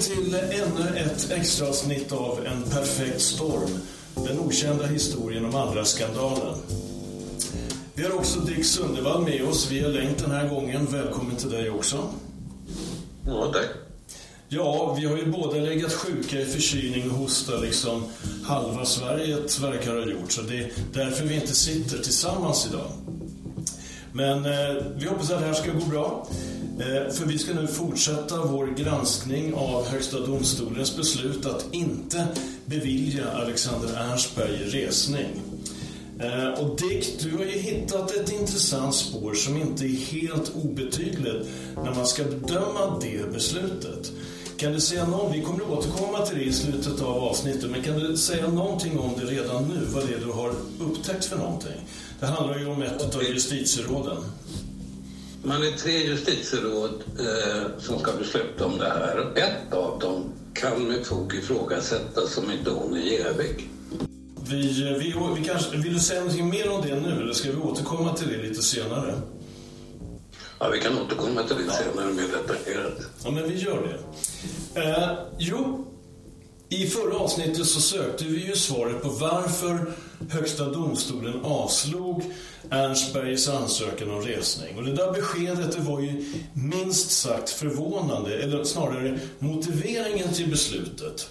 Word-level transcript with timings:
Till 0.00 0.34
ännu 0.34 0.98
ett 0.98 1.30
extra 1.30 1.68
avsnitt 1.68 2.12
av 2.12 2.46
En 2.46 2.62
perfekt 2.62 3.20
storm. 3.20 3.70
Den 4.14 4.38
okända 4.38 4.86
historien 4.86 5.44
om 5.44 5.54
andra 5.54 5.84
skandalen. 5.84 6.54
Vi 7.94 8.02
har 8.02 8.14
också 8.14 8.40
Dick 8.40 8.64
Sundevall 8.64 9.22
med 9.22 9.42
oss 9.42 9.70
via 9.70 9.88
länk 9.88 10.18
den 10.18 10.30
här 10.30 10.48
gången. 10.48 10.86
Välkommen 10.90 11.36
till 11.36 11.50
dig 11.50 11.70
också. 11.70 12.08
Ja, 13.26 13.50
tack. 13.52 13.66
Ja, 14.48 14.96
vi 15.00 15.06
har 15.06 15.16
ju 15.16 15.26
båda 15.26 15.60
legat 15.60 15.92
sjuka 15.92 16.40
i 16.40 16.44
förkylning 16.44 17.10
och 17.10 17.16
hosta 17.16 17.56
liksom 17.56 18.04
halva 18.44 18.84
Sverige 18.84 19.36
verkar 19.60 19.94
ha 19.94 20.10
gjort. 20.10 20.32
Så 20.32 20.42
det 20.42 20.58
är 20.58 20.72
därför 20.92 21.24
vi 21.24 21.34
inte 21.34 21.54
sitter 21.54 21.98
tillsammans 21.98 22.68
idag. 22.70 22.90
Men 24.12 24.44
eh, 24.44 24.82
vi 24.96 25.06
hoppas 25.06 25.30
att 25.30 25.40
det 25.40 25.46
här 25.46 25.54
ska 25.54 25.72
gå 25.72 25.84
bra. 25.84 26.26
Eh, 26.80 27.12
för 27.12 27.26
vi 27.26 27.38
ska 27.38 27.54
nu 27.54 27.66
fortsätta 27.66 28.44
vår 28.44 28.66
granskning 28.66 29.54
av 29.54 29.86
Högsta 29.86 30.20
domstolens 30.20 30.96
beslut 30.96 31.46
att 31.46 31.66
inte 31.72 32.26
bevilja 32.64 33.30
Alexander 33.30 33.88
Ernstberg 33.96 34.56
resning. 34.56 35.40
Eh, 36.20 36.48
och 36.48 36.80
Dick, 36.80 37.20
du 37.22 37.36
har 37.36 37.44
ju 37.44 37.58
hittat 37.58 38.10
ett 38.10 38.32
intressant 38.32 38.94
spår 38.94 39.34
som 39.34 39.56
inte 39.56 39.84
är 39.84 39.96
helt 40.12 40.52
obetydligt 40.54 41.48
när 41.74 41.94
man 41.94 42.06
ska 42.06 42.24
bedöma 42.24 42.98
det 43.00 43.32
beslutet. 43.32 44.12
Kan 44.56 44.72
du 44.72 44.80
säga 44.80 45.06
någon, 45.06 45.32
vi 45.32 45.42
kommer 45.42 45.64
att 45.64 45.70
återkomma 45.70 46.26
till 46.26 46.38
det 46.38 46.44
i 46.44 46.52
slutet 46.52 47.02
av 47.02 47.16
avsnittet, 47.16 47.70
men 47.70 47.82
kan 47.82 47.98
du 47.98 48.16
säga 48.16 48.48
någonting 48.48 48.98
om 48.98 49.10
det 49.18 49.26
redan 49.26 49.64
nu, 49.68 49.84
vad 49.84 50.06
det 50.06 50.14
är 50.14 50.18
du 50.18 50.32
har 50.32 50.52
upptäckt 50.80 51.24
för 51.24 51.36
någonting? 51.36 51.86
Det 52.20 52.26
handlar 52.26 52.58
ju 52.58 52.66
om 52.66 52.82
ett 52.82 53.14
av 53.16 53.22
justitieråden. 53.22 54.16
Man 55.42 55.62
är 55.62 55.70
tre 55.70 55.92
justitieråd 55.92 57.02
eh, 57.18 57.78
som 57.78 57.98
ska 57.98 58.12
besluta 58.12 58.66
om 58.66 58.78
det 58.78 58.88
här. 58.88 59.32
Ett 59.34 59.74
av 59.74 59.98
dem 59.98 60.24
kan 60.54 60.88
med 60.88 61.06
fog 61.06 61.34
ifrågasättas 61.34 62.32
som 62.32 62.50
inte 62.50 62.70
hon 62.70 62.96
är 62.96 63.00
jävig. 63.00 63.70
Vi, 64.48 64.96
vi, 64.98 65.14
vi 65.36 65.44
kanske, 65.44 65.76
vill 65.76 65.92
du 65.94 66.00
säga 66.00 66.20
någonting 66.20 66.48
mer 66.48 66.70
om 66.70 66.82
det 66.82 67.00
nu 67.00 67.22
eller 67.22 67.32
ska 67.32 67.50
vi 67.50 67.56
återkomma 67.56 68.14
till 68.14 68.28
det 68.28 68.36
lite 68.36 68.62
senare? 68.62 69.14
Ja, 70.58 70.68
vi 70.68 70.80
kan 70.80 70.98
återkomma 70.98 71.42
till 71.42 71.56
det 71.56 71.72
senare 71.72 72.12
mer 72.12 72.22
detaljerat. 72.22 72.98
Ja, 73.24 73.30
men 73.30 73.48
vi 73.48 73.58
gör 73.58 73.82
det. 73.82 74.80
Eh, 74.80 75.18
jo, 75.38 75.86
i 76.72 76.86
förra 76.86 77.16
avsnittet 77.16 77.66
så 77.66 77.80
sökte 77.80 78.24
vi 78.24 78.46
ju 78.46 78.56
svaret 78.56 79.02
på 79.02 79.08
varför 79.08 79.92
Högsta 80.30 80.64
domstolen 80.64 81.44
avslog 81.44 82.22
Ernstbergs 82.70 83.48
ansökan 83.48 84.10
om 84.10 84.22
resning. 84.22 84.76
Och 84.76 84.84
det 84.84 84.92
där 84.92 85.12
beskedet 85.12 85.72
det 85.72 85.80
var 85.80 86.00
ju 86.00 86.34
minst 86.54 87.10
sagt 87.10 87.50
förvånande, 87.50 88.42
eller 88.42 88.64
snarare 88.64 89.18
motiveringen 89.38 90.32
till 90.32 90.50
beslutet. 90.50 91.28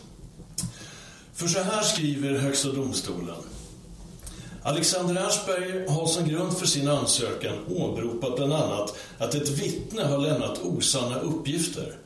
För 1.33 1.47
så 1.47 1.59
här 1.59 1.81
skriver 1.81 2.37
Högsta 2.37 2.71
domstolen. 2.71 3.35
Alexander 4.63 5.15
Ernstberg 5.15 5.87
har 5.87 6.07
som 6.07 6.27
grund 6.27 6.57
för 6.57 6.67
sin 6.67 6.87
ansökan 6.87 7.57
åberopat 7.67 8.35
bland 8.35 8.53
annat 8.53 8.95
att 9.17 9.35
ett 9.35 9.49
vittne 9.49 10.03
har 10.03 10.17
lämnat 10.17 10.59
osanna 10.63 11.19
uppgifter. 11.19 11.98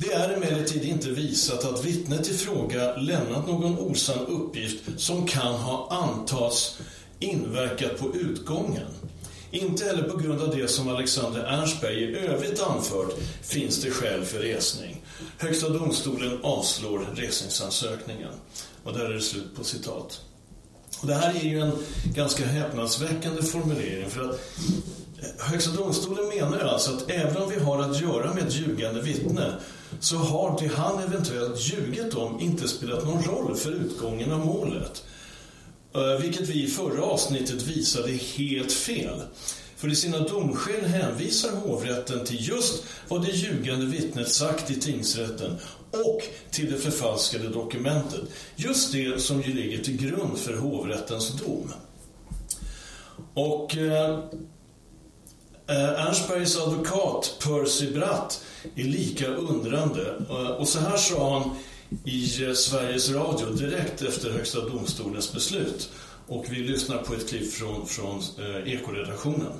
Det 0.00 0.12
är 0.12 0.34
emellertid 0.34 0.84
inte 0.84 1.10
visat 1.10 1.64
att 1.64 1.84
vittnet 1.84 2.28
i 2.28 2.34
fråga 2.34 2.96
lämnat 2.96 3.46
någon 3.46 3.78
osann 3.78 4.26
uppgift 4.26 4.84
som 4.96 5.26
kan 5.26 5.54
ha 5.54 5.88
antas 5.90 6.78
inverkat 7.18 7.98
på 7.98 8.14
utgången. 8.14 8.86
Inte 9.50 9.84
heller 9.84 10.02
på 10.02 10.16
grund 10.16 10.42
av 10.42 10.56
det 10.56 10.68
som 10.68 10.88
Alexander 10.88 11.40
Ernstberg 11.40 12.02
i 12.02 12.16
övrigt 12.16 12.62
anfört 12.62 13.14
finns 13.42 13.82
det 13.82 13.90
skäl 13.90 14.24
för 14.24 14.38
resning. 14.38 15.02
Högsta 15.38 15.68
domstolen 15.68 16.38
avslår 16.42 17.08
resningsansökningen. 17.14 18.32
Och 18.84 18.92
där 18.92 19.04
är 19.04 19.14
det 19.14 19.20
slut 19.20 19.56
på 19.56 19.64
citat. 19.64 20.20
Och 21.00 21.06
det 21.06 21.14
här 21.14 21.34
är 21.34 21.44
ju 21.44 21.60
en 21.60 21.72
ganska 22.14 22.46
häpnadsväckande 22.46 23.42
formulering 23.42 24.10
för 24.10 24.30
att 24.30 24.40
eh, 25.18 25.46
Högsta 25.46 25.70
domstolen 25.70 26.28
menar 26.28 26.58
alltså 26.58 26.92
att 26.92 27.10
även 27.10 27.36
om 27.36 27.50
vi 27.50 27.60
har 27.60 27.82
att 27.82 28.00
göra 28.00 28.34
med 28.34 28.46
ett 28.46 28.54
ljugande 28.54 29.02
vittne 29.02 29.54
så 30.00 30.16
har 30.16 30.60
det 30.60 30.74
han 30.74 31.02
eventuellt 31.02 31.60
ljugit 31.60 32.14
om 32.14 32.40
inte 32.40 32.68
spelat 32.68 33.04
någon 33.04 33.22
roll 33.22 33.56
för 33.56 33.70
utgången 33.70 34.32
av 34.32 34.46
målet. 34.46 35.04
Eh, 35.94 36.20
vilket 36.20 36.48
vi 36.48 36.64
i 36.64 36.66
förra 36.66 37.02
avsnittet 37.02 37.62
visade 37.62 38.12
helt 38.12 38.72
fel. 38.72 39.22
För 39.76 39.88
i 39.88 39.96
sina 39.96 40.18
domskäl 40.18 40.84
hänvisar 40.84 41.50
hovrätten 41.50 42.24
till 42.24 42.48
just 42.48 42.84
vad 43.08 43.26
det 43.26 43.30
ljugande 43.30 43.86
vittnet 43.86 44.32
sagt 44.32 44.70
i 44.70 44.80
tingsrätten 44.80 45.56
och 45.90 46.22
till 46.50 46.72
det 46.72 46.78
förfalskade 46.78 47.48
dokumentet. 47.48 48.20
Just 48.56 48.92
det 48.92 49.22
som 49.22 49.42
ju 49.42 49.54
ligger 49.54 49.84
till 49.84 49.96
grund 49.96 50.38
för 50.38 50.56
hovrättens 50.56 51.32
dom. 51.32 51.72
Och 53.34 53.76
eh 53.76 54.18
Ernstbergs 55.68 56.56
advokat 56.56 57.38
Percy 57.44 57.92
Bratt 57.94 58.44
är 58.74 58.84
lika 58.84 59.26
undrande. 59.26 60.14
Eh, 60.30 60.50
och 60.50 60.68
så 60.68 60.80
här 60.80 60.96
sa 60.96 61.38
han 61.38 61.50
i 62.04 62.44
eh, 62.44 62.52
Sveriges 62.52 63.10
Radio 63.10 63.46
direkt 63.50 64.02
efter 64.02 64.30
Högsta 64.30 64.60
domstolens 64.60 65.32
beslut. 65.32 65.90
Och 66.26 66.44
vi 66.50 66.56
lyssnar 66.56 66.96
på 66.98 67.14
ett 67.14 67.28
klipp 67.28 67.52
från, 67.52 67.86
från 67.86 68.20
eh, 68.38 68.72
Ekoredaktionen. 68.72 69.52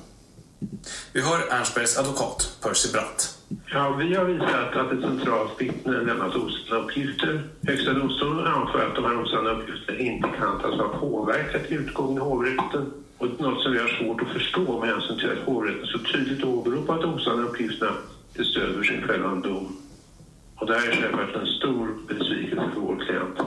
Vi 1.13 1.21
hör 1.21 1.39
Ernstbergs 1.51 1.99
advokat 1.99 2.57
Percy 2.63 2.93
Bratt. 2.93 3.39
Ja, 3.67 3.91
vi 3.91 4.15
har 4.15 4.25
visat 4.25 4.77
att 4.77 4.93
ett 4.93 5.01
centralt 5.01 5.61
vittne 5.61 5.93
lämnat 5.93 6.37
osanna 6.37 6.81
uppgifter. 6.81 7.49
Högsta 7.63 7.93
domstolen 7.93 8.47
anför 8.47 8.87
att 8.87 8.95
de 8.95 9.05
här 9.05 9.23
osanna 9.23 9.51
uppgifterna 9.51 9.99
inte 9.99 10.29
kan 10.39 10.61
tas 10.61 10.81
ha 10.81 10.89
påverkat 10.89 11.63
utgången 11.69 12.17
i 12.17 12.21
hovrätten. 12.21 12.93
Och 13.19 13.41
något 13.41 13.63
som 13.63 13.73
vi 13.73 13.79
har 13.79 13.89
svårt 13.89 14.23
att 14.23 14.33
förstå 14.33 14.81
med 14.81 14.89
hänsyn 14.89 15.19
till 15.19 15.31
att 15.31 15.47
hovrätten 15.47 15.87
så 15.87 15.99
tydligt 15.99 16.45
åberopat 16.45 17.05
osanna 17.05 17.43
uppgifterna 17.43 17.93
till 18.35 18.45
stöd 18.45 18.75
för 18.75 18.83
sin 18.83 19.07
fällande 19.07 19.49
dom. 19.49 19.77
Och 20.57 20.67
det 20.67 20.75
här 20.75 20.89
är 20.89 20.93
självklart 20.93 21.35
en 21.35 21.47
stor 21.47 21.99
besvikelse 22.09 22.71
för 22.75 22.81
vår 22.81 23.05
klient. 23.07 23.39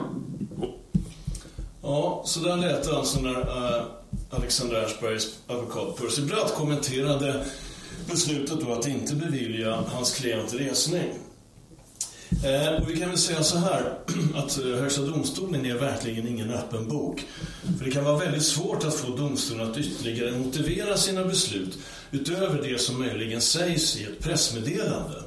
Ja, 1.82 2.22
så 2.24 2.40
där 2.40 2.56
lät 2.56 2.84
det 2.84 2.96
alltså 2.96 3.20
när 3.20 3.40
uh, 3.40 3.82
Alexander 4.30 4.76
Ernstbergs 4.76 5.40
advokat 5.46 5.96
Percy 5.96 6.22
Bratt 6.22 6.54
kommenterade 6.54 7.44
beslutet 8.10 8.60
då 8.60 8.72
att 8.72 8.88
inte 8.88 9.14
bevilja 9.14 9.84
hans 9.86 10.14
klient 10.14 10.54
resning. 10.54 11.12
Eh, 12.44 12.82
och 12.82 12.90
vi 12.90 12.96
kan 12.96 13.08
väl 13.08 13.18
säga 13.18 13.42
så 13.42 13.58
här 13.58 13.98
att 14.34 14.58
eh, 14.58 14.64
Högsta 14.64 15.02
domstolen 15.02 15.66
är 15.66 15.74
verkligen 15.74 16.28
ingen 16.28 16.50
öppen 16.50 16.88
bok. 16.88 17.24
För 17.78 17.84
det 17.84 17.90
kan 17.90 18.04
vara 18.04 18.18
väldigt 18.18 18.42
svårt 18.42 18.84
att 18.84 18.94
få 18.94 19.16
domstolen 19.16 19.70
att 19.70 19.78
ytterligare 19.78 20.38
motivera 20.38 20.96
sina 20.96 21.24
beslut 21.24 21.78
utöver 22.10 22.62
det 22.62 22.80
som 22.80 22.98
möjligen 22.98 23.40
sägs 23.40 23.96
i 23.96 24.04
ett 24.04 24.20
pressmeddelande. 24.20 25.22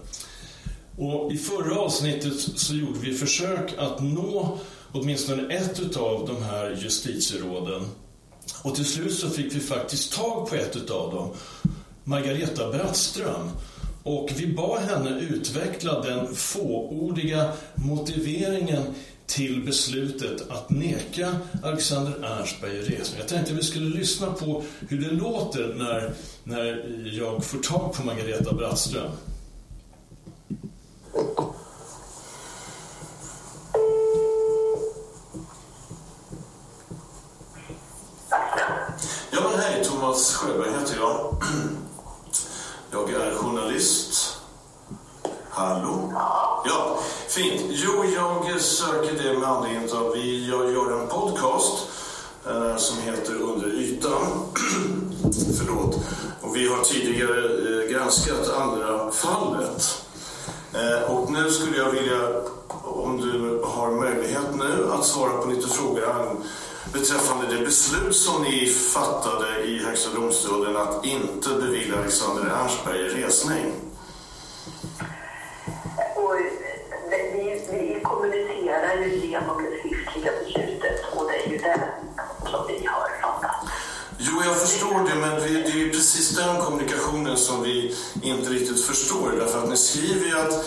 Och 0.97 1.31
I 1.31 1.37
förra 1.37 1.79
avsnittet 1.79 2.39
så 2.39 2.75
gjorde 2.75 2.99
vi 2.99 3.13
försök 3.13 3.73
att 3.77 4.01
nå 4.01 4.59
åtminstone 4.91 5.53
ett 5.53 5.97
av 5.97 6.27
de 6.27 6.43
här 6.43 6.77
justitieråden. 6.81 7.85
Och 8.63 8.75
till 8.75 8.85
slut 8.85 9.13
så 9.13 9.29
fick 9.29 9.55
vi 9.55 9.59
faktiskt 9.59 10.13
tag 10.13 10.49
på 10.49 10.55
ett 10.55 10.89
av 10.89 11.13
dem, 11.13 11.29
Margareta 12.03 12.71
Brattström. 12.71 13.49
Och 14.05 14.29
vi 14.35 14.47
bad 14.47 14.81
henne 14.81 15.19
utveckla 15.19 16.01
den 16.01 16.35
fåordiga 16.35 17.51
motiveringen 17.75 18.83
till 19.25 19.65
beslutet 19.65 20.49
att 20.49 20.69
neka 20.69 21.35
Alexander 21.63 22.23
Ernstberg 22.23 22.79
resning. 22.79 23.19
Jag 23.19 23.27
tänkte 23.27 23.51
att 23.51 23.59
vi 23.59 23.63
skulle 23.63 23.97
lyssna 23.97 24.31
på 24.31 24.63
hur 24.89 25.01
det 25.01 25.11
låter 25.11 25.73
när, 25.77 26.13
när 26.43 26.85
jag 27.17 27.45
får 27.45 27.57
tag 27.57 27.93
på 27.93 28.05
Margareta 28.05 28.53
Brattström. 28.55 29.11
Ja, 39.31 39.49
men 39.51 39.59
hej, 39.59 39.83
Thomas 39.83 40.33
Sjöberg 40.33 40.69
heter 40.79 40.95
jag. 40.99 41.37
Jag 42.95 43.11
är 43.11 43.35
journalist. 43.35 44.37
Hallå? 45.49 46.13
Ja, 46.65 46.99
fint. 47.27 47.61
Jo, 47.69 48.03
jag 48.15 48.61
söker 48.61 49.23
det 49.23 49.39
med 49.39 49.49
anledning 49.49 49.93
av 49.93 50.07
att 50.07 50.17
jag 50.49 50.71
gör 50.71 51.01
en 51.01 51.07
podcast 51.07 51.87
eh, 52.47 52.77
som 52.77 52.97
heter 53.01 53.33
Under 53.33 53.67
ytan. 53.67 54.21
Förlåt. 55.57 55.95
Och 56.41 56.55
vi 56.55 56.67
har 56.67 56.83
tidigare 56.83 57.39
eh, 57.43 57.91
granskat 57.91 58.49
andra 58.59 59.11
fallet. 59.11 60.05
Eh, 60.73 61.11
och 61.11 61.31
nu 61.31 61.49
skulle 61.51 61.77
jag 61.77 61.91
vilja, 61.91 62.41
om 62.83 63.17
du 63.17 63.61
har 63.65 63.91
möjlighet 63.91 64.55
nu, 64.55 64.91
att 64.91 65.05
svara 65.05 65.37
på 65.37 65.49
lite 65.49 65.67
frågor 65.67 66.03
beträffande 66.93 67.55
det 67.55 67.65
beslut 67.65 68.15
som 68.15 68.43
ni 68.43 68.65
fattade 68.67 69.63
i 69.63 69.83
Högsta 69.85 70.09
domstolen 70.19 70.77
att 70.77 71.05
inte 71.05 71.49
bevilja 71.49 71.97
Alexander 71.97 72.45
Ernstberg 72.45 73.23
resning. 73.23 73.73
Och 76.15 76.35
vi, 77.09 77.61
vi 77.71 77.99
kommunicerar 78.03 78.97
ju 78.97 79.27
genom 79.27 79.63
det 79.63 79.79
skriftliga 79.79 80.31
beslutet 80.43 81.05
och 81.15 81.31
det 81.31 81.45
är 81.45 81.49
ju 81.49 81.57
det 81.57 81.89
som 82.51 82.67
vi 82.67 82.85
har 82.85 83.21
fattat. 83.21 83.69
Jo, 84.17 84.41
jag 84.45 84.57
förstår 84.61 85.09
det, 85.09 85.15
men 85.15 85.35
det 85.35 85.69
är 85.69 85.75
ju 85.75 85.89
precis 85.89 86.29
den 86.29 86.61
kommunikationen 86.61 87.37
som 87.37 87.63
vi 87.63 87.95
inte 88.21 88.49
riktigt 88.49 88.85
förstår. 88.85 89.31
Därför 89.39 89.63
att 89.63 89.69
ni 89.69 89.77
skriver 89.77 90.25
ju 90.25 90.39
att 90.39 90.65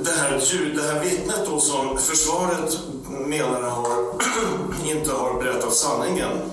det 0.00 0.10
här, 0.10 0.30
det 0.74 0.82
här 0.82 1.00
vittnet 1.00 1.46
då 1.46 1.60
som 1.60 1.98
försvaret 1.98 2.78
menar 3.08 3.62
har, 3.62 4.14
inte 4.84 5.12
har 5.12 5.42
berättat 5.42 5.74
sanningen 5.74 6.50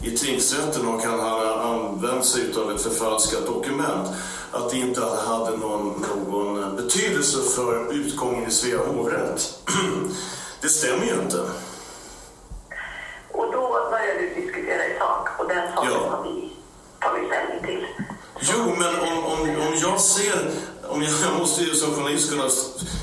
i 0.00 0.10
tingsrätten 0.10 0.88
och 0.88 1.02
han 1.02 1.20
har 1.20 1.46
använt 1.46 2.24
sig 2.24 2.42
av 2.56 2.72
ett 2.72 2.82
förfalskat 2.82 3.46
dokument 3.46 4.08
att 4.52 4.70
det 4.70 4.76
inte 4.76 5.00
hade 5.00 5.56
någon, 5.56 6.04
någon 6.28 6.76
betydelse 6.76 7.38
för 7.56 7.92
utgången 7.92 8.48
i 8.48 8.50
Svea 8.50 8.78
hovrätt. 8.78 9.58
Det 10.60 10.68
stämmer 10.68 11.04
ju 11.04 11.12
inte. 11.12 11.38
Och 13.32 13.52
då 13.52 13.88
börjar 13.90 14.18
vi 14.20 14.42
diskutera 14.42 14.86
i 14.86 14.98
sak 14.98 15.28
och 15.38 15.48
den 15.48 15.74
saken 15.74 15.90
ja. 15.92 16.10
har 16.10 16.22
vi 16.22 16.52
tagit 17.00 17.26
ställning 17.26 17.64
till. 17.64 17.86
Jo, 18.40 18.74
men 18.78 19.12
om, 19.12 19.24
om, 19.24 19.40
om 19.40 19.74
jag 19.82 20.00
ser 20.00 20.50
om 20.92 21.02
jag, 21.02 21.12
jag 21.22 21.38
måste 21.38 21.62
ju 21.62 21.74
som 21.74 21.94
journalist 21.94 22.30
kunna 22.30 22.48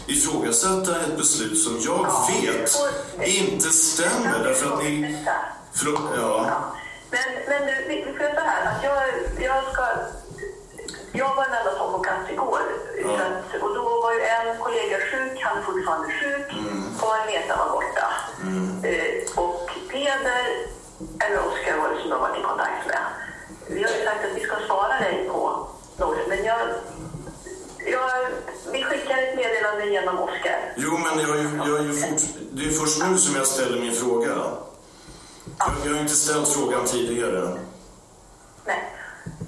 ifrågasätta 0.07 1.01
ett 1.01 1.17
beslut 1.17 1.57
som 1.57 1.73
jag 1.79 2.05
ja, 2.05 2.29
vet 2.29 3.29
inte 3.39 3.69
stämmer 3.69 4.39
därför 4.43 4.73
att 4.73 4.83
ni... 4.83 5.17
Förlåt, 5.73 6.01
ja. 6.17 6.51
Men, 7.11 7.27
men 7.47 7.67
du, 7.67 7.73
vi 7.87 8.03
får 8.03 8.21
göra 8.21 8.35
så 8.35 8.41
här 8.41 8.65
att 8.71 8.83
jag, 8.83 9.03
jag 9.45 9.73
ska... 9.73 9.83
Jag 11.11 11.35
var 11.35 11.43
enda 11.45 11.77
som 11.77 11.91
på 11.91 11.99
plats 11.99 12.29
igår. 12.31 12.61
Ja. 13.03 13.09
Att, 13.09 13.61
och 13.61 13.75
då 13.75 13.83
var 14.01 14.13
ju 14.13 14.21
en 14.21 14.57
kollega 14.59 14.97
sjuk, 15.11 15.41
han 15.43 15.57
är 15.57 15.61
fortfarande 15.61 16.07
sjuk, 16.07 16.53
mm. 16.53 16.83
och 17.01 17.15
Agneta 17.15 17.57
var 17.57 17.71
borta. 17.71 18.07
Mm. 18.41 18.83
Eh, 18.83 19.43
och 19.43 19.69
Peder, 19.89 20.45
eller 21.19 21.39
Oskar 21.47 21.77
var 21.77 21.89
det 21.89 22.01
som 22.01 22.09
jag 22.11 22.19
varit 22.19 22.39
i 22.39 22.43
kontakt 22.43 22.87
med. 22.87 22.99
Vi 23.67 23.83
har 23.83 23.89
ju 23.89 24.03
sagt 24.05 24.25
att 24.25 24.37
vi 24.37 24.41
ska 24.41 24.55
svara 24.67 24.99
dig 24.99 25.29
på 25.31 25.67
något, 25.97 26.27
men 26.27 26.45
jag 26.45 26.59
jag, 27.85 28.11
vi 28.71 28.83
skickar 28.83 29.35
meddelande 29.79 29.85
genom 29.85 30.19
Oskar. 30.19 30.73
Jo, 30.77 30.97
men 30.97 31.19
jag, 31.19 31.67
jag 31.67 31.79
är 31.79 31.83
ju 31.83 31.93
fort, 31.93 32.21
det 32.51 32.65
är 32.65 32.69
först 32.69 33.03
nu 33.03 33.17
som 33.17 33.35
jag 33.35 33.47
ställer 33.47 33.81
min 33.81 33.93
fråga. 33.93 34.27
Jag, 34.27 35.71
jag 35.85 35.93
har 35.93 35.99
inte 35.99 36.15
ställt 36.15 36.47
frågan 36.47 36.85
tidigare. 36.85 37.59
Nej, 38.65 38.83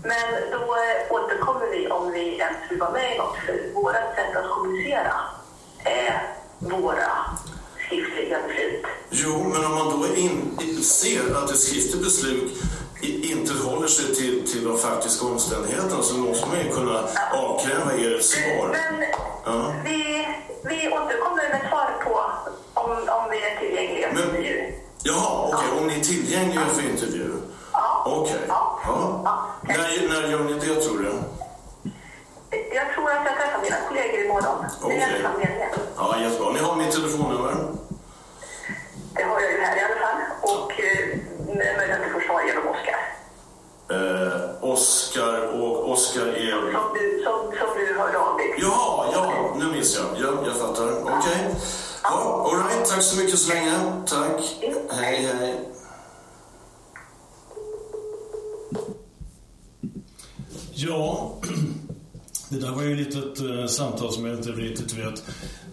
men 0.04 0.52
då 0.52 0.76
återkommer 1.10 1.68
vi 1.72 1.88
om 1.88 2.12
vi 2.12 2.38
ens 2.38 2.58
vill 2.70 2.80
vara 2.80 2.92
med 2.92 3.16
i 3.16 3.18
något. 3.18 3.38
För 3.46 3.74
vårt 3.74 3.94
sätt 3.94 4.36
att 4.36 4.50
kommunicera 4.50 5.14
är 5.84 6.36
våra 6.60 7.12
skriftliga 7.86 8.40
beslut. 8.48 8.86
Jo, 9.10 9.44
men 9.54 9.66
om 9.66 9.72
man 9.72 10.00
då 10.00 10.16
in, 10.16 10.58
ser 10.84 11.36
att 11.36 11.52
ett 11.52 11.60
skriftligt 11.60 12.04
beslut 12.04 12.52
inte 13.02 13.54
håller 13.54 13.88
sig 13.88 14.16
till, 14.16 14.52
till 14.52 14.64
de 14.68 14.78
faktiska 14.78 15.26
omständigheterna 15.26 16.02
så 16.02 16.18
måste 16.18 16.48
man 16.48 16.58
ju 16.58 16.70
kunna 16.74 17.00
avkräva 17.34 17.94
er 17.94 18.16
ett 18.16 18.26
svar. 18.26 18.68
Men 18.72 19.04
ja. 19.46 19.74
vi, 19.84 20.28
vi 20.64 20.90
återkommer 20.90 21.50
med 21.50 21.70
svar 21.70 21.90
på 22.04 22.22
om, 22.74 22.92
om 22.92 23.30
vi 23.32 23.38
är 23.38 23.60
tillgängliga 23.60 24.10
för 24.14 24.24
intervju. 24.26 24.74
Jaha, 25.04 25.48
okej. 25.48 25.70
Okay. 25.70 25.82
Om 25.82 25.88
ni 25.88 26.00
är 26.00 26.04
tillgängliga 26.04 26.66
för 26.66 26.82
intervju? 26.82 27.34
Ja. 27.74 28.04
Okej. 28.06 28.36
Okay. 28.36 28.48
Ja. 28.48 28.80
Ja. 28.86 29.48
När, 29.62 29.78
när 30.10 30.32
gör 30.32 30.44
ni 30.44 30.54
det, 30.54 30.82
tror 30.82 30.98
du? 30.98 31.12
Jag 32.76 32.94
tror 32.94 33.12
att 33.12 33.26
jag 33.26 33.36
träffar 33.36 33.62
mina 33.62 33.78
kollegor 33.88 34.26
imorgon. 34.26 34.66
Okej. 34.82 35.24
Okay. 35.36 35.58
Ja, 35.98 36.16
jättebra. 36.22 36.52
Ni 36.52 36.60
har 36.60 36.76
mitt 36.76 36.92
telefonnummer? 36.92 37.56
Det 39.14 39.24
har 39.24 39.42
jag 39.42 39.52
ju 39.52 39.62
här 39.62 39.78
i 39.78 39.80
alla 39.80 39.96
fall. 39.96 40.22
Och 40.42 40.72
eh, 41.52 41.78
möjligen 41.78 42.02
att 42.02 42.08
du 42.08 42.14
får 42.14 42.22
svar 42.22 42.42
genom 42.48 42.68
Oskar. 42.68 43.00
Eh, 43.92 44.64
Oskar 44.72 45.62
och 45.62 45.92
Oskar 45.92 46.28
är... 46.28 46.52
Som 46.52 46.94
du, 46.94 47.24
som, 47.24 47.58
som 47.60 47.70
du 47.78 47.94
hörde 48.00 48.18
av 48.18 48.38
dig 48.38 48.54
till. 48.56 48.64
Ja, 48.64 49.10
ja, 49.14 49.56
nu 49.60 49.66
minns 49.66 49.96
jag. 49.96 50.06
Ja, 50.26 50.44
jag 50.46 50.56
fattar. 50.56 51.02
Okej. 51.02 51.16
Okay. 51.18 51.56
Ja, 52.04 52.50
all 52.52 52.58
right. 52.58 52.90
Tack 52.90 53.02
så 53.02 53.20
mycket 53.20 53.40
så 53.40 53.54
länge. 53.54 53.72
Tack. 54.06 54.58
Mm. 54.62 54.78
Hej, 54.90 55.30
hej. 55.40 55.60
Ja, 60.74 61.36
det 62.50 62.60
där 62.60 62.72
var 62.72 62.84
ju 62.84 62.92
ett 62.92 63.16
litet 63.16 63.42
uh, 63.42 63.66
samtal 63.66 64.14
som 64.14 64.26
jag 64.26 64.38
inte 64.38 64.50
riktigt 64.50 64.94
vet. 64.94 65.24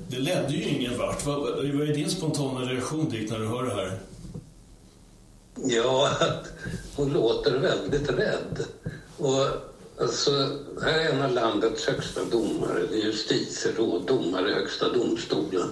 Det 0.08 0.18
ledde 0.18 0.52
ju 0.52 0.62
ingen 0.62 0.98
vart. 0.98 1.26
Vad, 1.26 1.40
vad 1.40 1.88
är 1.88 1.94
din 1.94 2.10
spontana 2.10 2.60
reaktion 2.60 3.08
Dick 3.10 3.30
när 3.30 3.38
du 3.38 3.46
hör 3.46 3.62
det 3.62 3.74
här? 3.74 3.98
Ja, 5.64 6.10
hon 6.96 7.12
låter 7.12 7.58
väldigt 7.58 8.10
rädd. 8.10 8.64
Och 9.16 9.46
alltså, 10.00 10.30
här 10.82 10.98
är 10.98 11.12
en 11.12 11.22
av 11.22 11.32
landets 11.32 11.86
högsta 11.86 12.24
domare, 12.24 12.86
det 12.90 12.96
är 12.96 13.04
justitieråd, 13.04 14.06
domare 14.06 14.50
i 14.50 14.54
Högsta 14.54 14.92
domstolen. 14.92 15.70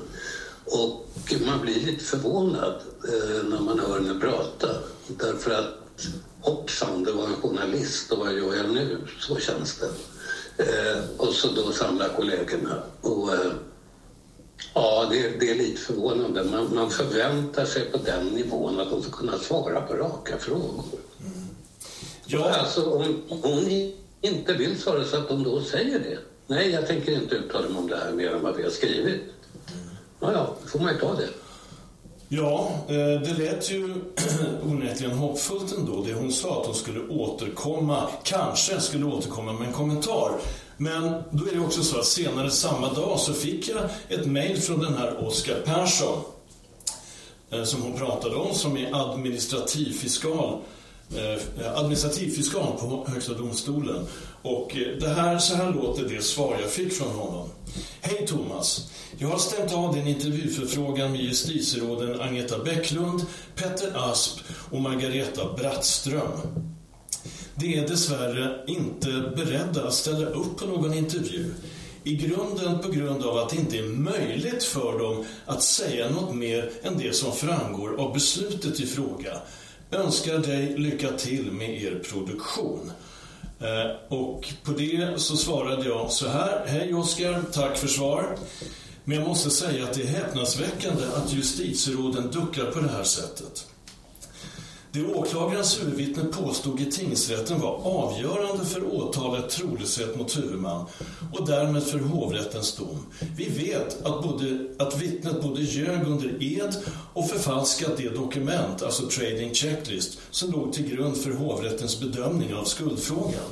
Och 0.65 1.07
man 1.47 1.61
blir 1.61 1.81
lite 1.87 2.05
förvånad 2.05 2.75
eh, 3.09 3.45
när 3.45 3.61
man 3.61 3.79
hör 3.79 4.01
henne 4.01 4.21
prata. 4.21 4.69
Därför 5.07 5.51
att 5.51 6.07
hoppsan, 6.41 7.05
det 7.05 7.13
var 7.13 7.25
en 7.25 7.37
journalist 7.37 8.13
och 8.13 8.19
vad 8.19 8.33
gör 8.33 8.55
jag 8.55 8.71
nu? 8.71 8.99
Så 9.21 9.37
känns 9.37 9.79
det. 9.79 9.91
Eh, 10.65 11.03
och 11.17 11.33
så 11.35 11.49
då 11.49 11.73
samlar 11.73 12.09
kollegorna. 12.09 12.83
Och, 13.01 13.35
eh, 13.35 13.53
ja, 14.75 15.07
det, 15.11 15.41
det, 15.41 15.51
är 15.51 15.55
lite 15.55 15.81
förvånande. 15.81 16.45
Man, 16.45 16.75
man, 16.75 16.91
förväntar 16.91 17.65
sig 17.65 17.85
på 17.85 17.99
den 17.99 18.27
nivån 18.27 18.81
att 18.81 18.91
de 18.91 19.03
ska 19.03 19.13
kunna 19.13 19.39
svara 19.39 19.81
på 19.81 19.95
raka 19.95 20.39
frågor. 20.39 20.85
Mm. 21.21 21.49
Ja. 22.27 22.51
Alltså, 22.51 22.91
om 22.91 23.23
hon 23.29 23.93
inte 24.21 24.53
vill 24.53 24.81
svara 24.81 25.05
så 25.05 25.17
att 25.17 25.29
de 25.29 25.43
då 25.43 25.63
säger 25.63 25.99
det. 25.99 26.19
Nej, 26.47 26.71
jag 26.71 26.87
tänker 26.87 27.13
inte 27.13 27.35
uttala 27.35 27.69
mig 27.69 27.79
om 27.79 27.89
det 27.89 27.97
här 27.97 28.13
mer 28.13 28.35
än 28.35 28.43
vad 28.43 28.57
vi 28.57 28.63
har 28.63 28.71
skrivit. 28.71 29.23
Ja, 30.21 30.33
ja, 30.33 30.55
får 30.67 30.79
man 30.79 30.93
ju 30.93 30.99
ta 31.01 31.15
det. 31.15 31.29
Ja, 32.29 32.71
eh, 32.89 33.21
det 33.21 33.39
lät 33.39 33.71
ju 33.71 33.95
onekligen 34.63 35.19
hoppfullt 35.19 35.73
ändå 35.79 36.05
det 36.07 36.13
hon 36.13 36.33
sa 36.33 36.61
att 36.61 36.67
hon 36.67 36.75
skulle 36.75 37.09
återkomma, 37.09 38.09
kanske 38.23 38.81
skulle 38.81 39.05
återkomma 39.05 39.53
med 39.53 39.69
en 39.69 39.75
kommentar. 39.75 40.41
Men 40.77 41.23
då 41.31 41.47
är 41.49 41.53
det 41.55 41.61
också 41.61 41.83
så 41.83 41.99
att 41.99 42.07
senare 42.07 42.51
samma 42.51 42.93
dag 42.93 43.21
så 43.21 43.33
fick 43.35 43.69
jag 43.69 43.79
ett 44.09 44.27
mejl 44.27 44.61
från 44.61 44.81
den 44.81 44.95
här 44.95 45.27
Oskar 45.27 45.61
Persson 45.65 46.23
eh, 47.51 47.65
som 47.65 47.83
hon 47.83 47.99
pratade 47.99 48.37
om, 48.37 48.55
som 48.55 48.77
är 48.77 49.13
administrativfiskal 49.13 50.61
eh, 51.15 51.79
administrativ 51.79 52.31
fiskal 52.31 52.77
på 52.79 53.07
Högsta 53.09 53.33
domstolen. 53.33 54.07
Och 54.43 54.77
eh, 54.77 54.97
det 55.01 55.09
här, 55.09 55.39
så 55.39 55.57
här 55.57 55.73
låter 55.73 56.09
det 56.09 56.23
svar 56.23 56.57
jag 56.61 56.71
fick 56.71 56.93
från 56.93 57.13
honom. 57.13 57.49
Hej 58.01 58.27
Thomas! 58.27 58.91
Jag 59.19 59.29
har 59.29 59.39
stämt 59.39 59.73
av 59.73 59.95
din 59.95 60.07
intervjuförfrågan 60.07 61.13
med 61.13 61.21
justitieråden 61.21 62.21
Agneta 62.21 62.59
Bäcklund, 62.59 63.27
Petter 63.55 64.11
Asp 64.11 64.41
och 64.71 64.81
Margareta 64.81 65.53
Brattström. 65.57 66.67
De 67.59 67.79
är 67.79 67.89
dessvärre 67.89 68.65
inte 68.67 69.33
beredda 69.37 69.89
att 69.89 69.95
ställa 69.95 70.27
upp 70.27 70.59
på 70.59 70.67
någon 70.67 70.95
intervju. 70.95 71.55
I 72.05 72.17
grunden 72.17 72.79
på 72.79 72.89
grund 72.89 73.25
av 73.25 73.39
att 73.39 73.51
det 73.51 73.57
inte 73.57 73.79
är 73.79 73.83
möjligt 73.83 74.65
för 74.65 74.99
dem 74.99 75.25
att 75.47 75.63
säga 75.63 76.11
något 76.11 76.35
mer 76.35 76.71
än 76.83 76.99
det 76.99 77.17
som 77.17 77.33
framgår 77.33 78.01
av 78.01 78.13
beslutet 78.13 78.81
i 78.81 78.87
fråga. 78.87 79.41
Önskar 79.91 80.39
dig 80.39 80.79
lycka 80.79 81.09
till 81.13 81.53
med 81.53 81.83
er 81.83 82.03
produktion. 82.11 82.93
Eh, 83.61 84.17
och 84.17 84.55
på 84.63 84.71
det 84.71 85.21
så 85.21 85.37
svarade 85.37 85.89
jag 85.89 86.13
så 86.13 86.29
här. 86.29 86.67
Hej 86.67 86.95
Oskar, 86.95 87.43
tack 87.53 87.79
för 87.79 87.89
svar. 87.89 88.37
Men 89.05 89.19
jag 89.19 89.29
måste 89.29 89.51
säga 89.51 89.85
att 89.85 89.95
det 89.95 90.03
är 90.03 90.07
häpnadsväckande 90.07 91.05
att 91.17 91.33
justitieråden 91.33 92.31
duckar 92.31 92.71
på 92.71 92.81
det 92.81 92.89
här 92.89 93.05
sättet. 93.05 93.66
Det 94.97 95.05
åklagarens 95.05 95.81
huvudvittne 95.81 96.25
påstod 96.25 96.81
i 96.81 96.91
tingsrätten 96.91 97.61
var 97.61 97.81
avgörande 97.85 98.65
för 98.65 98.95
åtalet 98.95 99.51
trolöshet 99.51 100.17
mot 100.17 100.39
huvudman 100.39 100.87
och 101.33 101.47
därmed 101.47 101.83
för 101.83 101.99
hovrättens 101.99 102.77
dom. 102.77 103.07
Vi 103.37 103.49
vet 103.49 104.03
att, 104.07 104.23
både, 104.23 104.59
att 104.79 105.03
vittnet 105.03 105.43
både 105.43 105.61
ljög 105.61 106.07
under 106.07 106.43
ed 106.43 106.77
och 107.13 107.29
förfalskat 107.29 107.97
det 107.97 108.09
dokument, 108.09 108.83
alltså 108.83 109.07
trading 109.07 109.55
checklist, 109.55 110.19
som 110.31 110.51
låg 110.51 110.73
till 110.73 110.89
grund 110.89 111.17
för 111.17 111.31
hovrättens 111.31 112.01
bedömning 112.01 112.55
av 112.55 112.65
skuldfrågan. 112.65 113.51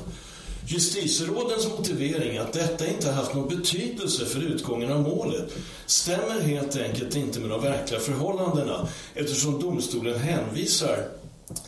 Justitierådens 0.67 1.67
motivering 1.77 2.37
att 2.37 2.53
detta 2.53 2.87
inte 2.87 3.11
haft 3.11 3.33
någon 3.33 3.57
betydelse 3.57 4.25
för 4.25 4.39
utgången 4.39 4.91
av 4.91 5.01
målet 5.01 5.53
stämmer 5.85 6.39
helt 6.41 6.77
enkelt 6.77 7.15
inte 7.15 7.39
med 7.39 7.49
de 7.49 7.61
verkliga 7.61 7.99
förhållandena 7.99 8.87
eftersom 9.13 9.61
domstolen 9.61 10.19
hänvisar 10.19 11.07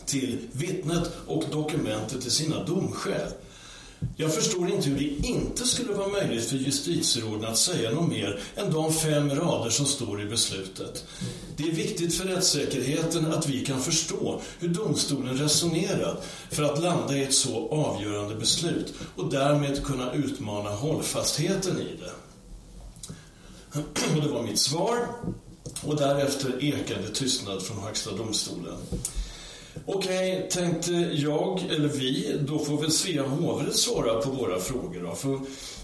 till 0.06 0.38
vittnet 0.52 1.10
och 1.26 1.44
dokumentet 1.50 2.20
till 2.22 2.30
sina 2.30 2.64
domskäl. 2.64 3.28
Jag 4.16 4.34
förstår 4.34 4.70
inte 4.70 4.88
hur 4.88 4.98
det 4.98 5.28
inte 5.28 5.66
skulle 5.66 5.92
vara 5.92 6.08
möjligt 6.08 6.44
för 6.44 6.56
justitieråden 6.56 7.50
att 7.50 7.58
säga 7.58 7.90
något 7.90 8.08
mer 8.08 8.40
än 8.56 8.72
de 8.72 8.92
fem 8.92 9.30
rader 9.30 9.70
som 9.70 9.86
står 9.86 10.22
i 10.22 10.26
beslutet. 10.26 11.04
Det 11.56 11.62
är 11.62 11.72
viktigt 11.72 12.14
för 12.14 12.24
rättssäkerheten 12.24 13.32
att 13.32 13.48
vi 13.48 13.64
kan 13.64 13.80
förstå 13.80 14.40
hur 14.58 14.68
domstolen 14.68 15.38
resonerat 15.38 16.26
för 16.50 16.62
att 16.62 16.82
landa 16.82 17.16
i 17.16 17.24
ett 17.24 17.34
så 17.34 17.68
avgörande 17.68 18.34
beslut 18.34 18.94
och 19.16 19.30
därmed 19.30 19.84
kunna 19.84 20.12
utmana 20.12 20.70
hållfastheten 20.70 21.80
i 21.80 21.96
det. 22.00 22.12
Och 24.16 24.22
det 24.22 24.28
var 24.28 24.42
mitt 24.42 24.58
svar 24.60 24.98
och 25.82 25.96
därefter 25.96 26.64
ekade 26.64 27.08
tystnad 27.08 27.62
från 27.62 27.78
Högsta 27.78 28.12
domstolen. 28.12 28.76
Okej, 29.86 30.36
okay, 30.36 30.50
tänkte 30.50 30.92
jag, 31.12 31.62
eller 31.70 31.88
vi, 31.88 32.36
då 32.40 32.58
får 32.58 32.80
väl 32.80 32.92
Svea 32.92 33.22
hovrätt 33.22 33.76
svara 33.76 34.20
på 34.22 34.30
våra 34.30 34.60
frågor. 34.60 35.02
Då. 35.02 35.14
För 35.14 35.40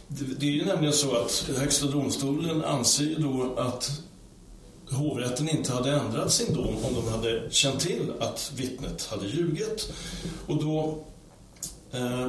det 0.08 0.46
är 0.46 0.50
ju 0.50 0.64
nämligen 0.64 0.92
så 0.92 1.16
att 1.16 1.50
Högsta 1.56 1.86
domstolen 1.86 2.64
anser 2.64 3.04
ju 3.04 3.14
då 3.14 3.54
att 3.56 3.90
hovrätten 4.90 5.48
inte 5.48 5.72
hade 5.72 5.90
ändrat 5.90 6.32
sin 6.32 6.54
dom 6.54 6.76
om 6.84 6.94
de 6.94 7.08
hade 7.08 7.50
känt 7.50 7.80
till 7.80 8.12
att 8.20 8.52
vittnet 8.56 9.06
hade 9.10 9.26
ljugit. 9.26 9.92
Och 10.46 10.64
då 10.64 11.04
eh, 11.92 12.26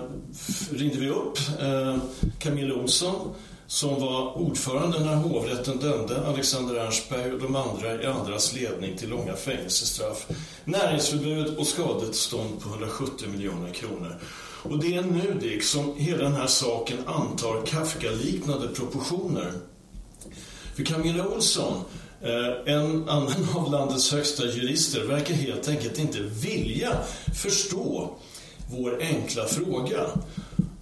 ringde 0.71 0.99
vi 0.99 1.09
upp 1.09 1.37
eh, 1.61 1.97
Camilla 2.39 2.75
Olsson 2.75 3.33
som 3.67 3.99
var 4.01 4.37
ordförande 4.37 4.99
när 4.99 5.15
hovrätten 5.15 5.79
dömde 5.79 6.27
Alexander 6.27 6.75
Ernstberg 6.75 7.31
och 7.33 7.39
de 7.39 7.55
andra 7.55 8.03
i 8.03 8.05
andras 8.05 8.53
ledning 8.53 8.97
till 8.97 9.09
långa 9.09 9.33
fängelsestraff, 9.33 10.27
näringsförbud 10.65 11.57
och 11.57 11.67
skadestånd 11.67 12.61
på 12.61 12.69
170 12.69 13.27
miljoner 13.29 13.73
kronor. 13.73 14.15
Och 14.69 14.79
det 14.79 14.95
är 14.95 15.01
nu 15.01 15.37
Dick, 15.41 15.63
som 15.63 15.95
hela 15.97 16.23
den 16.23 16.33
här 16.33 16.47
saken 16.47 16.97
antar 17.05 17.65
Kafka-liknande 17.65 18.67
proportioner. 18.67 19.51
För 20.75 20.83
Camilla 20.83 21.27
Olsson, 21.27 21.81
eh, 22.21 22.73
en 22.75 23.09
annan 23.09 23.47
av 23.55 23.71
landets 23.71 24.11
högsta 24.11 24.45
jurister, 24.45 25.03
verkar 25.03 25.33
helt 25.33 25.67
enkelt 25.67 25.99
inte 25.99 26.19
vilja 26.21 26.97
förstå 27.35 28.09
vår 28.71 29.01
enkla 29.01 29.45
fråga. 29.45 30.01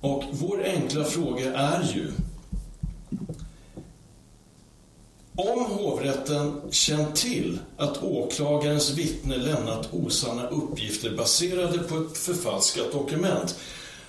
Och 0.01 0.23
vår 0.31 0.63
enkla 0.63 1.03
fråga 1.03 1.53
är 1.53 1.91
ju 1.95 2.11
om 5.35 5.65
hovrätten 5.65 6.61
känt 6.71 7.15
till 7.15 7.59
att 7.77 8.03
åklagarens 8.03 8.97
vittne 8.97 9.37
lämnat 9.37 9.89
osanna 9.93 10.47
uppgifter 10.47 11.17
baserade 11.17 11.79
på 11.79 11.97
ett 11.97 12.17
förfalskat 12.17 12.91
dokument 12.91 13.55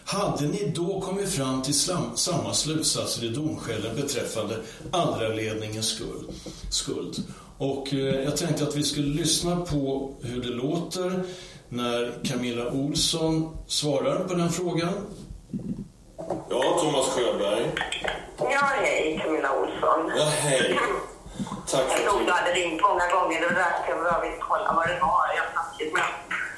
hade 0.05 0.47
ni 0.47 0.73
då 0.75 1.01
kommit 1.01 1.29
fram 1.29 1.63
till 1.63 1.75
samma 2.15 2.55
slutsatser 2.55 3.25
i 3.25 3.29
domskälen 3.29 3.97
beträffande 3.97 4.57
andra 4.91 5.29
ledningens 5.29 6.01
skuld? 6.71 7.23
Och 7.59 7.95
eh, 7.95 7.99
jag 7.99 8.37
tänkte 8.37 8.65
att 8.65 8.77
vi 8.77 8.83
skulle 8.83 9.15
lyssna 9.23 9.57
på 9.57 10.15
hur 10.23 10.43
det 10.43 10.49
låter 10.49 11.23
när 11.69 12.25
Camilla 12.25 12.71
Olsson 12.71 13.57
svarar 13.67 14.25
på 14.25 14.35
den 14.35 14.51
frågan. 14.51 14.93
Ja, 16.51 16.79
Thomas 16.81 17.07
Sjöberg. 17.07 17.71
Ja, 18.39 18.71
hej 18.81 19.21
Camilla 19.25 19.49
Olsson. 19.61 20.13
Ja, 20.17 20.25
hej. 20.25 20.79
Tack 21.71 21.85
jag 21.91 22.11
tror 22.11 22.27
du 22.27 22.33
hade 22.33 22.53
ringt 22.53 22.83
många 22.83 23.07
gånger. 23.15 23.41
Det 23.41 23.47
var 23.47 23.55
därför 23.55 23.89
jag 23.89 23.99
bara 24.05 24.21
ville 24.21 24.37
kolla 24.41 24.73
vad 24.77 24.87
det 24.89 25.01
var 25.01 25.25
jag 25.37 25.47
satt 25.55 25.93
med. 25.93 26.03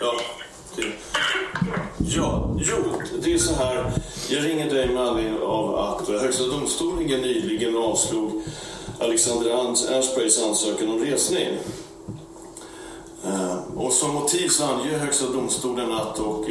Ja, 0.01 0.13
det. 0.77 0.93
Ja, 1.99 2.55
jo, 2.59 3.03
det 3.23 3.35
är 3.35 3.39
så 3.39 3.55
här. 3.55 3.93
Jag 4.29 4.45
ringer 4.45 4.71
dig 4.71 4.89
med 4.89 5.03
anledning 5.03 5.43
av 5.43 5.75
att 5.79 6.09
Högsta 6.09 6.45
domstolen 6.45 7.07
nyligen 7.07 7.77
avslog 7.77 8.43
Alexander 9.01 9.51
Ernstbergs 9.51 10.43
ansökan 10.43 10.89
om 10.89 10.99
resning. 11.05 11.49
Eh, 13.25 13.57
och 13.77 13.93
som 13.93 14.15
motiv 14.15 14.49
så 14.49 14.65
anger 14.65 14.99
Högsta 14.99 15.27
domstolen 15.27 15.93
att, 15.93 16.19
och 16.19 16.45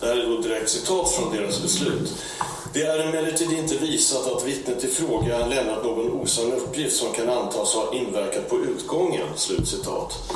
det 0.00 0.06
här 0.06 0.16
är 0.16 0.26
då 0.26 0.40
direkt 0.40 0.70
citat 0.70 1.12
från 1.12 1.36
deras 1.36 1.62
beslut, 1.62 2.24
det 2.72 2.82
är 2.82 3.08
emellertid 3.08 3.52
inte 3.52 3.76
visat 3.76 4.26
att 4.26 4.46
vittnet 4.46 4.84
i 4.84 4.88
fråga 4.88 5.46
lämnat 5.46 5.84
någon 5.84 6.12
osann 6.12 6.52
uppgift 6.52 6.96
som 6.96 7.12
kan 7.12 7.28
antas 7.28 7.74
ha 7.74 7.94
inverkat 7.94 8.48
på 8.48 8.58
utgången. 8.58 9.26
Slutcitat. 9.36 10.32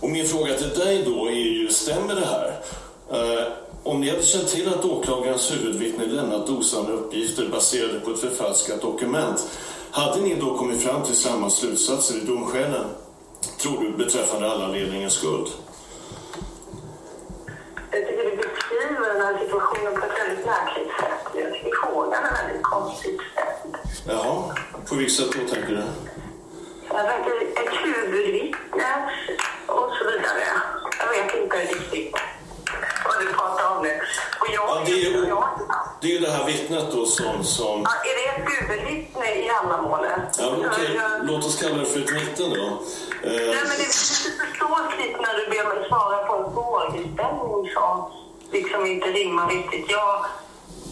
Och 0.00 0.10
min 0.10 0.26
fråga 0.26 0.54
till 0.54 0.78
dig 0.78 1.02
då 1.04 1.26
är 1.26 1.32
ju, 1.32 1.68
stämmer 1.68 2.14
det 2.14 2.26
här? 2.26 2.60
Eh, 3.12 3.52
om 3.82 4.00
ni 4.00 4.10
hade 4.10 4.22
känt 4.22 4.48
till 4.48 4.68
att 4.68 4.84
åklagarens 4.84 5.52
huvudvittne 5.52 6.06
lämnat 6.06 6.48
osanna 6.48 6.90
uppgifter 6.90 7.48
baserade 7.48 8.00
på 8.00 8.10
ett 8.10 8.20
förfalskat 8.20 8.82
dokument, 8.82 9.48
hade 9.90 10.20
ni 10.20 10.34
då 10.34 10.58
kommit 10.58 10.82
fram 10.82 11.02
till 11.02 11.16
samma 11.16 11.50
slutsatser 11.50 12.16
i 12.16 12.20
domskälen? 12.20 12.84
Tror 13.60 13.82
du 13.82 14.04
beträffande 14.04 14.50
alla 14.50 14.68
ledningens 14.68 15.12
skuld? 15.12 15.48
jag 17.90 18.06
tycker 18.06 18.24
du 18.30 18.36
beskriver 18.36 19.14
den 19.14 19.22
här 19.22 19.38
situationen 19.38 20.00
på 20.00 20.06
ett 20.06 20.18
väldigt 20.20 20.46
märkligt 20.46 20.90
sätt. 21.00 21.20
Jag 21.34 21.52
tycker 21.52 21.72
frågan 21.86 22.24
är 22.24 22.46
väldigt 22.46 22.62
konstigt 22.62 23.20
ställd. 24.02 24.18
Ja, 24.18 24.54
på 24.88 24.94
vilket 24.94 25.16
sätt 25.16 25.32
då 25.32 25.54
tänker 25.54 25.68
du? 25.68 25.82
Jag 26.88 27.06
tänker 27.06 27.32
ett 27.60 27.74
huvudvittne 27.84 29.10
och 29.66 29.90
så 29.98 30.04
vidare. 30.10 30.46
Jag 30.98 31.08
vet 31.08 31.34
inte 31.34 31.56
riktigt 31.56 32.16
vad 33.04 33.20
du 33.20 33.32
pratar 33.32 33.76
om 33.76 33.82
nu. 33.82 34.00
Och 34.40 34.46
jag, 34.54 34.68
ja, 34.68 34.82
det, 34.86 34.92
är 34.92 34.96
ju, 34.96 35.34
det 36.00 36.06
är 36.08 36.12
ju 36.12 36.18
det 36.18 36.30
här 36.30 36.46
vittnet 36.46 36.84
då 36.92 37.06
som... 37.06 37.44
som... 37.44 37.82
Ja, 37.82 37.90
är 38.10 38.14
det 38.18 38.28
ett 38.28 38.48
huvudvittne 38.52 39.34
i 39.34 39.48
Hallamålet? 39.48 40.38
Ja, 40.38 40.54
okej. 40.56 40.68
Okay. 40.68 40.98
Låt 41.22 41.44
oss 41.44 41.60
kalla 41.60 41.76
det 41.76 41.84
för 41.84 42.00
ett 42.00 42.10
vittne 42.10 42.56
då. 42.56 42.82
Nej, 43.22 43.64
men 43.68 43.76
det, 43.78 43.84
eh, 43.84 43.98
du 44.24 44.30
förstår 44.46 44.77
frågeställning 46.92 47.72
som 47.74 48.10
liksom 48.52 48.86
inte 48.86 49.06
rimmar 49.06 49.48
riktigt. 49.48 49.90
Jag 49.90 50.24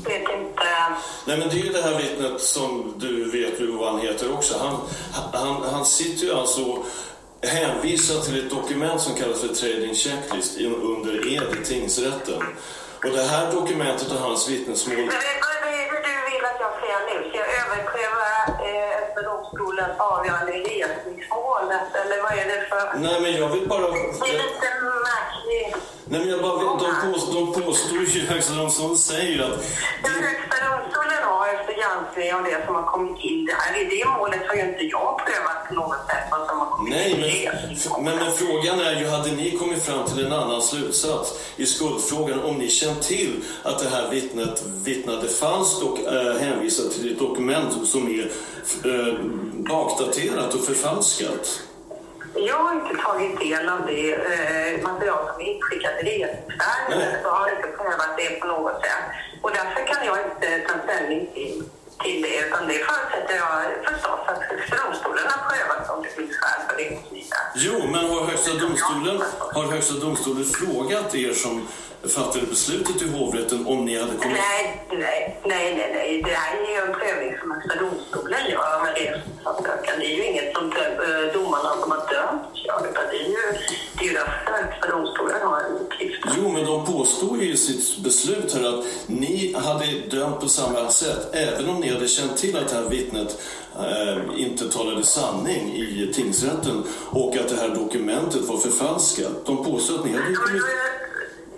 vet 0.04 0.22
inte. 0.22 0.64
Nej 1.26 1.38
men 1.38 1.48
det 1.48 1.54
är 1.54 1.64
ju 1.64 1.72
det 1.72 1.82
här 1.82 1.98
vittnet 1.98 2.40
som 2.40 2.94
du 2.96 3.30
vet 3.30 3.60
ju 3.60 3.66
vad 3.66 3.92
han 3.92 4.00
heter 4.00 4.34
också. 4.34 4.58
Han, 4.58 4.76
han, 5.32 5.62
han 5.72 5.84
sitter 5.84 6.26
ju 6.26 6.32
alltså 6.32 6.62
och 6.62 6.86
hänvisar 7.42 8.20
till 8.20 8.44
ett 8.44 8.50
dokument 8.50 9.00
som 9.00 9.14
kallas 9.14 9.40
för 9.40 9.48
trading 9.48 9.94
checklist 9.94 10.60
under 10.60 11.34
ed 11.34 11.60
i 11.60 11.64
tingsrätten. 11.64 12.42
Och 13.04 13.10
det 13.10 13.22
här 13.22 13.52
dokumentet 13.52 14.12
och 14.12 14.18
hans 14.18 14.48
vittnesmål 14.48 14.96
Men 14.96 15.06
vad 15.06 15.14
är 15.14 15.92
det 15.92 16.08
du 16.08 16.14
vill 16.30 16.44
att 16.44 16.60
jag 16.60 16.72
säger 16.80 17.00
nu? 17.08 17.28
Ska 17.28 17.38
jag 17.38 17.48
överpröva 17.62 18.28
eh, 18.68 19.24
domstolens 19.24 20.00
avgörande 20.00 20.52
i? 20.52 20.84
Eller 22.00 22.22
vad 22.22 22.32
är 22.32 22.46
det 22.46 22.66
för... 22.68 22.98
Nej 22.98 23.20
men 23.20 23.32
jag 23.40 23.48
vill 23.48 23.68
bara... 23.68 23.90
Det 23.90 23.96
är 23.96 24.32
lite 24.32 24.68
märkligt. 25.10 25.95
Nej 26.08 26.20
men 26.20 26.28
jag 26.28 26.42
bara 26.42 26.58
vill, 26.58 26.66
de, 26.66 27.12
påstår, 27.12 27.34
de 27.34 27.62
påstår 27.62 27.98
ju, 27.98 28.26
Högsta 28.26 28.54
domstolen 28.54 28.96
säger 28.96 29.32
ju 29.32 29.42
att... 29.42 29.58
Den 30.02 30.12
Högsta 30.12 30.56
domstolen 30.68 31.22
har 31.22 31.48
efter 31.54 31.74
granskning 31.80 32.34
av 32.34 32.42
det 32.44 32.66
som 32.66 32.74
har 32.74 32.82
kommit 32.82 33.24
in 33.24 33.46
där, 33.46 33.80
i 33.80 33.84
det 33.84 34.04
målet 34.18 34.40
har 34.48 34.54
ju 34.54 34.60
inte 34.60 34.84
jag 34.84 35.20
prövat 35.24 35.68
på 35.68 35.74
något 35.74 36.06
sätt 36.08 36.24
vad 36.30 36.48
som 36.48 36.58
har 36.58 36.66
kommit 36.66 36.90
Nej, 36.90 37.10
in 37.10 37.50
men, 37.94 38.04
men, 38.04 38.16
men 38.18 38.32
frågan 38.32 38.80
är 38.80 39.00
ju, 39.00 39.06
hade 39.08 39.30
ni 39.30 39.50
kommit 39.58 39.82
fram 39.82 40.06
till 40.06 40.26
en 40.26 40.32
annan 40.32 40.62
slutsats 40.62 41.40
i 41.56 41.66
skuldfrågan 41.66 42.40
om 42.42 42.56
ni 42.58 42.68
känt 42.68 43.02
till 43.02 43.44
att 43.62 43.78
det 43.78 43.88
här 43.88 44.10
vittnet 44.10 44.62
vittnade 44.84 45.28
falskt 45.28 45.82
och 45.82 45.98
äh, 46.12 46.36
hänvisade 46.36 46.90
till 46.90 47.12
ett 47.12 47.18
dokument 47.18 47.88
som 47.88 48.06
är 48.06 48.30
äh, 48.84 49.14
bakdaterat 49.54 50.54
och 50.54 50.64
förfalskat? 50.64 51.62
Jag 52.38 52.56
har 52.56 52.72
inte 52.74 53.02
tagit 53.02 53.38
del 53.40 53.68
av 53.68 53.86
det 53.86 54.12
eh, 54.12 54.82
material 54.82 55.26
som 55.26 55.40
är 55.40 55.44
inskickat 55.44 55.92
Nej. 56.02 56.04
regeringsärendet 56.04 57.22
så 57.22 57.28
har 57.28 57.56
inte 57.56 57.68
prövat 57.68 58.16
det 58.16 58.40
på 58.40 58.46
något 58.46 58.80
sätt. 58.82 59.04
Och 59.42 59.50
därför 59.50 59.86
kan 59.86 60.06
jag 60.06 60.18
inte 60.18 60.58
ta 60.68 60.74
ställning 60.84 61.26
till, 61.34 61.62
till 62.02 62.22
det 62.22 62.36
utan 62.46 62.68
det 62.68 62.78
förutsätter 62.88 63.36
jag 63.36 63.92
förstås 63.92 64.20
att 64.26 64.42
Högsta 64.42 64.76
domstolen 64.84 65.24
har 65.32 65.50
prövat 65.50 65.90
om 65.90 66.02
det 66.02 66.08
finns 66.08 66.36
skäl 66.36 66.60
för 66.68 66.76
det. 66.76 66.98
Jo, 67.54 67.86
men 67.92 68.10
har 68.10 68.26
Högsta 68.26 68.52
domstolen, 68.54 69.22
har 69.52 69.64
Högsta 69.72 69.94
domstolen 69.94 70.44
frågat 70.44 71.14
er 71.14 71.32
som 71.32 71.68
fattade 72.08 72.46
beslutet 72.46 73.02
i 73.02 73.08
hovrätten 73.08 73.66
om 73.66 73.84
ni 73.84 74.00
hade 74.00 74.16
kommit... 74.16 74.36
Nej, 74.36 74.86
nej, 74.90 75.40
nej, 75.44 75.74
nej, 75.76 75.90
nej. 75.94 76.22
Det 76.22 76.34
här 76.34 76.56
är 76.56 76.70
ju 76.70 76.76
en 76.86 76.92
prövning 77.00 77.38
som 77.40 77.50
Högsta 77.50 77.74
domstolen 77.84 78.50
gör 78.50 78.82
med 78.84 78.94
resningsansökan. 78.94 79.98
Det 79.98 80.06
är 80.06 80.16
ju 80.16 80.24
inget 80.24 80.56
som 80.56 80.72
eh, 80.72 81.32
domarna 81.34 81.70
som 81.80 81.90
har 81.90 81.98
dömt 82.14 82.42
gör, 82.54 82.90
utan 82.90 83.04
det 83.10 83.16
är 83.16 83.28
ju, 83.28 83.58
det 83.96 84.04
är 84.04 84.08
ju 84.08 84.14
därför 84.14 84.52
Högsta 84.52 84.88
domstolen 84.88 85.42
har 85.42 85.60
en. 85.60 85.85
Jo, 86.36 86.48
men 86.48 86.64
de 86.64 86.86
påstår 86.86 87.42
ju 87.42 87.52
i 87.52 87.56
sitt 87.56 87.98
beslut 87.98 88.54
här 88.54 88.78
att 88.78 88.84
ni 89.06 89.54
hade 89.58 89.86
dömt 90.10 90.40
på 90.40 90.48
samma 90.48 90.90
sätt, 90.90 91.34
även 91.34 91.68
om 91.68 91.80
ni 91.80 91.92
hade 91.94 92.08
känt 92.08 92.36
till 92.36 92.56
att 92.56 92.68
det 92.68 92.74
här 92.74 92.88
vittnet 92.88 93.40
eh, 93.78 94.40
inte 94.40 94.68
talade 94.68 95.04
sanning 95.04 95.72
i 95.76 96.12
tingsrätten 96.14 96.84
och 97.10 97.36
att 97.36 97.48
det 97.48 97.56
här 97.56 97.68
dokumentet 97.68 98.42
var 98.42 98.56
förfalskat. 98.56 99.46
De 99.46 99.64
påstår 99.64 99.94
att 99.98 100.04
ni 100.04 100.12
hade 100.12 100.34
kommit... 100.34 100.62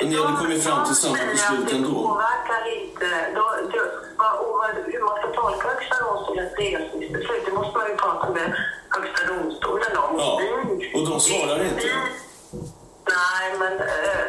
Ni 0.00 0.16
hade 0.16 0.36
kommit 0.36 0.64
fram 0.64 0.86
till 0.86 0.94
samma 0.94 1.18
beslut 1.32 1.72
ändå. 1.72 2.22
Hur 4.86 5.04
man 5.04 5.18
ska 5.18 5.42
tolka 5.42 5.68
Högsta 5.68 5.96
domstolens 6.04 6.52
resningsbeslut, 6.58 7.46
det 7.46 7.52
måste 7.52 7.78
man 7.78 7.88
ju 7.90 7.96
prata 7.96 8.30
med 8.30 8.54
Högsta 8.88 9.26
domstolen 9.26 9.96
om. 9.96 10.16
Ja, 10.18 10.40
och 10.94 11.08
de 11.08 11.20
svarar 11.20 11.64
inte. 11.64 11.86
Nej, 13.08 13.58
men 13.58 13.72
eh, 13.72 14.27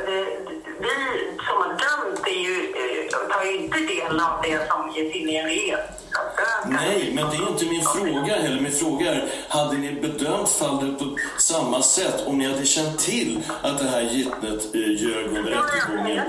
tar 3.30 3.44
ju 3.44 3.58
inte 3.58 3.78
del 3.78 4.20
av 4.20 4.42
det 4.44 4.68
som 4.70 4.92
ges 4.96 5.16
in 5.16 5.30
i 5.30 5.36
en 5.36 5.46
reseansökan. 5.46 6.62
Nej, 6.66 7.12
men 7.16 7.30
det 7.30 7.36
är 7.36 7.50
inte 7.50 7.66
min 7.66 7.82
fråga 7.82 8.34
heller. 8.42 8.62
Min 8.62 8.72
fråga 8.72 9.14
är, 9.14 9.30
hade 9.50 9.78
ni 9.78 9.94
bedömt 9.94 10.50
fallet 10.50 11.00
på 11.00 11.18
samma 11.38 11.82
sätt 11.82 12.24
om 12.28 12.38
ni 12.38 12.52
hade 12.52 12.66
känt 12.66 13.00
till 13.00 13.44
att 13.62 13.78
det 13.78 13.90
här 13.90 14.02
vittnet 14.02 14.76
eh, 14.76 14.82
ljög 14.82 15.26
under 15.28 15.52
rättegången 15.52 16.22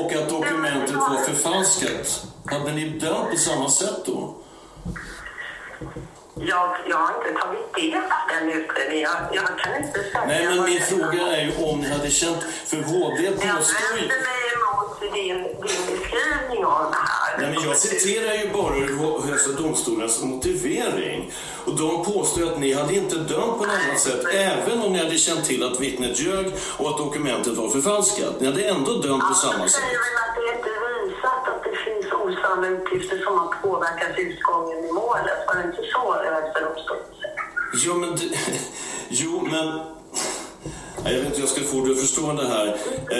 och 0.00 0.12
att 0.12 0.28
dokumentet 0.28 0.94
var 0.94 1.16
förfalskat? 1.16 2.26
Hade 2.46 2.72
ni 2.72 2.90
bedömt 2.90 3.30
på 3.30 3.36
samma 3.36 3.70
sätt 3.70 4.02
då? 4.06 4.34
Jag, 6.40 6.76
jag 6.88 6.96
har 6.96 7.14
inte 7.18 7.40
tagit 7.40 7.74
del 7.74 7.94
av 7.94 8.24
den 8.30 8.48
utredningen. 8.52 9.02
Jag, 9.02 9.16
jag 9.32 9.58
kan 9.58 9.84
inte 9.84 9.92
säga... 9.92 10.24
Nej, 10.26 10.46
men 10.46 10.64
min 10.64 10.82
fråga 10.82 11.36
är 11.36 11.42
ju 11.44 11.52
om 11.64 11.80
ni 11.80 11.88
hade 11.88 12.10
känt... 12.10 12.42
För 12.66 12.76
HD 12.76 13.24
Jag 13.24 13.34
påstår 13.34 13.98
ju... 13.98 14.08
vänder 14.08 14.20
mig 14.28 14.40
emot 14.56 15.00
din, 15.14 15.42
din 15.42 15.98
beskrivning 15.98 16.64
av 16.64 16.90
det 16.90 16.96
här. 16.96 17.38
Nej, 17.38 17.50
men 17.54 17.64
jag 17.64 17.76
citerar 17.76 18.34
ju 18.34 18.52
bara 18.52 18.76
ur 18.76 19.28
Högsta 19.28 19.52
domstolens 19.52 20.22
motivering. 20.22 21.32
Och 21.64 21.76
de 21.76 22.04
påstår 22.04 22.52
att 22.52 22.58
ni 22.58 22.72
hade 22.72 22.94
inte 22.94 23.16
dömt 23.16 23.58
på 23.58 23.64
något 23.64 23.78
annat 23.86 24.00
sätt, 24.00 24.24
även 24.34 24.82
om 24.82 24.92
ni 24.92 24.98
hade 24.98 25.18
känt 25.18 25.44
till 25.44 25.62
att 25.62 25.80
vittnet 25.80 26.20
ljög 26.20 26.46
och 26.76 26.90
att 26.90 26.98
dokumentet 26.98 27.56
var 27.56 27.68
förfalskat. 27.68 28.40
Ni 28.40 28.46
hade 28.46 28.62
ändå 28.68 28.92
dömt 28.92 29.28
på 29.28 29.34
samma 29.34 29.68
sätt. 29.68 29.70
säger 29.70 30.87
osanna 32.48 32.68
uppgifter 32.68 33.22
som 33.24 33.38
har 33.38 33.54
påverkat 33.62 34.18
utgången 34.18 34.84
i 34.84 34.92
målet? 34.92 35.38
Var 35.46 35.54
det 35.54 35.68
inte 35.68 35.82
så 35.92 36.22
det 36.22 36.30
Högsta 36.30 36.60
domstolen? 36.60 37.04
Jo, 37.84 37.94
men... 37.94 38.10
Det, 38.16 38.38
jo, 39.08 39.48
men... 39.50 39.80
Jag 41.04 41.12
vet 41.12 41.24
inte 41.24 41.36
hur 41.36 41.42
jag 41.42 41.48
ska 41.48 41.60
få 41.60 41.80
dig 41.84 41.92
att 41.92 42.00
förstå 42.00 42.32
det 42.32 42.48
här. 42.48 42.66
Eh, 43.10 43.18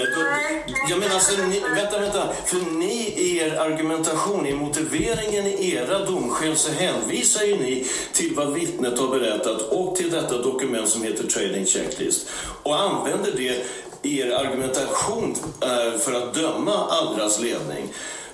jag 0.88 0.98
menar, 0.98 1.14
alltså, 1.14 1.42
ni, 1.42 1.60
vänta, 1.60 1.98
vänta. 1.98 2.28
För 2.46 2.56
ni 2.56 3.14
i 3.16 3.38
er 3.38 3.60
argumentation, 3.60 4.46
i 4.46 4.54
motiveringen 4.54 5.46
i 5.46 5.74
era 5.74 6.04
domskäl 6.04 6.56
så 6.56 6.72
hänvisar 6.72 7.44
ju 7.44 7.56
ni 7.56 7.86
till 8.12 8.34
vad 8.34 8.52
vittnet 8.52 8.98
har 8.98 9.08
berättat 9.08 9.60
och 9.60 9.96
till 9.96 10.10
detta 10.10 10.38
dokument 10.38 10.88
som 10.88 11.02
heter 11.02 11.26
Trading 11.26 11.66
Checklist 11.66 12.28
och 12.62 12.80
använder 12.80 13.32
det 13.36 13.66
i 14.02 14.20
er 14.20 14.30
argumentation 14.30 15.36
eh, 15.60 15.98
för 15.98 16.12
att 16.12 16.34
döma 16.34 16.86
Allras 16.90 17.40
ledning. 17.40 17.88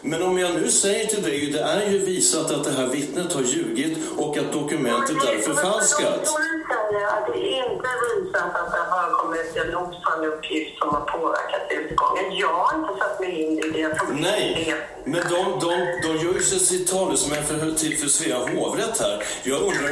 Men 0.06 0.22
om 0.22 0.38
jag 0.38 0.54
nu 0.54 0.70
säger 0.70 1.06
till 1.06 1.22
dig, 1.22 1.50
det 1.50 1.60
är 1.60 1.90
ju 1.90 1.98
visat 1.98 2.50
att 2.50 2.64
det 2.64 2.70
här 2.70 2.86
vittnet 2.86 3.32
har 3.32 3.42
ljugit 3.42 3.98
och 4.16 4.36
att 4.38 4.52
dokumentet 4.52 5.16
är 5.16 5.38
förfalskat. 5.38 6.14
Domstolen 6.14 6.64
säger 6.70 7.06
att 7.06 7.26
det 7.26 7.38
inte 7.38 7.88
är 7.94 8.24
visat 8.24 8.56
att 8.56 8.72
det 8.72 8.84
har 8.90 9.10
kommit 9.10 9.56
en 9.56 9.74
osann 9.74 10.24
uppgift 10.24 10.78
som 10.78 10.88
har 10.88 11.00
påverkat 11.00 11.66
utgången. 11.70 12.36
Jag 12.36 12.48
har 12.48 12.78
inte 12.78 13.04
satt 13.04 13.20
mig 13.20 13.42
in 13.42 13.58
i 13.58 13.70
det 13.70 13.96
Nej, 14.12 14.74
men 15.04 15.20
de, 15.30 15.60
de, 15.60 15.70
de 16.02 16.24
gör 16.24 16.34
ju 16.34 16.42
sig 16.42 16.58
till 16.58 16.86
talesmän 16.86 17.44
för, 17.44 17.72
till 17.72 17.98
för 17.98 18.08
Svea 18.08 18.38
hovrätt 18.38 19.00
här. 19.00 19.22
Jag 19.42 19.60
undrar, 19.60 19.90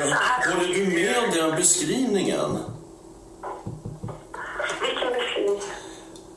håller 0.54 0.74
du 0.74 0.86
med 0.86 1.18
om 1.24 1.30
den 1.34 1.56
beskrivningen? 1.56 2.58
Vilken 4.80 5.12
beskrivning? 5.12 5.60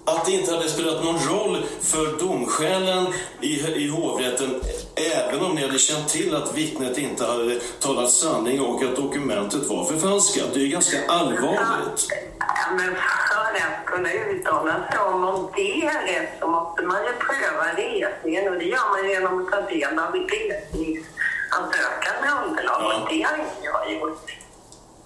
Att 0.08 0.26
det 0.26 0.32
inte 0.32 0.52
hade 0.54 0.70
spelat 0.70 1.04
någon 1.04 1.20
roll 1.20 1.66
för 1.82 2.20
domskälen 2.20 3.08
i, 3.42 3.60
i 3.68 3.88
hovrätten 3.90 4.62
även 4.96 5.42
om 5.46 5.56
ni 5.56 5.62
hade 5.62 5.80
känt 5.80 6.10
till 6.10 6.36
att 6.36 6.54
vittnet 6.58 6.98
inte 6.98 7.26
hade 7.26 7.60
talat 7.80 8.12
sanning 8.12 8.62
och 8.62 8.84
att 8.84 8.96
dokumentet 8.96 9.68
var 9.70 9.86
förfalskat. 9.86 10.54
Det 10.54 10.60
är 10.62 10.68
ganska 10.68 10.98
allvarligt. 11.08 12.08
Ja, 12.40 12.72
men 12.78 12.96
för 12.96 13.02
att 13.02 13.86
kunna 13.86 14.14
uttala 14.14 14.74
sig 14.92 15.00
om 15.00 15.24
om 15.24 15.52
det 15.56 15.86
är 15.86 16.06
rätt 16.08 16.30
så 16.40 16.48
måste 16.48 16.82
man 16.82 16.98
ju 17.04 17.14
pröva 17.14 17.66
resningen 17.78 18.54
och 18.54 18.60
det 18.60 18.66
gör 18.66 18.90
man 19.02 19.10
genom 19.10 19.46
att 19.46 19.52
ta 19.52 19.62
del 19.62 20.00
av 20.00 20.16
resningsansökan 20.16 22.16
med 22.22 22.48
underlag 22.48 22.78
Ja. 22.82 22.94
och 23.02 23.10
det 23.10 23.22
har 23.22 23.38
inte 23.38 23.56
jag 23.64 23.94
gjort. 23.94 24.32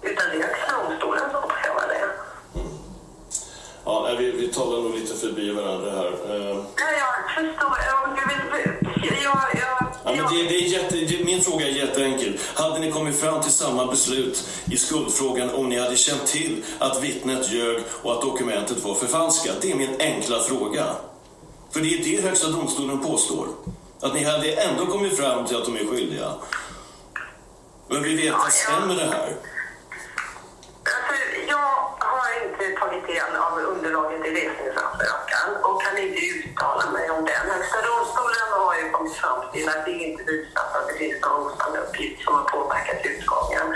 Utan 0.02 0.24
det 0.30 0.36
är 0.36 0.42
Högsta 0.42 0.72
domstolen 0.82 1.22
som 1.32 1.42
prövar 1.48 1.88
det. 1.88 1.99
Ja, 3.84 4.14
vi, 4.18 4.30
vi 4.30 4.48
talar 4.48 4.82
nog 4.82 4.94
lite 4.94 5.14
förbi 5.14 5.50
varandra 5.50 5.90
här. 5.90 6.06
Eh, 6.06 6.56
Ja, 6.76 6.86
jag 6.98 7.34
förstår. 7.34 7.66
Om 8.04 8.16
du 8.16 8.34
vill... 8.34 8.74
Jag, 9.22 9.38
jag, 9.54 9.86
Ja, 10.04 10.12
men 10.16 10.34
det, 10.34 10.42
det 10.42 10.54
är 10.54 10.68
jätte, 10.68 10.96
det, 10.96 11.24
min 11.24 11.40
fråga 11.40 11.66
är 11.66 11.70
jätteenkel. 11.70 12.38
Hade 12.54 12.78
ni 12.78 12.92
kommit 12.92 13.20
fram 13.20 13.42
till 13.42 13.52
samma 13.52 13.86
beslut 13.86 14.48
i 14.70 14.76
skuldfrågan 14.76 15.50
om 15.50 15.68
ni 15.68 15.78
hade 15.78 15.96
känt 15.96 16.26
till 16.26 16.64
att 16.78 17.02
vittnet 17.02 17.50
ljög 17.52 17.82
och 18.02 18.12
att 18.12 18.20
dokumentet 18.20 18.84
var 18.84 18.94
förfalskat? 18.94 19.56
Det 19.62 19.70
är 19.72 19.76
min 19.76 19.96
enkla 20.00 20.38
fråga. 20.38 20.86
För 21.70 21.80
det 21.80 21.86
är 21.86 22.04
det 22.04 22.22
Högsta 22.28 22.48
domstolen 22.48 23.00
påstår. 23.00 23.46
Att 24.00 24.14
ni 24.14 24.24
hade 24.24 24.52
ändå 24.52 24.86
kommit 24.86 25.16
fram 25.16 25.46
till 25.46 25.56
att 25.56 25.64
de 25.64 25.76
är 25.76 25.84
skyldiga. 25.86 26.32
Men 27.88 28.02
vi 28.02 28.16
vet 28.16 28.34
att 28.34 28.52
stämmer 28.52 28.94
det 28.94 29.06
här? 29.06 29.36
Alltså, 30.82 31.14
jag 31.48 31.58
har 31.98 32.44
inte 32.44 32.80
tagit 32.80 33.06
del 33.06 33.36
av 33.36 33.60
resningsansökan 34.38 35.48
och 35.66 35.82
kan 35.82 35.98
inte 35.98 36.20
uttala 36.20 36.90
mig 36.90 37.10
om 37.10 37.24
den. 37.24 37.44
Högsta 37.54 37.78
domstolen 37.90 38.48
har 38.60 38.74
ju 38.80 38.90
kommit 38.90 39.14
fram 39.22 39.40
till 39.52 39.68
att 39.68 39.84
det 39.84 39.90
inte 39.92 40.22
visat 40.32 40.74
att 40.76 40.88
det 40.88 40.94
finns 40.94 41.20
någon 41.22 41.46
osann 41.46 41.76
uppgift 41.76 42.24
som 42.24 42.34
har 42.34 42.44
påverkat 42.44 43.06
utgången. 43.06 43.66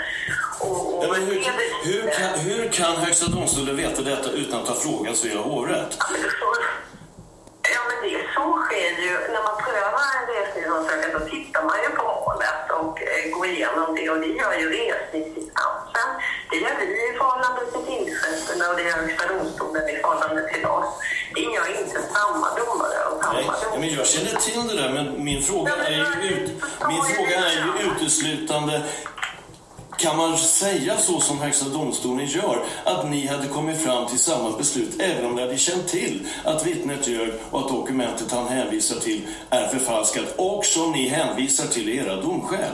Och, 0.59 0.97
och 0.97 1.03
Ja, 1.05 1.09
men 1.11 1.21
hur, 1.21 1.35
hur, 1.83 2.01
kan, 2.11 2.39
hur 2.39 2.69
kan 2.71 2.95
Högsta 2.95 3.25
domstolen 3.31 3.75
veta 3.75 4.01
detta 4.01 4.29
utan 4.31 4.61
att 4.61 4.67
ha 4.67 4.75
frågat 4.75 5.17
Svea 5.17 5.37
hovrätt? 5.37 5.95
Ja, 5.99 6.05
men 6.11 6.21
det 6.21 6.29
får- 6.41 6.65
Ja, 7.75 7.81
men 7.89 7.97
det 8.09 8.19
så 8.35 8.45
sker 8.65 8.91
ju. 9.05 9.13
När 9.33 9.43
man 9.47 9.55
prövar 9.65 10.03
en 10.17 10.25
resningsansökan 10.35 11.09
då 11.19 11.19
tittar 11.33 11.63
man 11.63 11.77
ju 11.83 11.89
på 11.89 12.03
målet 12.03 12.61
och 12.79 13.01
eh, 13.01 13.23
går 13.35 13.45
igenom 13.47 13.95
det 13.95 14.09
och 14.09 14.19
det 14.19 14.27
gör 14.41 14.53
ju 14.61 14.65
resningsinstansen. 14.79 16.09
Det 16.49 16.57
gör 16.57 16.75
vi 16.79 16.85
i 16.85 17.17
förhållande 17.17 17.61
och 18.69 18.75
det 18.77 18.83
gör 18.83 18.97
Högsta 19.01 19.27
domstolen 19.33 19.89
i 19.89 19.95
förhållande 20.01 20.41
till 20.53 20.65
oss. 20.65 20.89
Det 21.35 21.41
gör 21.41 21.67
inte 21.81 21.99
samma 22.15 22.47
domare 22.61 22.99
och 23.11 23.23
samma 23.23 23.33
Nej, 23.33 23.43
domare. 23.43 23.79
men 23.79 23.89
jag 23.93 24.07
känner 24.07 24.35
till 24.39 24.67
det 24.67 24.75
där, 24.81 24.89
men 24.93 25.23
min 25.23 25.41
fråga 25.41 25.75
är 25.75 25.91
ju, 25.91 26.29
ut, 26.29 26.49
min 26.89 27.03
fråga 27.03 27.37
är 27.51 27.55
ju 27.65 27.91
uteslutande 27.91 28.81
kan 29.97 30.17
man 30.17 30.37
säga 30.37 30.97
så 30.97 31.19
som 31.19 31.39
Högsta 31.39 31.69
domstolen 31.69 32.25
gör, 32.25 32.65
att 32.83 33.09
ni 33.09 33.27
hade 33.27 33.47
kommit 33.47 33.81
fram 33.81 34.07
till 34.07 34.19
samma 34.19 34.57
beslut 34.57 35.01
även 35.01 35.25
om 35.25 35.35
ni 35.35 35.41
hade 35.41 35.57
känt 35.57 35.87
till 35.87 36.27
att 36.43 36.65
vittnet 36.65 37.07
ljög 37.07 37.33
och 37.51 37.59
att 37.59 37.67
dokumentet 37.67 38.31
han 38.31 38.47
hänvisar 38.47 38.99
till 38.99 39.27
är 39.49 39.67
förfalskat 39.67 40.25
och 40.37 40.65
som 40.65 40.91
ni 40.91 41.07
hänvisar 41.07 41.67
till 41.67 41.89
i 41.89 41.97
era 41.97 42.15
domskäl? 42.21 42.73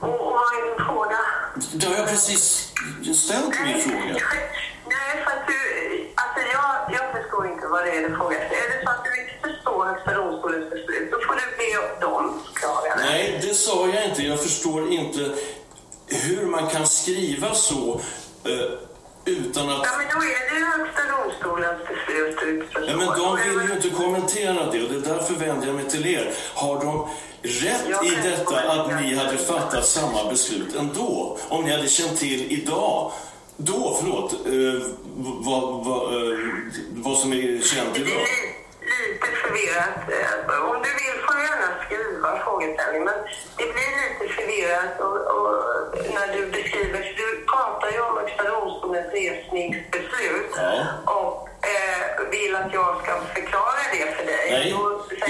Och, 0.00 0.08
och 0.08 0.32
vad 0.32 0.42
är 0.42 0.68
din 0.68 0.86
fråga? 0.86 1.18
Det 1.54 1.86
har 1.86 1.96
jag 1.96 2.08
precis 2.08 2.72
ställt 3.14 3.60
min 3.64 3.80
fråga. 3.80 4.16
Nej, 4.86 5.24
för 5.24 5.30
att 5.30 5.46
du... 5.46 5.58
Alltså 6.14 6.40
jag, 6.52 6.94
jag 6.98 7.22
förstår 7.22 7.46
inte 7.46 7.66
vad 7.66 7.84
det 7.84 7.90
är 7.90 8.08
du 8.08 8.16
frågar. 8.16 8.38
Är 8.38 8.66
det 8.72 8.84
så 8.84 8.90
att 8.90 9.04
du 9.04 9.20
inte 9.22 9.48
förstår 9.48 9.84
Högsta 9.84 10.14
domstolens 10.14 10.70
beslut, 10.70 11.10
då 11.10 11.18
får 11.26 11.34
du 11.34 11.46
be 11.60 12.06
dem 12.06 12.40
förklara. 12.46 12.96
Nej, 12.96 13.38
det 13.42 13.54
sa 13.54 13.88
jag 13.88 14.04
inte. 14.08 14.22
Jag 14.22 14.40
förstår 14.42 14.92
inte 14.92 15.34
hur 16.06 16.46
man 16.46 16.68
kan 16.70 16.86
skriva 16.86 17.54
så 17.54 18.00
eh, 18.44 18.72
utan 19.24 19.70
att... 19.70 19.80
Ja, 19.84 19.90
men 19.98 20.06
då 20.14 20.20
är 20.26 20.50
det 20.50 20.58
ju 20.58 20.64
Högsta 20.64 21.02
domstolens 21.16 21.80
beslut. 21.88 22.68
Ja, 22.88 22.96
men 22.96 23.06
de 23.06 23.36
vill 23.36 23.68
ju 23.68 23.74
inte 23.74 23.90
kommentera 23.90 24.52
det 24.72 24.82
och 24.82 24.88
det 24.92 24.96
är 25.10 25.14
därför 25.14 25.34
vänder 25.34 25.66
jag 25.66 25.76
mig 25.76 25.84
till 25.88 26.06
er. 26.06 26.32
Har 26.54 26.80
de 26.84 27.08
rätt 27.42 28.04
i 28.04 28.28
detta 28.28 28.56
att 28.72 29.00
ni 29.02 29.14
hade 29.14 29.36
fattat 29.38 29.86
samma 29.86 30.30
beslut 30.30 30.74
ändå? 30.74 31.38
Om 31.48 31.64
ni 31.64 31.70
hade 31.72 31.88
känt 31.88 32.18
till 32.18 32.52
idag, 32.52 33.12
då, 33.56 33.96
förlåt, 34.00 34.32
eh, 34.32 34.90
vad, 35.46 35.84
vad, 35.86 36.02
eh, 36.32 36.38
vad 36.92 37.18
som 37.18 37.32
är 37.32 37.60
känt 37.74 37.96
idag? 37.98 38.08
li- 38.08 38.54
lite 39.12 39.26
förvirrat. 39.42 39.96
Eh, 40.48 40.70
Om 40.70 40.76
du 40.82 40.90
vill 41.00 41.18
får 41.26 41.34
du 41.34 41.42
gärna 41.42 41.68
skriva 41.84 42.30
frågeställningen, 42.44 43.04
men 43.04 43.18
det 43.58 43.66
blir 43.74 43.90
lite 44.02 44.34
förvirrat 44.34 45.00
och, 45.06 45.16
och 45.36 45.54
när 46.14 46.36
du 46.36 46.46
beskriver, 46.46 47.00
domstolens 49.14 49.44
resningsbeslut 49.44 50.50
Ja. 50.56 51.12
och 51.12 51.48
eh, 51.66 52.30
vill 52.30 52.56
att 52.56 52.72
jag 52.72 53.02
ska 53.02 53.20
förklara 53.34 53.82
det 53.92 54.16
för 54.16 54.26
dig. 54.26 54.50
Nej, 54.50 54.74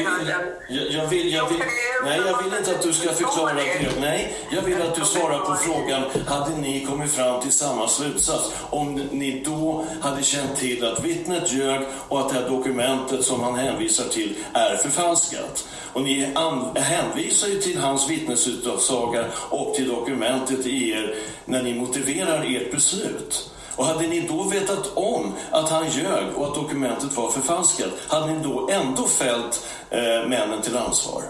han 0.07 0.25
den- 0.27 0.53
jag, 0.69 0.87
jag, 1.03 1.09
vill, 1.09 1.33
jag, 1.35 1.49
vill, 1.49 1.59
nej, 2.05 2.21
jag 2.27 2.43
vill 2.43 2.55
inte 2.59 2.71
att 2.71 2.83
du 2.83 2.93
ska 2.93 3.13
förklara 3.13 3.55
det. 3.55 4.01
Nej, 4.01 4.37
jag 4.51 4.63
vill 4.63 4.83
att 4.83 4.95
du 4.95 5.05
svarar 5.05 5.39
på 5.39 5.55
frågan. 5.55 6.03
Hade 6.27 6.57
ni 6.57 6.87
kommit 6.87 7.13
fram 7.13 7.43
till 7.43 7.53
samma 7.53 7.89
slutsats 7.89 8.53
om 8.71 8.95
ni 8.95 9.43
då 9.45 9.87
hade 10.03 10.23
känt 10.23 10.57
till 10.57 10.87
att 10.87 11.05
vittnet 11.05 11.53
ljög 11.53 11.81
och 12.09 12.21
att 12.21 12.29
det 12.29 12.35
här 12.35 12.49
dokumentet 12.49 13.25
som 13.25 13.41
han 13.43 13.55
hänvisar 13.55 14.05
till 14.05 14.37
är 14.53 14.77
förfalskat? 14.77 15.69
Och 15.93 16.03
ni 16.03 16.33
hänvisar 16.75 17.49
ju 17.49 17.59
till 17.59 17.79
hans 17.79 18.11
vittnesutsaga 18.11 19.25
och 19.51 19.75
till 19.75 19.89
dokumentet 19.89 20.67
i 20.67 20.91
er 20.91 21.17
när 21.45 21.63
ni 21.63 21.75
motiverar 21.75 22.45
ert 22.57 22.71
beslut. 22.73 23.51
Och 23.77 23.85
hade 23.85 24.07
ni 24.07 24.21
då 24.21 24.43
vetat 24.43 24.93
om 24.95 25.33
att 25.51 25.71
han 25.71 25.91
ljög 25.91 26.25
och 26.37 26.47
att 26.47 26.55
dokumentet 26.55 27.17
var 27.17 27.31
förfalskat, 27.31 27.91
hade 28.09 28.27
ni 28.27 28.43
då 28.43 28.69
ändå 28.71 29.07
fällt 29.07 29.67
eh, 29.91 30.29
männen 30.29 30.63
till 30.63 30.77
ansvar? 30.77 31.23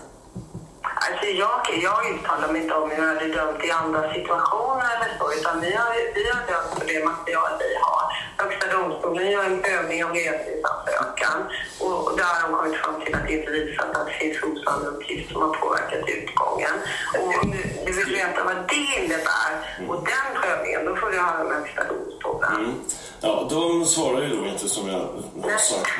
Alltså 0.94 1.26
jag, 1.26 1.60
jag 1.82 1.98
uttalar 2.14 2.52
mig 2.52 2.62
inte 2.62 2.74
om 2.74 2.90
hur 2.90 2.98
jag 3.02 3.14
hade 3.14 3.28
dömt 3.28 3.64
i 3.64 3.70
andra 3.70 4.14
situationer 4.14 4.86
eller 4.94 5.18
så, 5.18 5.32
utan 5.38 5.60
vi 5.60 5.74
har, 5.74 5.90
vi 6.14 6.24
har 6.30 6.40
dömt 6.52 6.72
på 6.78 6.84
det 6.86 7.04
material 7.04 7.50
vi 7.58 7.74
har. 7.84 8.02
Högsta 8.36 8.66
domstolen 8.76 9.30
gör 9.30 9.44
en 9.44 9.62
prövning 9.62 10.04
av 10.04 10.10
resningsansökan 10.10 11.38
och 11.80 12.16
där 12.16 12.24
har 12.24 12.48
de 12.48 12.56
kommit 12.58 12.76
fram 12.80 13.00
till 13.00 13.14
att 13.14 13.26
det 13.26 13.32
inte 13.32 13.50
visat 13.50 13.96
att 13.96 14.06
det 14.06 14.12
finns 14.12 14.42
osann 14.42 14.86
uppgift 14.86 15.32
som 15.32 15.42
har 15.42 15.54
påverkat 15.54 16.08
utgången. 16.08 16.74
Och 17.18 17.44
om 17.44 17.50
du, 17.50 17.62
du 17.86 17.92
vill 17.92 18.14
veta 18.14 18.44
vad 18.44 18.56
det 18.68 18.84
innebär 18.98 19.50
och 19.88 19.96
den 20.12 20.42
prövningen, 20.42 20.84
då 20.84 20.96
får 20.96 21.10
du 21.10 21.18
höra 21.18 21.44
med 21.44 21.56
Högsta 21.56 21.82
domstolen. 21.84 22.54
Mm. 22.54 22.74
Ja, 23.20 23.46
de 23.50 23.84
svarar 23.84 24.22
ju 24.22 24.36
då 24.36 24.46
inte 24.46 24.68
som 24.68 24.88
jag 24.88 24.98
har 25.42 25.58
sagt. 25.58 25.90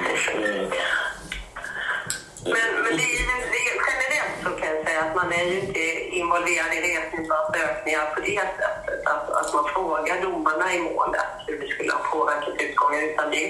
Men, 2.45 2.69
men 2.85 2.93
det 2.99 3.03
är, 3.11 3.15
ju- 3.19 3.51
det 3.55 3.63
generellt 3.89 4.37
så 4.45 4.51
kan 4.61 4.69
jag 4.77 4.85
säga 4.87 5.01
att 5.07 5.15
man 5.17 5.33
är 5.33 5.45
ju 5.45 5.61
inte 5.61 5.81
involverad 6.21 6.71
i 6.77 6.81
resningsansökningar 6.91 8.05
på 8.15 8.21
det 8.21 8.37
sättet. 8.59 9.01
Att, 9.13 9.31
att 9.41 9.55
man 9.55 9.65
frågar 9.75 10.23
domarna 10.23 10.75
i 10.75 10.79
målet 10.79 11.21
hur 11.47 11.59
det 11.61 11.69
skulle 11.69 11.93
ha 11.93 12.01
påverkat 12.13 12.55
utgången. 12.67 13.01
Utan 13.11 13.31
det, 13.31 13.43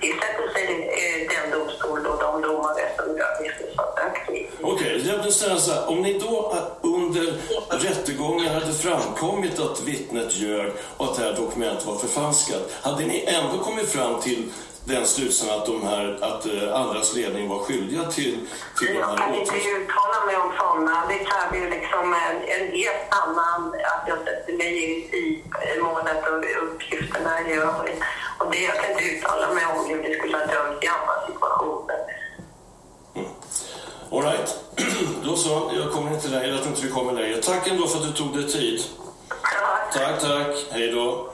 det 0.00 0.12
sätter 0.20 0.46
sig 0.54 0.64
eh, 1.00 1.18
den 1.32 1.58
domstol 1.58 2.06
och 2.06 2.18
de 2.24 2.42
domare 2.42 2.82
som 2.96 3.06
gör 3.18 3.32
resningsansökning. 3.44 4.46
Okej, 4.62 5.02
jag 5.08 5.22
vill 5.22 5.32
ställa 5.32 5.56
så 5.56 5.72
här. 5.72 5.88
Om 5.88 6.02
ni 6.02 6.18
då 6.18 6.56
under 7.08 7.32
rättegången 7.70 8.54
hade 8.54 8.72
framkommit 8.72 9.60
att 9.60 9.82
vittnet 9.82 10.36
ljög 10.36 10.72
och 10.96 11.04
att 11.04 11.16
det 11.16 11.22
här 11.22 11.36
dokumentet 11.36 11.86
var 11.86 11.96
förfalskat, 11.96 12.70
hade 12.82 13.06
ni 13.06 13.24
ändå 13.26 13.64
kommit 13.64 13.88
fram 13.88 14.20
till 14.20 14.52
den 14.84 15.06
slutsatsen 15.06 15.58
att, 15.58 15.66
de 15.66 15.86
här, 15.86 16.18
att 16.22 16.46
eh, 16.46 16.80
andras 16.80 17.14
ledning 17.14 17.48
var 17.48 17.58
skyldiga 17.58 18.04
till, 18.04 18.38
till 18.78 18.88
de 18.88 18.94
Jag 18.94 19.06
här 19.06 19.16
kan 19.16 19.34
inte 19.34 19.54
uttala 19.54 20.26
mig 20.26 20.36
om 20.36 20.52
sådana. 20.58 21.04
Det 21.08 21.18
kräver 21.18 21.56
ju 21.56 21.70
liksom 21.70 22.14
en, 22.14 22.36
en 22.36 22.72
helt 22.72 23.06
annan... 23.10 23.74
Att 23.74 24.08
jag 24.08 24.18
sätter 24.18 24.52
mig 24.52 24.78
i, 24.78 25.18
i 25.18 25.42
målet 25.82 26.22
och 26.28 26.64
uppgifterna 26.64 27.40
övrigt. 27.40 28.02
Och 28.38 28.50
det, 28.50 28.58
jag 28.58 28.74
kan 28.82 28.90
inte 28.90 29.04
uttala 29.04 29.54
mig 29.54 29.66
om 29.66 29.88
hur 29.88 30.02
det 30.02 30.18
skulle 30.18 30.36
ha 30.36 30.46
dömts 30.46 30.84
i 30.84 30.88
andra 30.88 31.26
situationer. 31.26 31.98
All 34.10 34.22
right. 34.22 34.67
Då 35.24 35.36
så, 35.36 35.70
jag 35.76 35.92
kommer 35.92 36.14
inte 36.14 36.28
längre. 36.28 36.46
Jag 36.48 36.58
tror 36.58 36.68
inte 36.68 36.86
vi 36.86 36.92
kommer 36.92 37.12
längre. 37.12 37.36
Tack 37.42 37.68
ändå 37.68 37.86
för 37.86 37.98
att 38.00 38.06
du 38.06 38.12
tog 38.12 38.36
dig 38.36 38.48
tid. 38.48 38.80
Tack, 39.94 40.20
tack. 40.20 40.56
Hej 40.70 40.92
då. 40.92 41.30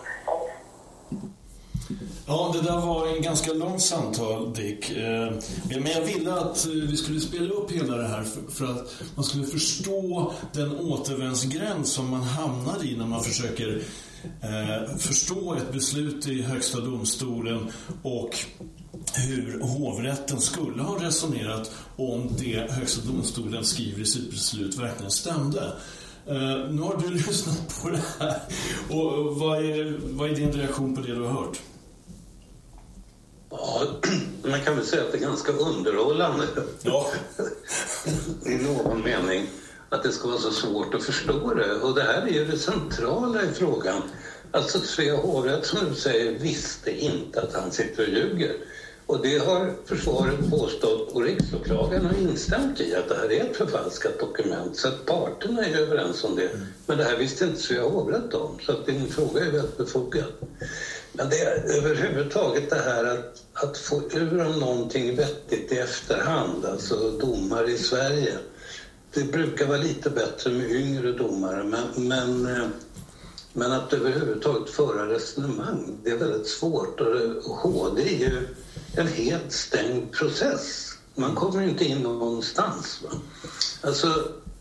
Ja, 2.26 2.50
det 2.54 2.60
där 2.60 2.80
var 2.86 3.06
en 3.16 3.22
ganska 3.22 3.52
långt 3.52 3.82
samtal, 3.82 4.54
Dick. 4.54 4.90
Eh, 4.90 5.32
men 5.68 5.86
jag 5.92 6.00
ville 6.00 6.32
att 6.34 6.66
eh, 6.66 6.72
vi 6.72 6.96
skulle 6.96 7.20
spela 7.20 7.54
upp 7.54 7.70
hela 7.70 7.96
det 7.96 8.08
här 8.08 8.24
för- 8.54 8.64
att 8.64 8.94
man 9.14 9.24
skulle 9.24 9.44
förstå 9.46 10.32
den 10.52 10.78
återvändsgränd 10.80 11.86
som 11.88 12.10
man 12.10 12.22
hamnar 12.22 12.84
i 12.84 12.96
när 12.96 13.06
man 13.06 13.24
försöker 13.24 13.82
eh, 14.42 14.96
förstå 14.98 15.54
ett 15.54 15.72
beslut 15.72 16.26
i 16.28 16.42
Högsta 16.42 16.80
domstolen 16.80 17.72
och 18.02 18.36
hur 19.14 19.60
hovrätten 19.60 20.40
skulle 20.40 20.82
ha 20.82 21.04
resonerat 21.04 21.70
om 21.96 22.30
det 22.38 22.70
Högsta 22.70 23.06
domstolen 23.06 23.64
skriver 23.64 24.02
i 24.02 24.06
sitt 24.06 24.30
beslut 24.30 24.78
verkligen 24.78 25.10
stämde. 25.10 25.60
Eh, 26.26 26.70
Nu 26.70 26.82
har 26.82 27.02
du 27.02 27.10
lyssnat 27.14 27.82
på 27.82 27.90
det 27.90 28.02
här 28.18 28.40
och 28.88 29.36
vad 29.36 29.64
är, 29.64 29.98
vad 30.00 30.30
är 30.30 30.34
din 30.34 30.52
reaktion 30.52 30.94
på 30.96 31.00
det 31.02 31.14
du 31.14 31.22
har 31.22 31.32
hört? 31.42 31.60
Ja, 33.50 33.82
man 34.42 34.60
kan 34.60 34.76
väl 34.76 34.86
säga 34.86 35.02
att 35.02 35.12
det 35.12 35.18
är 35.18 35.22
ganska 35.22 35.52
underhållande. 35.52 36.46
Ja. 36.82 37.06
I 38.46 38.54
någon 38.54 39.02
mening. 39.02 39.46
Att 39.88 40.02
det 40.02 40.12
ska 40.12 40.28
vara 40.28 40.38
så 40.38 40.50
svårt 40.50 40.94
att 40.94 41.02
förstå 41.02 41.54
det. 41.54 41.74
Och 41.74 41.94
det 41.94 42.02
här 42.02 42.22
är 42.22 42.32
ju 42.32 42.44
det 42.44 42.58
centrala 42.58 43.42
i 43.42 43.48
frågan. 43.54 44.02
Alltså 44.50 44.78
Svea 44.78 45.16
hovrätt 45.16 45.66
som 45.66 45.78
du 45.88 45.94
säger 45.94 46.38
visste 46.38 47.04
inte 47.04 47.42
att 47.42 47.54
han 47.54 47.70
sitter 47.70 48.02
och 48.02 48.08
ljuger. 48.08 48.56
Och 49.06 49.22
det 49.22 49.38
har 49.38 49.72
försvaret 49.84 50.50
påstått 50.50 51.12
och 51.12 51.22
riksåklagaren 51.22 52.06
har 52.06 52.14
instämt 52.14 52.80
i 52.80 52.94
att 52.94 53.08
det 53.08 53.14
här 53.14 53.32
är 53.32 53.44
ett 53.44 53.56
förfalskat 53.56 54.20
dokument. 54.20 54.76
Så 54.76 54.88
att 54.88 55.06
parterna 55.06 55.66
är 55.66 55.76
överens 55.76 56.24
om 56.24 56.36
det. 56.36 56.50
Men 56.86 56.98
det 56.98 57.04
här 57.04 57.16
visste 57.16 57.44
inte 57.44 57.60
Svea 57.60 57.82
hovrätt 57.82 58.34
om. 58.34 58.58
Så 58.66 58.72
att 58.72 58.86
din 58.86 59.08
fråga 59.08 59.44
är 59.44 59.50
väldigt 59.50 59.76
befogad. 59.76 60.32
Men 61.12 61.28
det 61.30 61.40
är 61.40 61.78
överhuvudtaget 61.78 62.70
det 62.70 62.78
här 62.78 63.04
att, 63.04 63.42
att 63.52 63.78
få 63.78 64.02
ur 64.12 64.46
om 64.46 64.60
någonting 64.60 65.16
vettigt 65.16 65.72
i 65.72 65.78
efterhand, 65.78 66.64
alltså 66.64 67.10
domare 67.10 67.70
i 67.70 67.78
Sverige. 67.78 68.32
Det 69.14 69.32
brukar 69.32 69.66
vara 69.66 69.78
lite 69.78 70.10
bättre 70.10 70.50
med 70.50 70.70
yngre 70.70 71.12
domare, 71.12 71.64
men, 71.64 72.08
men, 72.08 72.56
eh, 72.56 72.68
men 73.52 73.72
att 73.72 73.92
överhuvudtaget 73.92 74.70
föra 74.70 75.08
resonemang, 75.08 75.98
det 76.04 76.10
är 76.10 76.16
väldigt 76.16 76.46
svårt. 76.46 77.00
Och 77.44 77.52
HD 77.52 78.02
är 78.02 78.18
ju 78.18 78.48
en 78.96 79.08
helt 79.08 79.52
stängd 79.52 80.12
process. 80.12 80.94
Man 81.14 81.34
kommer 81.34 81.62
inte 81.62 81.84
in 81.84 81.98
någonstans. 81.98 83.02
Va? 83.02 83.10
Alltså, 83.80 84.06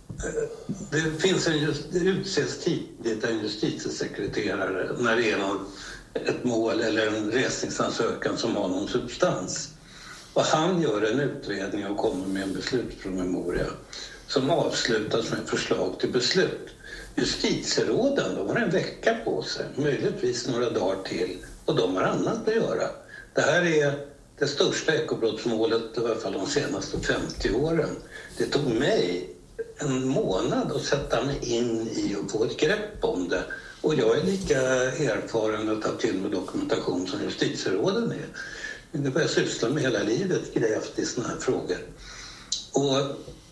eh, 0.08 0.50
det 0.92 1.22
finns 1.22 1.48
en 1.48 1.58
just, 1.58 1.84
det 1.92 2.00
utses 2.00 2.60
tidigt 2.64 3.24
en 3.24 3.40
justitiesekreterare 3.40 4.96
när 5.00 5.16
det 5.16 5.32
är 5.32 5.38
någon, 5.38 5.66
ett 6.14 6.44
mål 6.44 6.82
eller 6.82 7.08
en 7.08 7.32
resningsansökan 7.32 8.38
som 8.38 8.56
har 8.56 8.68
någon 8.68 8.88
substans. 8.88 9.70
Och 10.34 10.44
han 10.44 10.82
gör 10.82 11.02
en 11.02 11.20
utredning 11.20 11.88
och 11.88 11.98
kommer 11.98 12.28
med 12.28 12.44
en 12.44 12.54
beslutspromemoria 12.54 13.66
som 14.28 14.50
avslutas 14.50 15.32
med 15.32 15.40
förslag 15.46 16.00
till 16.00 16.12
beslut. 16.12 16.70
Justitieråden 17.16 18.36
de 18.36 18.48
har 18.48 18.56
en 18.56 18.70
vecka 18.70 19.18
på 19.26 19.44
sig, 19.44 19.66
möjligtvis 19.76 20.48
några 20.48 20.70
dagar 20.70 21.04
till, 21.04 21.38
och 21.66 21.76
de 21.76 21.96
har 21.96 22.04
annat 22.04 22.48
att 22.48 22.56
göra. 22.56 22.88
Det 23.34 23.42
här 23.42 23.62
är 23.62 24.13
det 24.44 24.48
största 24.48 24.96
ekobrottsmålet 24.96 25.98
i 25.98 26.00
alla 26.00 26.16
fall 26.16 26.34
de 26.34 26.48
senaste 26.48 27.00
50 27.00 27.52
åren. 27.52 27.90
Det 28.38 28.46
tog 28.46 28.68
mig 28.68 29.30
en 29.78 30.08
månad 30.08 30.72
att 30.72 30.82
sätta 30.82 31.24
mig 31.24 31.40
in 31.42 31.88
i 31.88 32.16
och 32.16 32.32
få 32.32 32.44
ett 32.44 32.60
grepp 32.60 33.04
om 33.04 33.30
det. 33.30 33.44
Och 33.82 33.96
jag 33.96 34.18
är 34.18 34.24
lika 34.24 34.62
erfaren 34.62 35.70
att 35.70 35.82
ta 35.82 35.92
till 35.92 36.16
mig 36.16 36.32
dokumentation 36.32 37.08
som 37.08 37.24
justitieråden 37.24 38.12
är. 38.12 38.28
Det 38.92 39.14
har 39.14 39.22
jag 39.22 39.30
sysslat 39.30 39.72
med 39.72 39.84
hela 39.84 40.04
livet, 40.04 40.54
grävt 40.54 41.00
i 41.00 41.06
sådana 41.06 41.34
här 41.34 41.40
frågor. 41.40 41.78
Och, 42.72 42.98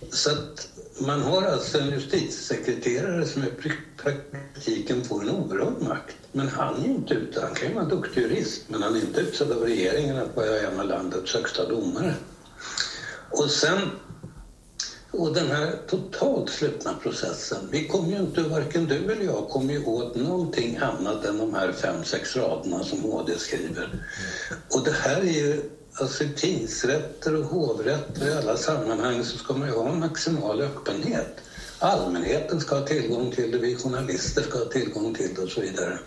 så 0.09 0.31
att 0.31 0.67
man 0.99 1.21
har 1.21 1.43
alltså 1.43 1.79
en 1.79 1.91
justitiesekreterare 1.91 3.25
som 3.25 3.43
i 3.43 3.51
praktiken 3.97 5.03
får 5.03 5.21
en 5.21 5.29
oerhörd 5.29 5.81
makt. 5.81 6.15
Men 6.31 6.47
han 6.47 6.83
är 6.83 6.85
inte 6.85 7.13
ute. 7.13 7.41
Han 7.41 7.55
kan 7.55 7.67
ju 7.67 7.73
vara 7.73 7.83
en 7.83 7.89
duktig 7.89 8.21
jurist, 8.21 8.61
men 8.67 8.83
han 8.83 8.95
är 8.95 8.99
inte 8.99 9.21
utsedd 9.21 9.51
av 9.51 9.61
regeringen 9.61 10.17
att 10.17 10.35
vara 10.35 10.59
en 10.59 10.79
av 10.79 10.85
landets 10.85 11.33
högsta 11.33 11.67
domare. 11.67 12.15
Och 13.29 13.49
sen 13.49 13.89
och 15.11 15.33
den 15.33 15.47
här 15.47 15.75
totalt 15.87 16.49
slutna 16.49 16.93
processen, 16.93 17.67
vi 17.71 17.87
kommer 17.87 18.09
ju 18.09 18.17
inte, 18.17 18.41
varken 18.41 18.87
du 18.87 19.11
eller 19.11 19.25
jag, 19.25 19.49
kommer 19.49 19.73
ju 19.73 19.83
åt 19.83 20.15
någonting 20.15 20.77
annat 20.77 21.25
än 21.25 21.37
de 21.37 21.53
här 21.53 21.71
fem, 21.71 22.03
sex 22.03 22.35
raderna 22.35 22.83
som 22.83 23.01
HD 23.01 23.37
skriver. 23.37 24.03
Och 24.73 24.83
det 24.83 24.91
här 24.91 25.21
är 25.21 25.25
ju, 25.25 25.61
alltså 26.01 26.23
i 26.23 26.29
tingsrätter 26.29 27.35
och 27.35 27.45
hovrätter 27.45 28.27
i 28.27 28.33
alla 28.33 28.57
sammanhang 28.57 29.23
så 29.23 29.37
ska 29.37 29.53
man 29.53 29.67
ju 29.67 29.73
ha 29.73 29.89
en 29.89 29.99
maximal 29.99 30.61
öppenhet. 30.61 31.37
Allmänheten 31.79 32.61
ska 32.61 32.75
ha 32.75 32.85
tillgång 32.85 33.31
till 33.31 33.51
det, 33.51 33.57
vi 33.57 33.75
journalister 33.75 34.41
ska 34.41 34.57
ha 34.57 34.65
tillgång 34.65 35.13
till 35.13 35.33
det 35.35 35.41
och 35.41 35.49
så 35.49 35.61
vidare. 35.61 35.99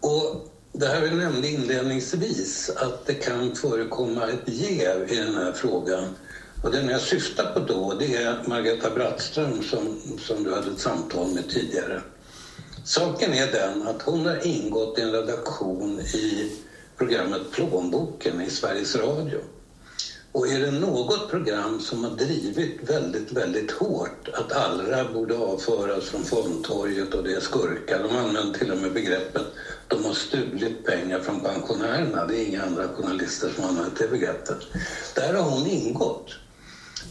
Och 0.00 0.50
det 0.72 0.86
här 0.86 1.00
vi 1.00 1.10
nämnde 1.10 1.48
inledningsvis, 1.48 2.70
att 2.76 3.06
det 3.06 3.14
kan 3.14 3.54
förekomma 3.54 4.28
ett 4.28 4.48
jäv 4.48 5.12
i 5.12 5.16
den 5.16 5.34
här 5.34 5.52
frågan 5.52 6.04
och 6.62 6.70
den 6.70 6.88
jag 6.88 7.00
syftar 7.00 7.52
på 7.52 7.60
då, 7.60 7.94
det 7.98 8.14
är 8.14 8.48
Margareta 8.48 8.90
Brattström 8.90 9.62
som, 9.62 10.00
som 10.18 10.44
du 10.44 10.54
hade 10.54 10.70
ett 10.70 10.80
samtal 10.80 11.28
med 11.28 11.50
tidigare. 11.50 12.02
Saken 12.84 13.34
är 13.34 13.52
den 13.52 13.88
att 13.88 14.02
hon 14.02 14.26
har 14.26 14.46
ingått 14.46 14.98
i 14.98 15.02
en 15.02 15.12
redaktion 15.12 16.00
i 16.00 16.50
programmet 17.00 17.52
Plånboken 17.52 18.40
i 18.40 18.50
Sveriges 18.50 18.96
Radio. 18.96 19.38
Och 20.32 20.48
är 20.48 20.60
det 20.60 20.70
något 20.70 21.30
program 21.30 21.80
som 21.80 22.04
har 22.04 22.10
drivit 22.10 22.90
väldigt, 22.90 23.32
väldigt 23.32 23.70
hårt 23.70 24.28
att 24.32 24.52
Allra 24.52 25.12
borde 25.12 25.36
avföras 25.36 26.04
från 26.04 26.24
Fondtorget 26.24 27.14
och 27.14 27.24
det 27.24 27.32
är 27.32 27.40
skurkar. 27.40 28.02
De 28.02 28.16
använder 28.16 28.58
till 28.58 28.70
och 28.72 28.78
med 28.78 28.92
begreppet 28.92 29.46
de 29.88 30.04
har 30.04 30.12
stulit 30.12 30.86
pengar 30.86 31.20
från 31.20 31.40
pensionärerna. 31.40 32.26
Det 32.26 32.36
är 32.36 32.46
inga 32.46 32.62
andra 32.62 32.88
journalister 32.88 33.52
som 33.54 33.64
använder 33.64 33.92
det 33.98 34.08
begreppet. 34.08 34.58
Där 35.14 35.34
har 35.34 35.50
hon 35.50 35.66
ingått. 35.66 36.30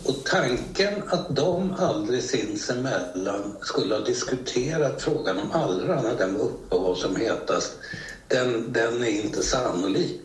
Och 0.06 0.24
tanken 0.26 1.04
att 1.08 1.36
de 1.36 1.74
aldrig 1.78 2.24
sinsemellan 2.24 3.58
skulle 3.62 3.96
ha 3.96 4.02
diskuterat 4.02 5.02
frågan 5.02 5.40
om 5.40 5.52
Allra 5.52 6.02
när 6.02 6.16
den 6.16 6.34
var 6.34 6.42
uppe 6.42 6.76
och 6.76 6.84
vad 6.84 6.98
som 6.98 7.16
hetast, 7.16 7.72
den, 8.30 8.74
den 8.74 9.04
är 9.04 9.08
inte 9.10 9.44
sannolik. 9.44 10.20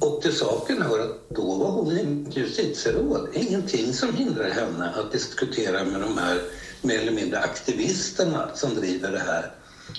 Och 0.00 0.22
till 0.22 0.32
saken 0.32 0.82
hör 0.82 1.00
att 1.00 1.28
då 1.28 1.56
var 1.56 1.70
hon 1.70 1.98
inte 1.98 2.40
justitieråd. 2.40 3.28
Ingenting 3.32 3.92
som 3.92 4.14
hindrar 4.14 4.48
henne 4.48 4.90
att 4.94 5.12
diskutera 5.12 5.84
med 5.84 6.00
de 6.00 6.18
här 6.18 6.40
mer 6.82 6.98
eller 6.98 7.12
mindre 7.12 7.38
aktivisterna 7.38 8.50
som 8.54 8.74
driver 8.74 9.10
det 9.12 9.18
här 9.18 9.50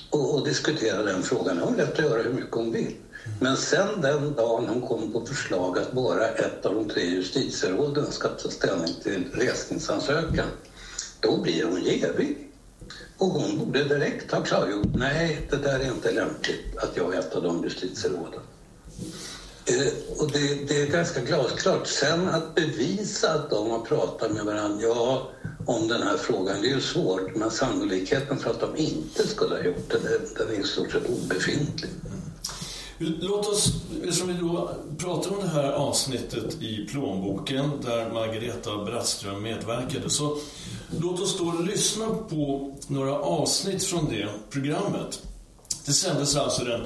och, 0.09 0.35
och 0.35 0.43
diskutera 0.45 1.03
den 1.03 1.23
frågan. 1.23 1.57
Hon 1.57 1.73
har 1.73 1.77
rätt 1.85 1.91
att 1.91 1.99
göra 1.99 2.21
hur 2.21 2.31
mycket 2.31 2.53
hon 2.55 2.71
vill. 2.71 2.93
Men 3.41 3.57
sen 3.57 4.01
den 4.01 4.35
dagen 4.35 4.67
hon 4.67 4.81
kom 4.81 5.11
på 5.11 5.21
förslag 5.21 5.79
att 5.79 5.91
bara 5.91 6.27
ett 6.27 6.65
av 6.65 6.73
de 6.73 6.87
tre 6.87 7.03
justitieråden 7.03 8.11
ska 8.11 8.27
ta 8.29 8.49
ställning 8.49 8.93
till 9.03 9.25
resningsansökan, 9.31 10.47
då 11.19 11.37
blir 11.37 11.63
hon 11.63 11.81
jävig. 11.83 12.44
Och 13.17 13.27
hon 13.27 13.57
borde 13.57 13.83
direkt 13.83 14.31
ha 14.31 14.41
klargjort, 14.41 14.95
nej, 14.95 15.47
det 15.49 15.57
där 15.57 15.79
är 15.79 15.85
inte 15.85 16.11
lämpligt 16.11 16.77
att 16.77 16.97
jag 16.97 17.15
är 17.15 17.19
ett 17.19 17.35
av 17.35 17.43
de 17.43 17.63
justitieråden. 17.63 18.39
Eh, 19.65 20.19
och 20.19 20.31
det, 20.31 20.67
det, 20.67 20.81
är 20.81 20.87
ganska 20.87 21.21
glasklart. 21.21 21.87
Sen 21.87 22.29
att 22.29 22.55
bevisa 22.55 23.33
att 23.33 23.49
de 23.49 23.71
har 23.71 23.79
pratat 23.79 24.31
med 24.31 24.45
varandra, 24.45 24.81
ja, 24.81 25.29
om 25.65 25.87
den 25.87 26.01
här 26.01 26.17
frågan, 26.17 26.61
det 26.61 26.67
är 26.67 26.75
ju 26.75 26.81
svårt, 26.81 27.35
men 27.35 27.51
sannolikheten 27.51 28.37
för 28.37 28.49
att 28.49 28.59
de 28.59 28.77
inte 28.77 29.27
skulle 29.27 29.55
ha 29.55 29.63
gjort 29.63 29.89
det, 29.89 29.99
den 30.37 30.55
är 30.55 30.59
i 30.59 30.63
stort 30.63 30.91
sett 30.91 31.09
obefintlig. 31.09 31.91
Mm. 32.99 33.13
Låt 33.19 33.47
oss, 33.47 33.73
eftersom 34.03 34.27
vi 34.27 34.33
då 34.33 34.71
pratar 34.97 35.31
om 35.31 35.39
det 35.41 35.47
här 35.47 35.71
avsnittet 35.71 36.61
i 36.61 36.87
plånboken 36.91 37.71
där 37.85 38.09
Margareta 38.13 38.85
Brattström 38.85 39.41
medverkade, 39.41 40.09
så 40.09 40.37
låt 41.01 41.19
oss 41.19 41.37
då 41.37 41.51
lyssna 41.51 42.05
på 42.05 42.75
några 42.87 43.19
avsnitt 43.19 43.83
från 43.83 44.09
det 44.09 44.29
programmet. 44.49 45.21
Det 45.85 45.93
sändes 45.93 46.35
alltså 46.35 46.63
den 46.65 46.81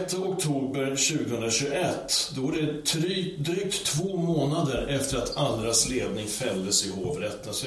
6 0.00 0.14
oktober 0.14 0.86
2021. 0.86 2.32
Då 2.36 2.48
är 2.48 2.52
det 2.52 3.42
drygt 3.52 3.86
två 3.86 4.16
månader 4.16 4.86
efter 4.86 5.18
att 5.18 5.36
Allras 5.36 5.88
ledning 5.88 6.26
fälldes 6.26 6.86
i 6.86 6.90
hovrätten. 6.90 7.54
Så 7.54 7.66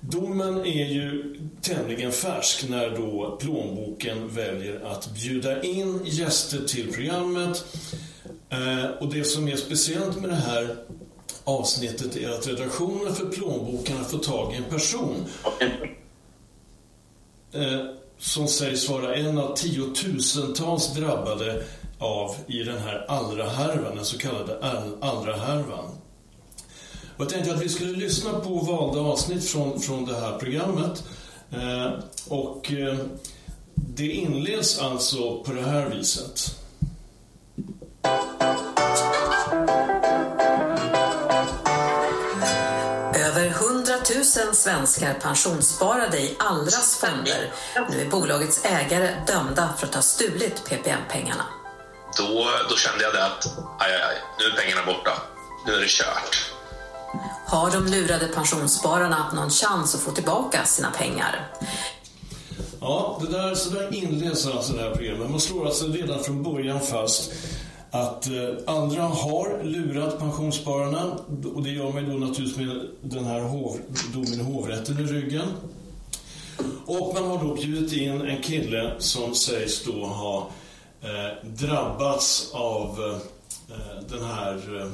Domen 0.00 0.58
är 0.58 0.84
ju 0.84 1.36
tämligen 1.60 2.12
färsk 2.12 2.68
när 2.68 2.90
då 2.90 3.38
plånboken 3.40 4.28
väljer 4.28 4.80
att 4.84 5.14
bjuda 5.14 5.62
in 5.62 6.00
gäster 6.04 6.60
till 6.66 6.92
programmet. 6.92 7.64
Eh, 8.50 8.84
och 9.00 9.14
det 9.14 9.24
som 9.24 9.48
är 9.48 9.56
speciellt 9.56 10.20
med 10.20 10.30
det 10.30 10.36
här 10.36 10.76
avsnittet 11.44 12.16
är 12.16 12.30
att 12.30 12.46
redaktionen 12.46 13.14
för 13.14 13.26
plånboken 13.26 13.96
har 13.96 14.04
fått 14.04 14.22
tag 14.22 14.54
i 14.54 14.56
en 14.56 14.64
person 14.64 15.26
eh, 17.52 17.80
som 18.18 18.48
sägs 18.48 18.88
vara 18.88 19.14
en 19.14 19.38
av 19.38 19.56
tiotusentals 19.56 20.94
drabbade 20.94 21.64
av 21.98 22.36
i 22.46 22.62
den 22.62 22.78
här 22.78 23.04
Allra-härvan, 23.08 23.96
den 23.96 24.04
så 24.04 24.18
kallade 24.18 24.58
Allra-härvan. 25.00 25.90
Jag 27.16 27.28
tänkte 27.28 27.54
att 27.54 27.62
vi 27.62 27.68
skulle 27.68 27.96
lyssna 27.96 28.40
på 28.40 28.54
valda 28.54 29.00
avsnitt 29.00 29.44
från, 29.44 29.80
från 29.80 30.04
det 30.04 30.20
här 30.20 30.38
programmet. 30.38 31.04
Eh, 31.50 31.92
och 32.28 32.72
eh, 32.72 32.98
det 33.74 34.06
inleds 34.06 34.78
alltså 34.78 35.42
på 35.44 35.52
det 35.52 35.62
här 35.62 35.90
viset. 35.90 36.56
000 44.36 44.54
svenskar 44.54 45.14
pensionssparade 45.14 46.18
i 46.18 46.36
Allras 46.38 46.96
fonder. 46.96 47.52
Nu 47.90 48.00
är 48.00 48.10
bolagets 48.10 48.64
ägare 48.64 49.14
dömda 49.26 49.74
för 49.78 49.86
att 49.86 49.94
ha 49.94 50.02
stulit 50.02 50.64
PPM-pengarna. 50.64 51.44
Då, 52.18 52.46
då 52.70 52.76
kände 52.76 53.04
jag 53.04 53.12
det 53.12 53.24
att 53.24 53.46
aj, 53.78 53.92
aj, 53.92 54.02
aj, 54.02 54.16
nu 54.38 54.44
är 54.44 54.62
pengarna 54.62 54.86
borta. 54.86 55.12
Nu 55.66 55.72
är 55.72 55.80
det 55.80 55.88
kört. 55.88 56.52
Har 57.46 57.70
de 57.70 57.86
lurade 57.86 58.26
pensionsspararna 58.26 59.32
någon 59.34 59.50
chans 59.50 59.94
att 59.94 60.00
få 60.00 60.10
tillbaka 60.10 60.64
sina 60.64 60.90
pengar? 60.90 61.52
Ja, 62.80 63.20
det 63.22 63.32
där, 63.32 63.54
så 63.54 63.70
där 63.70 63.94
inleds 63.94 64.46
alltså 64.46 64.72
det 64.72 64.82
här 64.82 64.90
programmet. 64.90 65.30
Man 65.30 65.40
slår 65.40 65.66
alltså 65.66 65.86
redan 65.86 66.24
från 66.24 66.42
början 66.42 66.80
fast 66.80 67.32
att 67.94 68.26
eh, 68.26 68.48
andra 68.66 69.02
har 69.02 69.62
lurat 69.62 70.18
pensionsspararna 70.18 71.18
och 71.54 71.62
det 71.62 71.70
gör 71.70 71.92
man 71.92 72.10
då 72.10 72.26
naturligtvis 72.26 72.56
med 72.56 72.86
den 73.00 73.24
här 73.24 73.40
hov, 73.40 73.78
domen 74.12 74.40
i 74.40 74.42
hovrätten 74.42 74.98
i 74.98 75.02
ryggen. 75.02 75.48
Och 76.86 77.14
man 77.14 77.24
har 77.24 77.44
då 77.44 77.54
bjudit 77.54 77.92
in 77.92 78.20
en 78.20 78.42
kille 78.42 78.94
som 78.98 79.34
sägs 79.34 79.84
då 79.84 80.06
ha 80.06 80.50
eh, 81.02 81.48
drabbats 81.48 82.50
av 82.52 83.00
eh, 83.00 83.76
eh, 83.76 84.02
den 84.08 84.24
här 84.24 84.80
eh, 84.80 84.90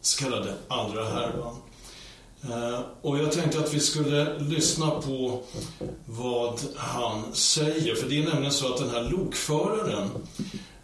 så 0.00 0.24
kallade 0.24 0.54
andra 0.68 1.04
härvan. 1.04 1.56
Eh, 2.42 2.80
och 3.02 3.18
jag 3.18 3.32
tänkte 3.32 3.58
att 3.58 3.74
vi 3.74 3.80
skulle 3.80 4.38
lyssna 4.38 4.90
på 4.90 5.42
vad 6.06 6.60
han 6.76 7.22
säger. 7.32 7.94
För 7.94 8.08
det 8.08 8.18
är 8.22 8.24
nämligen 8.24 8.52
så 8.52 8.72
att 8.72 8.78
den 8.78 8.90
här 8.90 9.10
lokföraren 9.10 10.10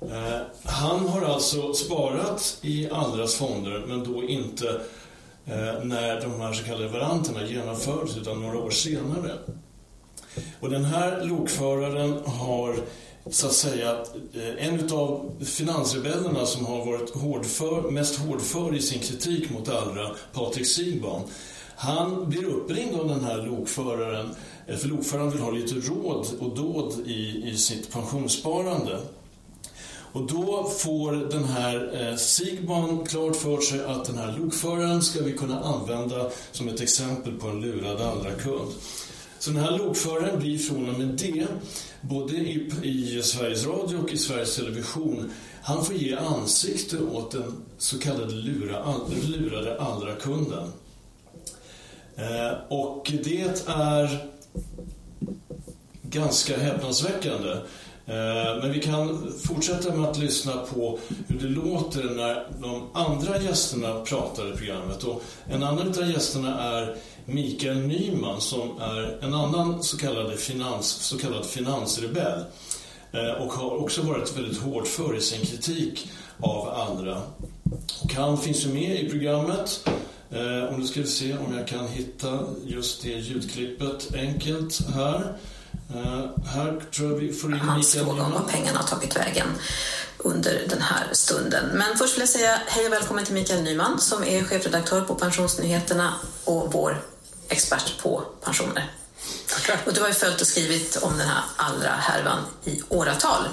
Eh, 0.01 0.41
han 0.65 1.09
har 1.09 1.23
alltså 1.23 1.73
sparat 1.73 2.59
i 2.63 2.89
Allras 2.91 3.35
fonder 3.35 3.85
men 3.87 4.05
då 4.05 4.25
inte 4.25 4.69
eh, 5.47 5.85
när 5.85 6.21
de 6.21 6.41
här 6.41 6.53
så 6.53 6.65
kallade 6.65 6.89
varanterna 6.89 7.47
genomfördes 7.47 8.17
utan 8.17 8.43
några 8.43 8.59
år 8.59 8.71
senare. 8.71 9.33
Och 10.61 10.71
den 10.71 10.85
här 10.85 11.25
lokföraren 11.25 12.21
har 12.25 12.77
så 13.31 13.47
att 13.47 13.53
säga 13.53 13.91
eh, 14.35 14.67
en 14.67 14.93
av 14.93 15.31
finansrebellerna 15.45 16.47
som 16.47 16.67
har 16.67 16.87
varit 16.87 17.11
hårdför, 17.11 17.91
mest 17.91 18.17
hårdför 18.17 18.75
i 18.75 18.81
sin 18.81 19.01
kritik 19.01 19.51
mot 19.51 19.69
Allra, 19.69 20.11
Patrik 20.33 20.67
Sigban. 20.67 21.23
Han 21.77 22.31
blir 22.31 22.45
uppringd 22.45 23.01
av 23.01 23.09
den 23.09 23.25
här 23.25 23.43
lokföraren, 23.43 24.35
för 24.67 24.89
lokföraren 24.89 25.31
vill 25.31 25.41
ha 25.41 25.51
lite 25.51 25.75
råd 25.75 26.27
och 26.41 26.57
dåd 26.57 26.95
i, 27.07 27.51
i 27.51 27.57
sitt 27.57 27.93
pensionssparande. 27.93 29.01
Och 30.17 30.27
då 30.27 30.71
får 30.79 31.13
den 31.13 31.45
här 31.45 31.77
eh, 31.77 33.05
klart 33.05 33.37
för 33.37 33.61
sig 33.61 33.85
att 33.85 34.05
den 34.05 34.19
här 34.19 34.39
lokföraren 34.39 35.03
ska 35.03 35.23
vi 35.23 35.33
kunna 35.33 35.61
använda 35.61 36.31
som 36.53 36.69
ett 36.69 36.81
exempel 36.81 37.33
på 37.33 37.49
en 37.49 37.61
lurad 37.61 38.01
andra 38.01 38.31
kund. 38.31 38.73
Så 39.39 39.51
den 39.51 39.63
här 39.63 39.79
lokföraren 39.79 40.39
blir 40.39 40.59
från 40.59 40.89
och 40.89 40.99
med 40.99 41.09
det, 41.09 41.47
både 42.01 42.37
i, 42.37 42.71
i 42.83 43.23
Sveriges 43.23 43.67
Radio 43.67 43.97
och 43.97 44.13
i 44.13 44.17
Sveriges 44.17 44.57
Television, 44.57 45.31
han 45.63 45.85
får 45.85 45.95
ge 45.95 46.17
ansikte 46.17 46.99
åt 46.99 47.31
den 47.31 47.53
så 47.79 47.99
kallade 47.99 48.35
lura, 48.35 48.95
lurade 49.27 49.81
andra 49.81 50.15
kunden. 50.15 50.73
Eh, 52.17 52.59
och 52.69 53.13
det 53.25 53.63
är 53.67 54.29
ganska 56.03 56.59
häpnadsväckande. 56.59 57.57
Eh, 58.09 58.63
men 58.63 58.73
vi 58.73 58.81
kan 58.81 59.33
fortsätta 59.47 59.95
med 59.95 60.11
att 60.11 60.19
lyssna 60.19 60.53
på 60.53 60.99
hur 61.29 61.39
det 61.39 61.49
låter 61.49 62.05
när 62.05 62.47
de 62.61 62.89
andra 62.93 63.43
gästerna 63.43 64.01
pratar 64.01 64.55
i 64.55 64.57
programmet. 64.57 65.05
Och 65.05 65.23
en 65.49 65.63
annan 65.63 65.89
av 65.89 66.11
gästerna 66.11 66.61
är 66.61 66.97
Mikael 67.25 67.79
Nyman 67.79 68.41
som 68.41 68.81
är 68.81 69.25
en 69.25 69.35
annan 69.35 69.83
så 69.83 69.97
kallad, 69.97 70.39
finans, 70.39 70.87
så 70.87 71.19
kallad 71.19 71.47
finansrebell 71.47 72.45
eh, 73.13 73.43
och 73.43 73.53
har 73.53 73.83
också 73.83 74.03
varit 74.03 74.37
väldigt 74.37 74.59
hårdför 74.59 75.17
i 75.17 75.21
sin 75.21 75.47
kritik 75.47 76.11
av 76.41 76.69
andra. 76.69 77.23
Och 78.03 78.13
han 78.13 78.39
finns 78.39 78.67
ju 78.67 78.69
med 78.69 79.01
i 79.01 79.11
programmet. 79.11 79.89
Och 80.71 80.79
nu 80.79 80.87
ska 80.87 81.01
vi 81.01 81.07
se 81.07 81.33
om 81.33 81.57
jag 81.57 81.69
kan 81.69 81.89
hitta 81.89 82.39
just 82.65 83.03
det 83.03 83.09
ljudklippet 83.09 84.15
enkelt 84.15 84.81
här. 84.95 85.37
Uh, 85.95 86.27
här 86.47 86.81
tror 86.95 87.13
jag 87.13 87.19
vi 87.19 87.33
får 87.33 87.53
in 87.53 87.61
Hans 87.61 87.93
fråga 87.93 88.23
om 88.23 88.33
vad 88.33 88.49
pengarna 88.49 88.79
har 88.79 88.87
tagit 88.87 89.17
vägen 89.17 89.47
under 90.19 90.63
den 90.69 90.83
här 90.83 91.07
stunden. 91.13 91.65
Men 91.75 91.99
först 91.99 92.15
vill 92.15 92.21
jag 92.21 92.29
säga 92.29 92.61
hej 92.67 92.87
och 92.87 92.93
välkommen 92.93 93.25
till 93.25 93.35
Mikael 93.35 93.63
Nyman 93.63 94.01
som 94.01 94.25
är 94.25 94.45
chefredaktör 94.45 95.01
på 95.01 95.15
Pensionsnyheterna 95.15 96.15
och 96.45 96.73
vår 96.73 97.03
expert 97.49 98.03
på 98.03 98.23
pensioner. 98.45 98.93
Tackar. 99.49 99.81
Och 99.87 99.95
du 99.95 100.01
har 100.01 100.09
ju 100.09 100.15
följt 100.15 100.41
och 100.41 100.47
skrivit 100.47 100.97
om 100.97 101.19
den 101.19 101.29
här 101.29 101.43
allra 101.57 101.89
härvan 101.89 102.39
i 102.65 102.83
åratal. 102.89 103.49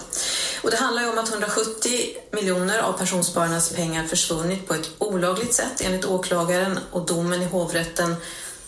Och 0.63 0.71
det 0.71 0.77
handlar 0.77 1.01
ju 1.03 1.09
om 1.09 1.17
att 1.17 1.29
170 1.29 1.91
miljoner 2.31 2.79
av 2.79 2.93
pensionsspararnas 2.93 3.69
pengar 3.69 4.07
försvunnit 4.07 4.67
på 4.67 4.73
ett 4.73 4.89
olagligt 4.97 5.53
sätt 5.53 5.81
enligt 5.81 6.05
åklagaren 6.05 6.79
och 6.91 7.05
domen 7.05 7.41
i 7.41 7.45
hovrätten 7.45 8.15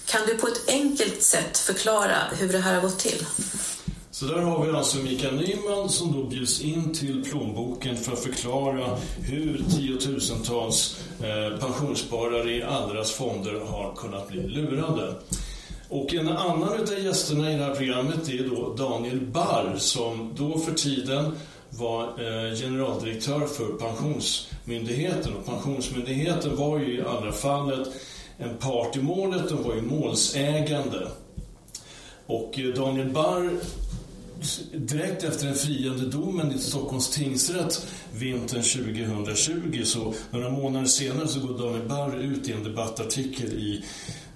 kan 0.05 0.21
du 0.27 0.37
på 0.37 0.47
ett 0.47 0.69
enkelt 0.69 1.21
sätt 1.21 1.57
förklara 1.57 2.15
hur 2.39 2.51
det 2.51 2.59
här 2.59 2.75
har 2.75 2.81
gått 2.81 2.99
till? 2.99 3.25
Så 4.11 4.25
där 4.25 4.41
har 4.41 4.65
vi 4.65 4.71
alltså 4.71 4.97
Mikael 4.97 5.35
Nyman 5.35 5.89
som 5.89 6.13
då 6.13 6.23
bjuds 6.23 6.61
in 6.61 6.93
till 6.93 7.23
plånboken 7.23 7.97
för 7.97 8.13
att 8.13 8.19
förklara 8.19 8.97
hur 9.19 9.63
tiotusentals 9.75 10.99
eh, 11.19 11.59
pensionssparare 11.59 12.51
i 12.51 12.63
Allras 12.63 13.11
fonder 13.11 13.59
har 13.59 13.95
kunnat 13.95 14.27
bli 14.27 14.47
lurade. 14.47 15.15
Och 15.89 16.13
en 16.13 16.27
annan 16.27 16.63
av 16.63 16.99
gästerna 17.03 17.51
i 17.51 17.57
det 17.57 17.63
här 17.63 17.75
programmet 17.75 18.29
är 18.29 18.49
då 18.49 18.73
Daniel 18.73 19.21
Barr 19.21 19.75
som 19.77 20.33
då 20.37 20.59
för 20.59 20.73
tiden 20.73 21.37
var 21.69 22.03
eh, 22.03 22.55
generaldirektör 22.55 23.47
för 23.47 23.65
Pensionsmyndigheten. 23.65 25.33
Och 25.33 25.45
Pensionsmyndigheten 25.45 26.55
var 26.55 26.79
ju 26.79 26.97
i 26.97 27.01
Allra-fallet 27.01 27.87
en 28.37 28.57
part 28.57 28.95
i 28.95 29.01
målet, 29.01 29.49
de 29.49 29.63
var 29.63 29.75
ju 29.75 29.81
målsägande. 29.81 31.07
Och 32.25 32.59
eh, 32.59 32.65
Daniel 32.65 33.09
Barr, 33.09 33.49
direkt 34.73 35.23
efter 35.23 35.45
den 35.45 35.55
friande 35.55 36.05
domen 36.05 36.51
i 36.51 36.59
Stockholms 36.59 37.09
tingsrätt 37.09 37.87
vintern 38.13 38.63
2020, 38.63 39.81
så 39.83 40.13
några 40.31 40.49
månader 40.49 40.87
senare 40.87 41.27
så 41.27 41.39
går 41.39 41.57
Daniel 41.57 41.87
Barr 41.87 42.17
ut 42.17 42.49
i 42.49 42.51
en 42.51 42.63
debattartikel 42.63 43.53
i 43.53 43.83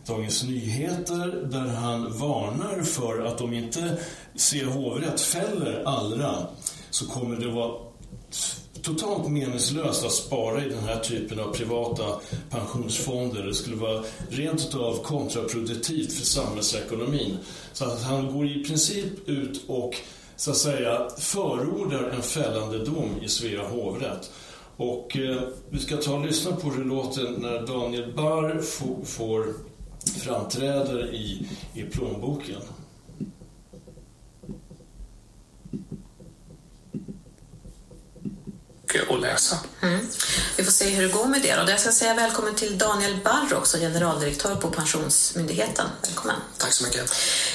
Dagens 0.05 0.43
Nyheter 0.43 1.49
där 1.51 1.67
han 1.67 2.19
varnar 2.19 2.83
för 2.83 3.25
att 3.25 3.41
om 3.41 3.53
inte 3.53 3.97
Svea 4.35 4.69
hovrätt 4.69 5.21
fäller 5.21 5.83
Allra 5.85 6.47
så 6.89 7.05
kommer 7.05 7.35
det 7.35 7.51
vara 7.51 7.79
totalt 8.83 9.31
meningslöst 9.31 10.05
att 10.05 10.11
spara 10.11 10.65
i 10.65 10.69
den 10.69 10.83
här 10.83 10.99
typen 10.99 11.39
av 11.39 11.53
privata 11.53 12.03
pensionsfonder. 12.49 13.43
Det 13.43 13.53
skulle 13.53 13.75
vara 13.75 14.03
rent 14.29 14.61
utav 14.61 15.03
kontraproduktivt 15.03 16.13
för 16.13 16.25
samhällsekonomin. 16.25 17.37
Så 17.73 17.85
att 17.85 18.03
han 18.03 18.33
går 18.33 18.47
i 18.47 18.63
princip 18.63 19.29
ut 19.29 19.61
och 19.67 19.95
så 20.35 20.51
att 20.51 20.57
säga 20.57 21.07
förordar 21.17 22.03
en 22.03 22.21
fällande 22.21 22.85
dom 22.85 23.09
i 23.21 23.29
Svea 23.29 23.67
hovrätt. 23.67 24.31
Och 24.77 25.17
eh, 25.17 25.41
vi 25.69 25.79
ska 25.79 25.97
ta 25.97 26.13
och 26.13 26.25
lyssna 26.25 26.55
på 26.55 26.69
hur 26.69 26.83
det 26.83 26.89
låter 26.89 27.29
när 27.37 27.67
Daniel 27.67 28.13
Barr 28.13 28.61
får 29.05 29.45
framträder 30.19 31.13
i, 31.13 31.47
i 31.73 31.81
plånboken. 31.81 32.61
Och 39.09 39.19
läsa. 39.19 39.57
Mm. 39.81 40.07
Vi 40.55 40.63
får 40.63 40.71
se 40.71 40.89
hur 40.89 41.03
det 41.03 41.13
går 41.13 41.25
med 41.25 41.41
det. 41.41 41.57
Och 41.57 41.69
jag 41.69 41.79
ska 41.79 41.91
säga 41.91 42.13
välkommen 42.13 42.55
till 42.55 42.77
Daniel 42.77 43.19
Barr 43.23 43.53
också, 43.53 43.77
generaldirektör 43.77 44.55
på 44.55 44.71
Pensionsmyndigheten. 44.71 45.87
Välkommen. 46.01 46.35
Tack 46.57 46.73
så 46.73 46.83
mycket. 46.83 47.13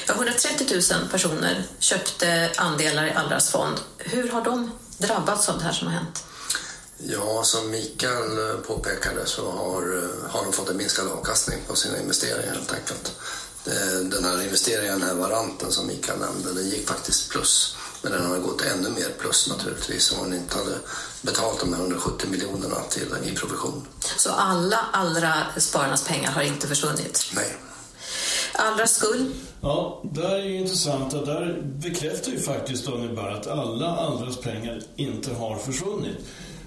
130 0.08 0.66
000 0.92 1.08
personer 1.10 1.64
köpte 1.78 2.50
andelar 2.56 3.06
i 3.06 3.10
Allras 3.10 3.50
fond. 3.50 3.80
Hur 3.98 4.28
har 4.28 4.44
de 4.44 4.70
drabbats 4.98 5.48
av 5.48 5.58
det 5.58 5.64
här 5.64 5.72
som 5.72 5.86
har 5.86 5.94
hänt? 5.94 6.24
Ja, 6.98 7.42
som 7.44 7.70
Mikael 7.70 8.58
påpekade 8.66 9.26
så 9.26 9.50
har, 9.50 10.10
har 10.28 10.44
de 10.44 10.52
fått 10.52 10.70
en 10.70 10.76
minskad 10.76 11.08
avkastning 11.08 11.58
på 11.68 11.76
sina 11.76 11.98
investeringar 11.98 12.54
helt 12.54 12.72
enkelt. 12.72 13.12
Den 14.10 14.24
här 14.24 14.42
investeringen, 14.42 15.00
den 15.00 15.08
här 15.08 15.14
varanten 15.14 15.72
som 15.72 15.86
Mikael 15.86 16.18
nämnde, 16.18 16.52
den 16.52 16.68
gick 16.68 16.88
faktiskt 16.88 17.30
plus. 17.30 17.76
Men 18.04 18.12
den 18.12 18.30
har 18.30 18.38
gått 18.38 18.62
ännu 18.62 18.90
mer 18.90 19.08
plus 19.18 19.48
naturligtvis 19.48 20.12
om 20.12 20.18
man 20.18 20.38
inte 20.38 20.58
hade 20.58 20.78
betalt 21.22 21.60
de 21.60 21.72
här 21.72 21.80
170 21.80 22.30
miljonerna 22.30 22.76
till, 22.90 23.08
i 23.24 23.34
provision. 23.34 23.86
Så 24.16 24.30
alla 24.30 24.78
allra 24.92 25.34
spararnas 25.56 26.08
pengar 26.08 26.30
har 26.30 26.42
inte 26.42 26.66
försvunnit? 26.66 27.32
Nej. 27.34 27.56
Allra 28.52 28.86
skuld? 28.86 29.34
Ja, 29.60 30.02
det 30.12 30.26
är 30.26 30.38
ju 30.38 30.56
intressant. 30.56 31.10
Där 31.10 31.62
bekräftar 31.64 32.32
ju 32.32 32.40
faktiskt 32.40 32.86
Daniel 32.86 33.16
Barr 33.16 33.30
att 33.30 33.46
alla 33.46 33.96
andras 33.96 34.36
pengar 34.36 34.82
inte 34.96 35.34
har 35.34 35.58
försvunnit. 35.58 36.16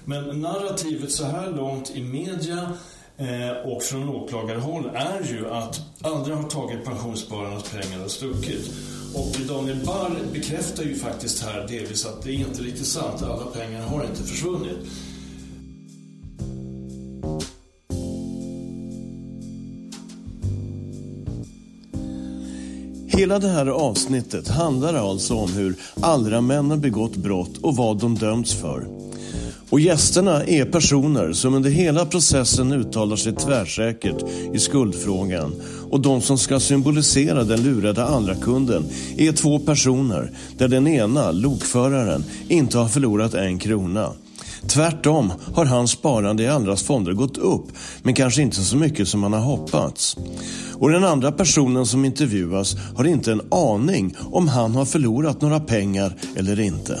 Men 0.04 0.40
narrativet 0.40 1.12
så 1.12 1.24
här 1.24 1.50
långt 1.50 1.90
i 1.90 2.02
media 2.02 2.72
eh, 3.18 3.72
och 3.72 3.82
från 3.82 4.08
åklagarhåll 4.08 4.90
är 4.94 5.32
ju 5.32 5.50
att 5.50 5.80
andra 6.02 6.34
har 6.34 6.48
tagit 6.48 6.84
pensionsspararnas 6.84 7.70
pengar 7.70 8.04
och 8.04 8.10
stuckit. 8.10 8.70
Och 9.14 9.36
Daniel 9.48 9.86
Barr 9.86 10.18
bekräftar 10.32 10.82
ju 10.82 10.94
faktiskt 10.94 11.44
här 11.44 11.66
delvis 11.68 12.06
att 12.06 12.22
det 12.22 12.30
är 12.30 12.34
inte 12.34 12.62
riktigt 12.62 12.86
sant. 12.86 13.22
Alla 13.22 13.46
pengar 13.46 13.82
har 13.82 14.04
inte 14.04 14.22
försvunnit. 14.22 14.78
Hela 23.18 23.38
det 23.38 23.48
här 23.48 23.66
avsnittet 23.66 24.48
handlar 24.48 24.94
alltså 24.94 25.34
om 25.34 25.52
hur 25.52 25.76
Allra-männen 26.00 26.80
begått 26.80 27.16
brott 27.16 27.58
och 27.62 27.76
vad 27.76 28.00
de 28.00 28.14
dömts 28.14 28.54
för. 28.54 29.07
Och 29.70 29.80
gästerna 29.80 30.44
är 30.44 30.64
personer 30.64 31.32
som 31.32 31.54
under 31.54 31.70
hela 31.70 32.06
processen 32.06 32.72
uttalar 32.72 33.16
sig 33.16 33.32
tvärsäkert 33.32 34.24
i 34.54 34.58
skuldfrågan. 34.58 35.54
Och 35.90 36.00
de 36.00 36.20
som 36.20 36.38
ska 36.38 36.60
symbolisera 36.60 37.44
den 37.44 37.62
lurade 37.62 38.04
andra 38.04 38.34
kunden 38.34 38.84
är 39.16 39.32
två 39.32 39.58
personer 39.58 40.30
där 40.58 40.68
den 40.68 40.86
ena, 40.86 41.30
lokföraren, 41.30 42.24
inte 42.48 42.78
har 42.78 42.88
förlorat 42.88 43.34
en 43.34 43.58
krona. 43.58 44.12
Tvärtom 44.66 45.32
har 45.54 45.64
hans 45.64 45.90
sparande 45.90 46.42
i 46.42 46.48
andras 46.48 46.82
fonder 46.82 47.12
gått 47.12 47.38
upp, 47.38 47.66
men 48.02 48.14
kanske 48.14 48.42
inte 48.42 48.56
så 48.56 48.76
mycket 48.76 49.08
som 49.08 49.20
man 49.20 49.32
har 49.32 49.40
hoppats. 49.40 50.16
Och 50.74 50.90
den 50.90 51.04
andra 51.04 51.32
personen 51.32 51.86
som 51.86 52.04
intervjuas 52.04 52.76
har 52.96 53.04
inte 53.04 53.32
en 53.32 53.42
aning 53.50 54.16
om 54.30 54.48
han 54.48 54.74
har 54.74 54.84
förlorat 54.84 55.40
några 55.40 55.60
pengar 55.60 56.16
eller 56.36 56.60
inte. 56.60 57.00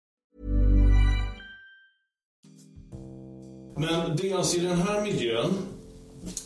Men 3.81 4.17
det 4.17 4.31
är 4.31 4.35
alltså 4.35 4.57
i 4.57 4.59
den 4.59 4.81
här 4.81 5.01
miljön, 5.01 5.53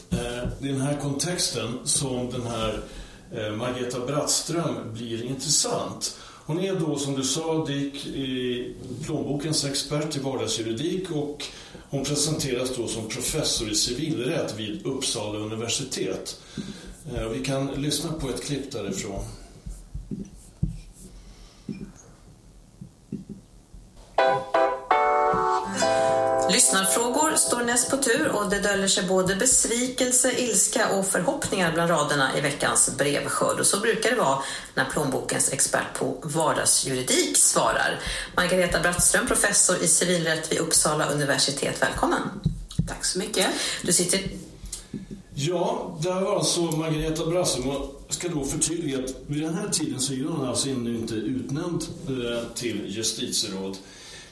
eh, 0.10 0.68
i 0.68 0.68
den 0.68 0.82
här 0.82 0.98
kontexten 0.98 1.80
som 1.84 2.32
den 2.32 2.42
här 2.42 2.84
eh, 3.32 3.52
Margareta 3.52 4.06
Brattström 4.06 4.94
blir 4.94 5.24
intressant. 5.24 6.18
Hon 6.46 6.60
är 6.60 6.76
då, 6.76 6.98
som 6.98 7.16
du 7.16 7.24
sa, 7.24 7.66
Dick, 7.66 8.06
i 8.06 8.74
plånbokens 9.06 9.66
expert 9.66 10.16
i 10.16 10.20
vardagsjuridik 10.20 11.12
och 11.12 11.46
hon 11.90 12.04
presenteras 12.04 12.76
då 12.76 12.88
som 12.88 13.08
professor 13.10 13.70
i 13.70 13.76
civilrätt 13.76 14.60
vid 14.60 14.86
Uppsala 14.86 15.40
universitet. 15.40 16.42
Eh, 17.16 17.30
vi 17.30 17.46
kan 17.46 17.68
lyssna 17.68 18.12
på 18.12 18.30
ett 18.30 18.44
klipp 18.44 18.72
därifrån. 18.72 19.24
Lyssnarfrågor 26.52 27.36
står 27.36 27.64
näst 27.64 27.90
på 27.90 27.98
tur 27.98 28.28
och 28.28 28.50
det 28.50 28.60
döljer 28.60 28.88
sig 28.88 29.08
både 29.08 29.36
besvikelse, 29.36 30.32
ilska 30.32 30.90
och 30.90 31.06
förhoppningar 31.06 31.72
bland 31.74 31.90
raderna 31.90 32.38
i 32.38 32.42
veckans 32.42 32.98
brevskörd. 32.98 33.60
Och 33.60 33.66
så 33.66 33.80
brukar 33.80 34.10
det 34.10 34.16
vara 34.16 34.40
när 34.76 34.86
plånbokens 34.86 35.54
expert 35.54 36.00
på 36.00 36.18
vardagsjuridik 36.24 37.38
svarar. 37.38 38.00
Margareta 38.36 38.80
Brattström, 38.80 39.28
professor 39.28 39.84
i 39.84 39.88
civilrätt 39.88 40.52
vid 40.52 40.60
Uppsala 40.60 41.06
universitet. 41.06 41.82
Välkommen! 41.82 42.22
Tack 42.88 43.06
så 43.06 43.20
mycket. 43.20 43.48
Du 43.82 43.94
sitter 43.94 44.20
Ja, 45.38 45.98
det 46.02 46.14
här 46.14 46.22
var 46.22 46.36
alltså 46.36 46.62
Margareta 46.62 47.24
och 47.24 47.34
jag 47.34 47.48
ska 48.10 48.28
då 48.28 48.46
förtydliga 48.46 48.98
att 48.98 49.16
vid 49.28 49.44
den 49.44 49.54
här 49.54 49.70
tiden 49.70 50.00
så 50.00 50.14
är 50.14 50.24
hon 50.24 50.48
alltså 50.48 50.70
ännu 50.70 50.96
inte 50.96 51.14
utnämnd 51.14 51.84
eh, 52.08 52.54
till 52.56 52.86
justitieråd. 52.88 53.78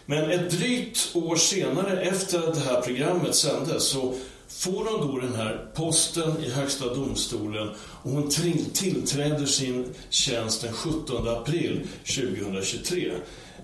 Men 0.06 0.32
ett 0.32 0.52
drygt 0.52 1.16
år 1.16 1.36
senare, 1.36 2.02
efter 2.02 2.40
att 2.40 2.54
det 2.54 2.60
här 2.60 2.82
programmet 2.82 3.36
sändes, 3.36 3.84
så 3.84 4.14
får 4.48 4.86
hon 4.86 5.08
då 5.08 5.20
den 5.20 5.36
här 5.36 5.66
posten 5.74 6.44
i 6.46 6.50
Högsta 6.50 6.94
domstolen 6.94 7.70
och 8.04 8.12
hon 8.12 8.30
tillträder 8.74 9.46
sin 9.46 9.86
tjänst 10.10 10.62
den 10.62 10.74
17 10.74 11.28
april 11.28 11.88
2023. 12.04 13.12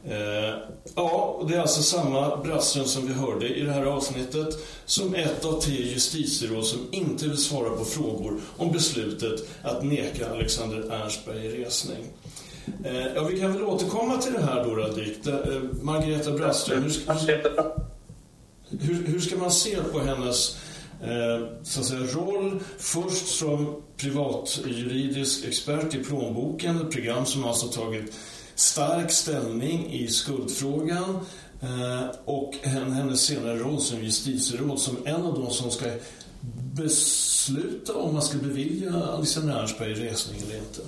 Eh, 0.06 0.56
ja, 0.96 1.46
det 1.48 1.56
är 1.56 1.60
alltså 1.60 1.82
samma 1.82 2.38
Brassen 2.38 2.86
som 2.86 3.08
vi 3.08 3.14
hörde 3.14 3.48
i 3.48 3.62
det 3.62 3.72
här 3.72 3.86
avsnittet 3.86 4.68
som 4.86 5.16
ett 5.16 5.46
av 5.46 5.62
tre 5.62 5.76
justitieråd 5.76 6.66
som 6.66 6.88
inte 6.92 7.28
vill 7.28 7.38
svara 7.38 7.70
på 7.70 7.86
frågor 7.86 8.42
om 8.58 8.72
beslutet 8.72 9.50
att 9.64 9.84
neka 9.84 10.30
Alexander 10.30 10.92
Ernstberg 10.92 11.64
resning. 11.64 12.06
Eh, 12.84 13.06
ja, 13.16 13.24
vi 13.24 13.40
kan 13.40 13.54
väl 13.54 13.64
återkomma 13.64 14.18
till 14.18 14.34
det 14.34 14.42
här 14.44 14.64
då, 14.64 14.76
Radik. 14.76 15.28
Eh, 15.28 15.36
Margareta 15.82 16.32
Brattström, 16.32 16.84
hur, 16.84 16.90
ska- 16.90 17.14
hur, 18.80 19.04
hur 19.08 19.20
ska 19.20 19.38
man 19.38 19.52
se 19.52 19.78
på 19.92 20.00
hennes 20.00 20.58
eh, 21.04 21.48
så 21.64 21.80
att 21.80 21.86
säga, 21.86 22.00
roll 22.02 22.60
först 22.78 23.28
som 23.28 23.82
privatjuridisk 23.98 25.46
expert 25.46 25.96
i 25.96 26.04
plånboken, 26.04 26.82
ett 26.82 26.92
program 26.92 27.26
som 27.26 27.44
alltså 27.46 27.68
tagit 27.68 28.14
stark 28.56 29.12
ställning 29.12 29.94
i 29.94 30.08
skuldfrågan 30.08 31.20
eh, 31.62 32.06
och 32.26 32.54
hennes 32.64 33.22
senare 33.22 33.58
roll 33.60 33.82
som 33.82 34.04
justitieråd 34.04 34.80
som 34.80 34.98
en 35.06 35.22
av 35.24 35.34
de 35.34 35.52
som 35.52 35.72
ska 35.72 35.86
besluta 36.74 37.94
om 37.96 38.14
man 38.14 38.22
ska 38.22 38.38
bevilja 38.38 38.94
Alexander 39.04 39.54
Ernstberg 39.60 39.94
resning 39.94 40.42
eller 40.46 40.58
inte. 40.58 40.82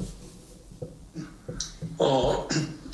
Ja, 2.03 2.47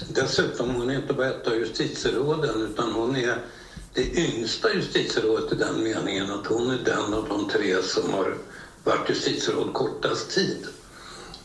dessutom 0.07 0.69
hon 0.69 0.89
är 0.89 0.95
inte 0.95 1.13
bara 1.13 1.29
ett 1.29 1.47
av 1.47 1.55
justitieråden 1.55 2.61
utan 2.61 2.91
hon 2.91 3.15
är 3.15 3.45
det 3.93 4.17
yngsta 4.17 4.73
justitierådet 4.73 5.51
i 5.51 5.55
den 5.55 5.83
meningen 5.83 6.31
att 6.31 6.47
hon 6.47 6.71
är 6.71 6.77
den 6.77 7.13
av 7.13 7.29
de 7.29 7.49
tre 7.49 7.81
som 7.81 8.13
har 8.13 8.37
varit 8.83 9.09
justitieråd 9.09 9.73
kortast 9.73 10.29
tid. 10.29 10.67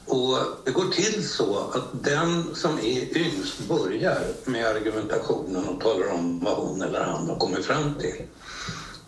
Och 0.06 0.38
det 0.64 0.70
går 0.70 0.84
till 0.84 1.28
så 1.28 1.58
att 1.58 2.04
den 2.04 2.54
som 2.54 2.78
är 2.78 3.16
yngst 3.16 3.58
börjar 3.58 4.22
med 4.44 4.66
argumentationen 4.66 5.68
och 5.68 5.80
talar 5.80 6.10
om 6.10 6.40
vad 6.40 6.56
hon 6.56 6.82
eller 6.82 7.00
han 7.00 7.28
har 7.28 7.38
kommit 7.38 7.64
fram 7.64 7.98
till. 7.98 8.24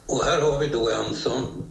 Och 0.07 0.24
här 0.24 0.40
har 0.40 0.59
vi 0.59 0.66
då 0.66 0.90
en 0.90 1.14
som 1.14 1.64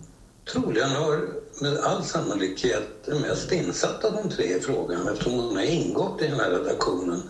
troligen 0.52 0.90
har 0.90 1.28
med 1.62 1.78
all 1.78 2.04
sannolikhet 2.04 3.08
är 3.08 3.20
mest 3.20 3.52
insatt 3.52 4.06
av 4.06 4.14
de 4.14 4.30
tre 4.30 4.58
i 4.58 4.60
frågan 4.60 5.08
eftersom 5.08 5.34
hon 5.34 5.56
har 5.56 5.64
ingått 5.64 6.22
i 6.22 6.28
den 6.28 6.40
här 6.40 6.52
redaktionen 6.52 7.22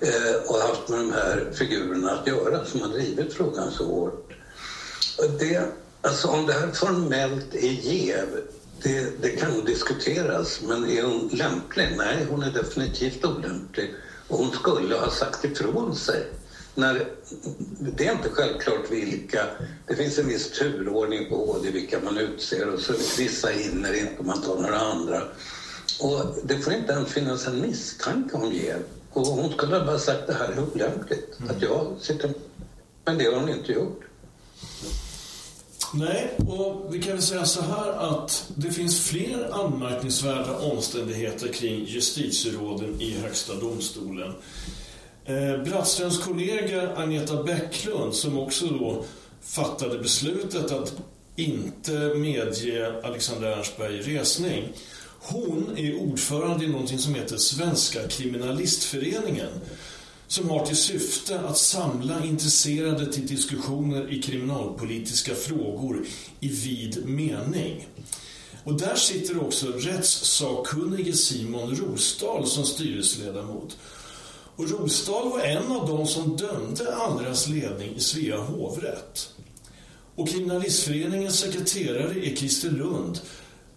eh, 0.00 0.50
och 0.50 0.58
haft 0.58 0.88
med 0.88 0.98
de 0.98 1.12
här 1.12 1.50
figurerna 1.52 2.10
att 2.10 2.26
göra 2.26 2.64
som 2.64 2.80
har 2.80 2.88
drivit 2.88 3.32
frågan 3.32 3.70
så 3.70 3.84
hårt. 3.84 4.32
Det, 5.38 5.62
alltså 6.00 6.28
om 6.28 6.46
det 6.46 6.52
här 6.52 6.70
formellt 6.72 7.54
är 7.54 7.70
jäv, 7.70 8.26
det, 8.82 9.22
det 9.22 9.28
kan 9.28 9.52
nog 9.52 9.66
diskuteras, 9.66 10.60
men 10.62 10.90
är 10.90 11.02
hon 11.02 11.28
lämplig? 11.32 11.94
Nej, 11.96 12.26
hon 12.30 12.42
är 12.42 12.50
definitivt 12.50 13.24
olämplig. 13.24 13.94
Och 14.28 14.38
hon 14.38 14.52
skulle 14.52 14.96
ha 14.96 15.10
sagt 15.10 15.44
ifrån 15.44 15.96
sig. 15.96 16.26
När, 16.74 17.06
det 17.78 18.06
är 18.06 18.12
inte 18.12 18.28
självklart 18.28 18.90
vilka. 18.90 19.46
Det 19.86 19.96
finns 19.96 20.18
en 20.18 20.28
viss 20.28 20.58
turordning 20.58 21.28
på 21.28 21.36
HD, 21.36 21.70
vilka 21.70 22.00
man 22.00 22.18
utser 22.18 22.68
och 22.74 22.80
så 22.80 22.92
vissa 23.18 23.48
hinner 23.48 24.00
inte 24.00 24.14
om 24.18 24.26
man 24.26 24.42
tar 24.42 24.56
några 24.56 24.78
andra. 24.78 25.22
Och 26.00 26.36
det 26.44 26.58
får 26.58 26.72
inte 26.72 26.92
ens 26.92 27.12
finnas 27.12 27.46
en 27.46 27.60
misstanke 27.60 28.36
om 28.36 28.52
jäv. 28.52 28.82
Och 29.12 29.26
hon 29.26 29.52
skulle 29.52 29.76
ha 29.76 29.84
bara 29.84 29.98
sagt 29.98 30.26
det 30.26 30.34
här 30.34 30.48
är 30.48 30.58
olämpligt. 30.74 31.38
Att 31.48 31.62
jag 31.62 31.86
sitter... 32.00 32.34
Men 33.04 33.18
det 33.18 33.24
har 33.24 33.40
hon 33.40 33.48
inte 33.48 33.72
gjort. 33.72 34.00
Nej, 35.94 36.38
och 36.48 36.94
vi 36.94 37.02
kan 37.02 37.12
väl 37.12 37.22
säga 37.22 37.44
så 37.44 37.62
här 37.62 37.90
att 37.90 38.52
det 38.56 38.70
finns 38.70 39.08
fler 39.08 39.64
anmärkningsvärda 39.64 40.58
omständigheter 40.58 41.48
kring 41.48 41.84
justitieråden 41.84 43.00
i 43.00 43.18
Högsta 43.20 43.54
domstolen. 43.54 44.34
Eh, 45.26 45.62
Brattströms 45.64 46.18
kollega 46.18 46.96
Agneta 46.96 47.42
Bäcklund 47.42 48.14
som 48.14 48.38
också 48.38 48.66
då 48.66 49.04
fattade 49.42 49.98
beslutet 49.98 50.72
att 50.72 50.94
inte 51.36 51.92
medge 52.14 53.00
Alexander 53.04 53.48
Ernstberg 53.48 54.00
resning. 54.00 54.72
Hon 55.20 55.74
är 55.76 55.96
ordförande 55.96 56.64
i 56.64 56.68
någonting 56.68 56.98
som 56.98 57.14
heter 57.14 57.36
Svenska 57.36 58.08
kriminalistföreningen 58.08 59.50
som 60.26 60.50
har 60.50 60.66
till 60.66 60.76
syfte 60.76 61.40
att 61.40 61.58
samla 61.58 62.24
intresserade 62.24 63.12
till 63.12 63.26
diskussioner 63.26 64.12
i 64.12 64.22
kriminalpolitiska 64.22 65.34
frågor 65.34 66.06
i 66.40 66.48
vid 66.48 67.08
mening. 67.08 67.88
Och 68.64 68.80
där 68.80 68.94
sitter 68.94 69.42
också 69.42 69.66
rättssakkunnige 69.66 71.12
Simon 71.12 71.76
Rosdahl 71.76 72.46
som 72.46 72.64
styrelseledamot. 72.64 73.76
Och 74.56 74.70
Rosdahl 74.70 75.30
var 75.30 75.40
en 75.40 75.72
av 75.72 75.88
de 75.88 76.06
som 76.06 76.36
dömde 76.36 76.96
Allras 76.96 77.48
ledning 77.48 77.94
i 77.96 78.00
Svea 78.00 78.36
hovrätt. 78.36 79.30
Och 80.14 80.28
Kriminalistföreningens 80.28 81.38
sekreterare 81.38 82.26
är 82.26 82.36
Christer 82.36 82.70
Lund 82.70 83.20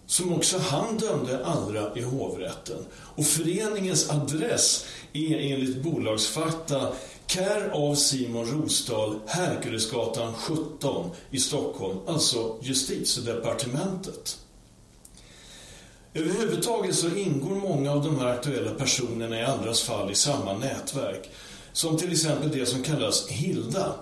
som 0.08 0.32
också 0.32 0.58
han 0.58 0.98
dömde 0.98 1.46
Allra 1.46 1.96
i 1.96 2.02
hovrätten. 2.02 2.86
Och 2.92 3.24
föreningens 3.24 4.10
adress 4.10 4.86
är 5.12 5.52
enligt 5.52 5.82
bolagsfakta 5.82 6.92
Care 7.26 7.72
av 7.72 7.94
Simon 7.94 8.46
Rosdahl, 8.46 9.20
Herkulesgatan 9.26 10.34
17 10.34 11.10
i 11.30 11.38
Stockholm, 11.38 11.98
alltså 12.06 12.58
justitiedepartementet. 12.60 14.38
Överhuvudtaget 16.14 16.94
så 16.94 17.16
ingår 17.16 17.54
många 17.54 17.92
av 17.92 18.04
de 18.04 18.18
här 18.18 18.26
aktuella 18.26 18.70
personerna 18.70 19.40
i 19.40 19.44
andras 19.44 19.82
fall 19.82 20.10
i 20.10 20.14
samma 20.14 20.52
nätverk. 20.52 21.30
Som 21.72 21.96
till 21.96 22.12
exempel 22.12 22.50
det 22.50 22.66
som 22.66 22.82
kallas 22.82 23.28
Hilda. 23.28 23.94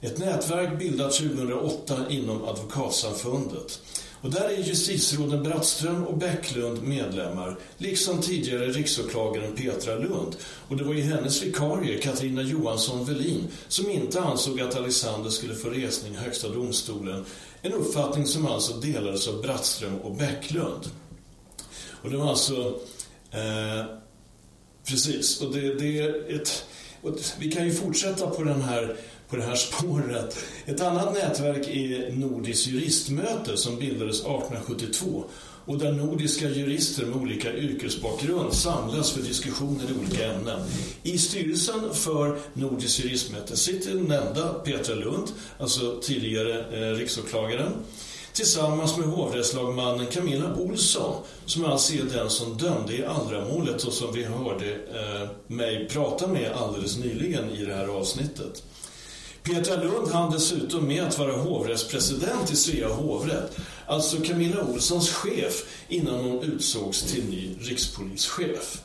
Ett 0.00 0.18
nätverk 0.18 0.78
bildat 0.78 1.12
2008 1.12 1.96
inom 2.08 2.44
Advokatsamfundet. 2.44 3.80
Och 4.22 4.30
där 4.30 4.48
är 4.48 4.62
justitieråden 4.62 5.42
Brattström 5.42 6.06
och 6.06 6.18
Bäcklund 6.18 6.82
medlemmar, 6.82 7.58
liksom 7.78 8.20
tidigare 8.20 8.66
riksåklagaren 8.66 9.56
Petra 9.56 9.94
Lund. 9.94 10.36
Och 10.68 10.76
det 10.76 10.84
var 10.84 10.94
ju 10.94 11.02
hennes 11.02 11.42
vikarie, 11.42 11.98
Katarina 11.98 12.42
Johansson 12.42 13.04
Velin, 13.04 13.48
som 13.68 13.90
inte 13.90 14.20
ansåg 14.20 14.60
att 14.60 14.76
Alexander 14.76 15.30
skulle 15.30 15.54
få 15.54 15.68
resning 15.68 16.14
i 16.14 16.16
Högsta 16.16 16.48
domstolen. 16.48 17.24
En 17.62 17.72
uppfattning 17.72 18.26
som 18.26 18.46
alltså 18.46 18.72
delades 18.72 19.28
av 19.28 19.42
Brattström 19.42 19.98
och 19.98 20.16
Bäcklund. 20.16 20.90
Och 22.02 22.10
det 22.10 22.16
var 22.16 22.30
alltså... 22.30 22.78
Eh, 23.30 23.84
precis, 24.84 25.40
och 25.40 25.52
det, 25.52 25.74
det 25.74 25.98
är 25.98 26.34
ett... 26.36 26.64
vi 27.38 27.52
kan 27.52 27.64
ju 27.66 27.72
fortsätta 27.72 28.26
på 28.26 28.42
den 28.42 28.62
här 28.62 28.96
på 29.30 29.36
det 29.36 29.42
här 29.42 29.54
spåret. 29.54 30.38
Ett 30.66 30.80
annat 30.80 31.14
nätverk 31.14 31.68
är 31.68 32.12
Nordiskt 32.12 32.66
juristmöte 32.66 33.56
som 33.56 33.78
bildades 33.78 34.20
1872 34.20 35.24
och 35.64 35.78
där 35.78 35.92
nordiska 35.92 36.48
jurister 36.48 37.06
med 37.06 37.16
olika 37.16 37.56
yrkesbakgrund 37.56 38.54
samlas 38.54 39.10
för 39.10 39.22
diskussioner 39.22 39.84
i 39.84 39.98
olika 40.00 40.32
ämnen. 40.32 40.60
I 41.02 41.18
styrelsen 41.18 41.94
för 41.94 42.38
Nordiskt 42.54 43.04
juristmöte 43.04 43.56
sitter 43.56 43.94
nämnda 43.94 44.54
Petra 44.54 44.94
Lund, 44.94 45.28
alltså 45.58 46.00
tidigare 46.02 46.64
eh, 46.72 46.96
riksåklagaren, 46.96 47.72
tillsammans 48.32 48.96
med 48.96 49.08
hovrättslagmannen 49.08 50.06
Camilla 50.06 50.54
Olsson 50.54 51.22
som 51.46 51.64
alltså 51.64 51.94
är 51.94 52.02
den 52.02 52.30
som 52.30 52.56
dömde 52.56 52.96
i 52.96 53.04
Allra-målet 53.04 53.84
och 53.84 53.92
som 53.92 54.12
vi 54.12 54.24
hörde 54.24 54.72
eh, 54.74 55.28
mig 55.46 55.88
prata 55.88 56.26
med 56.26 56.52
alldeles 56.52 56.96
nyligen 56.96 57.50
i 57.50 57.64
det 57.64 57.74
här 57.74 57.88
avsnittet. 57.88 58.62
Petra 59.42 59.82
Lund 59.82 60.08
hann 60.08 60.32
dessutom 60.32 60.86
med 60.86 61.04
att 61.04 61.18
vara 61.18 61.32
hovrättspresident 61.32 62.52
i 62.52 62.56
Svea 62.56 62.88
hovrätt, 62.88 63.56
alltså 63.86 64.16
Camilla 64.16 64.64
Olssons 64.64 65.10
chef 65.10 65.64
innan 65.88 66.20
hon 66.20 66.42
utsågs 66.42 67.02
till 67.02 67.24
ny 67.24 67.56
rikspolischef. 67.60 68.82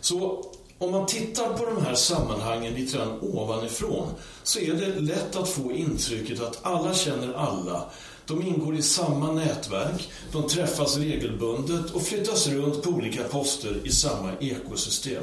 Så 0.00 0.44
om 0.78 0.90
man 0.90 1.06
tittar 1.06 1.58
på 1.58 1.64
de 1.64 1.84
här 1.84 1.94
sammanhangen 1.94 2.74
lite 2.74 2.96
grann 2.96 3.18
ovanifrån 3.20 4.08
så 4.42 4.58
är 4.58 4.74
det 4.74 5.00
lätt 5.00 5.36
att 5.36 5.48
få 5.48 5.72
intrycket 5.72 6.40
att 6.40 6.58
alla 6.62 6.94
känner 6.94 7.34
alla. 7.34 7.90
De 8.26 8.42
ingår 8.42 8.76
i 8.76 8.82
samma 8.82 9.32
nätverk, 9.32 10.08
de 10.32 10.48
träffas 10.48 10.96
regelbundet 10.96 11.90
och 11.90 12.02
flyttas 12.02 12.48
runt 12.48 12.82
på 12.82 12.90
olika 12.90 13.22
poster 13.22 13.80
i 13.84 13.90
samma 13.92 14.30
ekosystem. 14.40 15.22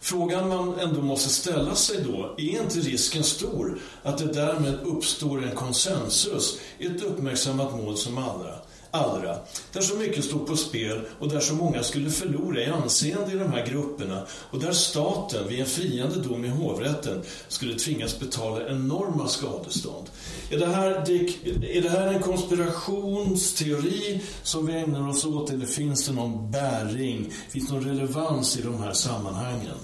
Frågan 0.00 0.48
man 0.48 0.78
ändå 0.78 1.02
måste 1.02 1.28
ställa 1.28 1.74
sig 1.74 2.02
då, 2.02 2.34
är 2.38 2.62
inte 2.62 2.78
risken 2.78 3.24
stor 3.24 3.78
att 4.02 4.18
det 4.18 4.32
därmed 4.32 4.78
uppstår 4.82 5.44
en 5.44 5.54
konsensus 5.56 6.58
i 6.78 6.86
ett 6.86 7.02
uppmärksammat 7.02 7.76
mål 7.76 7.96
som 7.96 8.18
andra? 8.18 8.54
Allra, 8.94 9.36
där 9.72 9.80
så 9.80 9.96
mycket 9.96 10.24
stod 10.24 10.46
på 10.46 10.56
spel 10.56 11.00
och 11.18 11.28
där 11.28 11.40
så 11.40 11.54
många 11.54 11.82
skulle 11.82 12.10
förlora 12.10 12.60
i 12.60 12.66
anseende 12.66 13.32
i 13.32 13.38
de 13.38 13.52
här 13.52 13.66
grupperna 13.66 14.26
och 14.50 14.60
där 14.60 14.72
staten 14.72 15.48
vid 15.48 15.60
en 15.60 15.66
friande 15.66 16.16
dom 16.16 16.44
i 16.44 16.48
hovrätten 16.48 17.22
skulle 17.48 17.78
tvingas 17.78 18.20
betala 18.20 18.68
enorma 18.68 19.28
skadestånd. 19.28 20.10
Är 20.50 20.58
det 20.58 20.66
här, 20.66 21.06
Dick, 21.06 21.46
är 21.46 21.82
det 21.82 21.88
här 21.88 22.06
en 22.06 22.22
konspirationsteori 22.22 24.22
som 24.42 24.66
vi 24.66 24.72
ägnar 24.72 25.08
oss 25.08 25.24
åt 25.24 25.50
eller 25.50 25.66
finns 25.66 26.06
det 26.06 26.12
någon 26.12 26.50
bäring, 26.50 27.32
finns 27.48 27.68
det 27.68 27.74
någon 27.74 27.84
relevans 27.84 28.58
i 28.58 28.62
de 28.62 28.82
här 28.82 28.92
sammanhangen? 28.92 29.78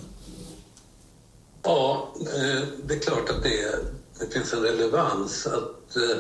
Ja, 1.62 2.14
eh, 2.20 2.62
det 2.84 2.94
är 2.94 2.98
klart 2.98 3.30
att 3.30 3.42
det, 3.42 3.74
det 4.20 4.32
finns 4.32 4.52
en 4.52 4.62
relevans. 4.62 5.46
Att, 5.46 5.96
eh, 5.96 6.18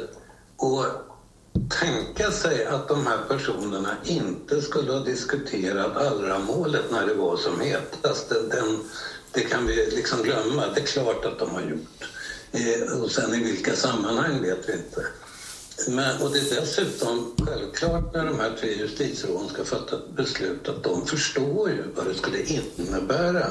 och 0.56 1.09
tänka 1.80 2.30
sig 2.30 2.64
att 2.64 2.88
de 2.88 3.06
här 3.06 3.18
personerna 3.28 3.96
inte 4.04 4.62
skulle 4.62 4.92
ha 4.92 5.00
diskuterat 5.00 5.96
Allra-målet 5.96 6.90
när 6.90 7.06
det 7.06 7.14
var 7.14 7.36
som 7.36 7.60
hetast. 7.60 8.28
Den, 8.28 8.84
det 9.32 9.40
kan 9.40 9.66
vi 9.66 9.74
liksom 9.74 10.22
glömma. 10.22 10.66
Det 10.74 10.80
är 10.80 10.86
klart 10.86 11.24
att 11.24 11.38
de 11.38 11.50
har 11.50 11.62
gjort. 11.62 12.04
Eh, 12.52 13.02
och 13.02 13.10
sen 13.10 13.34
i 13.34 13.44
vilka 13.44 13.76
sammanhang 13.76 14.42
vet 14.42 14.68
vi 14.68 14.72
inte. 14.72 15.06
Men, 15.88 16.22
och 16.22 16.32
det 16.32 16.38
är 16.38 16.60
dessutom 16.60 17.36
självklart 17.46 18.14
när 18.14 18.26
de 18.26 18.40
här 18.40 18.56
tre 18.60 18.74
justitieråden 18.74 19.48
ska 19.48 19.64
fatta 19.64 19.96
beslut 20.16 20.68
att 20.68 20.82
de 20.82 21.06
förstår 21.06 21.70
ju 21.70 21.82
vad 21.96 22.06
det 22.06 22.14
skulle 22.14 22.42
innebära 22.42 23.46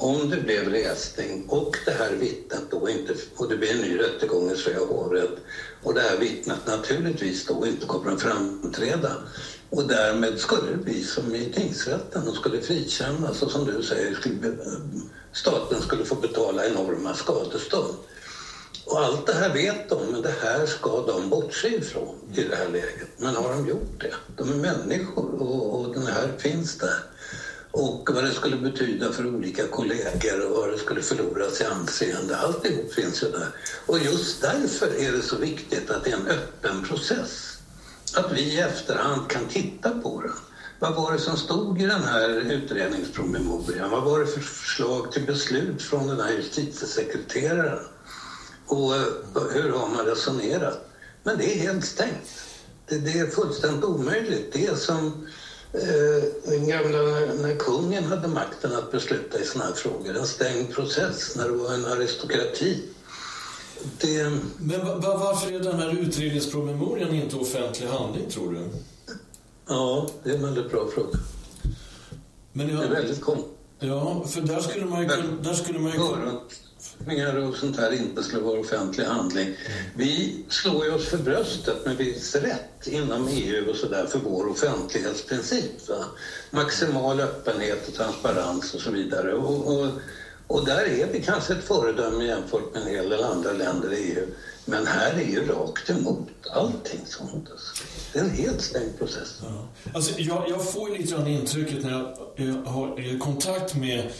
om 0.00 0.30
det 0.30 0.36
blev 0.36 0.68
resning 0.68 1.44
och 1.48 1.76
det 1.84 1.90
här 1.90 2.10
vittnet 2.10 2.62
då 2.70 2.88
inte, 2.88 3.14
och 3.36 3.48
det 3.48 3.56
blir 3.56 3.70
en 3.70 3.80
ny 3.80 3.98
rättegång 3.98 4.50
i 4.50 4.56
Svea 4.56 4.78
hovrätt 4.78 5.36
och 5.82 5.94
det 5.94 6.00
här 6.00 6.16
vittnet 6.16 6.66
naturligtvis 6.66 7.46
då 7.46 7.66
inte 7.66 7.86
kommer 7.86 8.12
att 8.12 8.22
framträda 8.22 9.12
och 9.70 9.88
därmed 9.88 10.38
skulle 10.38 10.70
det 10.70 10.76
bli 10.76 11.04
som 11.04 11.34
i 11.34 11.52
tingsrätten, 11.52 12.24
de 12.24 12.34
skulle 12.34 12.60
frikännas 12.60 13.42
och 13.42 13.50
som 13.50 13.64
du 13.64 13.82
säger, 13.82 14.14
skulle, 14.14 14.56
staten 15.32 15.80
skulle 15.80 16.04
få 16.04 16.14
betala 16.14 16.66
enorma 16.66 17.14
skadestånd. 17.14 17.94
Och 18.84 19.00
allt 19.00 19.26
det 19.26 19.32
här 19.32 19.54
vet 19.54 19.88
de, 19.88 20.06
men 20.12 20.22
det 20.22 20.34
här 20.42 20.66
ska 20.66 21.06
de 21.06 21.28
bortse 21.28 21.68
ifrån 21.68 22.14
i 22.34 22.42
det 22.42 22.56
här 22.56 22.68
läget. 22.68 23.08
Men 23.16 23.34
har 23.34 23.52
de 23.52 23.68
gjort 23.68 24.00
det? 24.00 24.14
De 24.36 24.50
är 24.52 24.56
människor 24.56 25.42
och, 25.42 25.80
och 25.80 25.94
den 25.94 26.06
här 26.06 26.32
finns 26.38 26.78
där 26.78 27.02
och 27.72 28.10
vad 28.14 28.24
det 28.24 28.32
skulle 28.32 28.56
betyda 28.56 29.12
för 29.12 29.26
olika 29.26 29.66
kollegor 29.66 30.46
och 30.46 30.56
vad 30.56 30.70
det 30.70 30.78
skulle 30.78 31.02
förloras 31.02 31.60
i 31.60 31.64
anseende. 31.64 32.36
Alltihop 32.36 32.92
finns 32.92 33.22
ju 33.22 33.30
där. 33.30 33.48
Och 33.86 33.98
just 33.98 34.42
därför 34.42 34.86
är 34.86 35.12
det 35.12 35.22
så 35.22 35.36
viktigt 35.36 35.90
att 35.90 36.04
det 36.04 36.10
är 36.10 36.16
en 36.16 36.26
öppen 36.26 36.84
process. 36.84 37.58
Att 38.16 38.32
vi 38.32 38.40
i 38.40 38.60
efterhand 38.60 39.30
kan 39.30 39.48
titta 39.48 39.90
på 39.90 40.22
den. 40.22 40.32
Vad 40.78 40.94
var 40.94 41.12
det 41.12 41.18
som 41.18 41.36
stod 41.36 41.82
i 41.82 41.86
den 41.86 42.02
här 42.02 42.28
utredningspromemorian? 42.28 43.90
Vad 43.90 44.02
var 44.02 44.20
det 44.20 44.26
för 44.26 44.40
förslag 44.40 45.12
till 45.12 45.26
beslut 45.26 45.82
från 45.82 46.06
den 46.06 46.20
här 46.20 46.32
justitiesekreteraren? 46.32 47.84
Och 48.66 48.96
eh, 48.96 49.02
hur 49.52 49.72
har 49.72 49.88
man 49.88 50.06
resonerat? 50.06 50.90
Men 51.22 51.38
det 51.38 51.54
är 51.54 51.58
helt 51.58 51.84
stängt. 51.84 52.44
Det, 52.88 52.98
det 52.98 53.18
är 53.18 53.26
fullständigt 53.26 53.84
omöjligt. 53.84 54.52
Det 54.52 54.66
är 54.66 54.74
som 54.74 55.26
den 55.72 56.62
eh, 56.62 56.68
gamla, 56.68 56.98
när 57.42 57.56
kungen 57.56 58.04
hade 58.04 58.28
makten 58.28 58.72
att 58.76 58.92
besluta 58.92 59.40
i 59.40 59.44
såna 59.44 59.64
här 59.64 59.72
frågor. 59.72 60.16
En 60.16 60.26
stängd 60.26 60.74
process 60.74 61.36
när 61.36 61.44
det 61.44 61.52
var 61.52 61.74
en 61.74 61.86
aristokrati. 61.86 62.82
Det... 64.00 64.32
Men 64.58 64.86
varför 65.00 65.52
är 65.52 65.60
den 65.60 65.78
här 65.78 65.98
utredningspromemorian 66.00 67.14
inte 67.14 67.36
offentlig 67.36 67.86
handling, 67.86 68.30
tror 68.30 68.52
du? 68.52 68.68
Ja, 69.68 70.06
det 70.22 70.30
är 70.30 70.34
en 70.34 70.42
väldigt 70.42 70.70
bra 70.70 70.88
fråga. 70.94 71.18
Men 72.52 72.68
jag... 72.68 72.78
Det 72.80 72.86
är 72.86 72.90
väldigt 72.90 73.20
konstigt. 73.20 73.50
Ja, 73.78 74.24
för 74.26 74.40
där 74.40 74.60
skulle 74.60 74.84
man 74.84 75.02
ju 75.02 75.08
kunna... 75.08 75.42
Där 75.42 75.54
skulle 75.54 75.78
man 75.78 75.92
ju 75.92 75.98
kunna 75.98 76.40
författningar 77.00 77.36
och 77.36 77.56
sånt 77.56 77.76
här 77.76 77.92
inte 77.92 78.22
skulle 78.22 78.42
vara 78.42 78.60
offentlig 78.60 79.04
handling. 79.04 79.54
Vi 79.94 80.44
slår 80.48 80.84
ju 80.84 80.92
oss 80.92 81.08
för 81.08 81.18
bröstet 81.18 81.86
med 81.86 81.96
viss 81.96 82.34
rätt 82.34 82.86
inom 82.86 83.28
EU 83.28 83.70
och 83.70 83.76
sådär 83.76 84.06
för 84.06 84.18
vår 84.18 84.50
offentlighetsprincip. 84.50 85.88
Va? 85.88 86.04
Maximal 86.50 87.20
öppenhet 87.20 87.88
och 87.88 87.94
transparens 87.94 88.74
och 88.74 88.80
så 88.80 88.90
vidare. 88.90 89.32
Och, 89.34 89.74
och, 89.74 89.88
och 90.46 90.66
där 90.66 90.84
är 90.84 91.06
vi 91.12 91.22
kanske 91.22 91.52
ett 91.52 91.64
föredöme 91.64 92.24
jämfört 92.24 92.74
med 92.74 92.82
en 92.82 92.88
hel 92.88 93.08
del 93.08 93.24
andra 93.24 93.52
länder 93.52 93.92
i 93.92 94.12
EU. 94.12 94.26
Men 94.64 94.86
här 94.86 95.12
är 95.12 95.24
ju 95.24 95.46
rakt 95.46 95.90
emot 95.90 96.28
allting 96.50 97.00
sånt. 97.06 97.48
Det 98.12 98.18
är 98.18 98.24
en 98.24 98.30
helt 98.30 98.60
stängd 98.60 98.98
process. 98.98 99.40
Ja. 99.42 99.68
Alltså, 99.94 100.20
jag, 100.20 100.44
jag 100.48 100.72
får 100.72 100.90
lite 100.98 101.14
grann 101.14 101.26
intrycket 101.26 101.84
när 101.84 101.90
jag, 101.90 102.16
jag 102.36 102.70
har 102.70 103.18
kontakt 103.18 103.74
med 103.74 104.10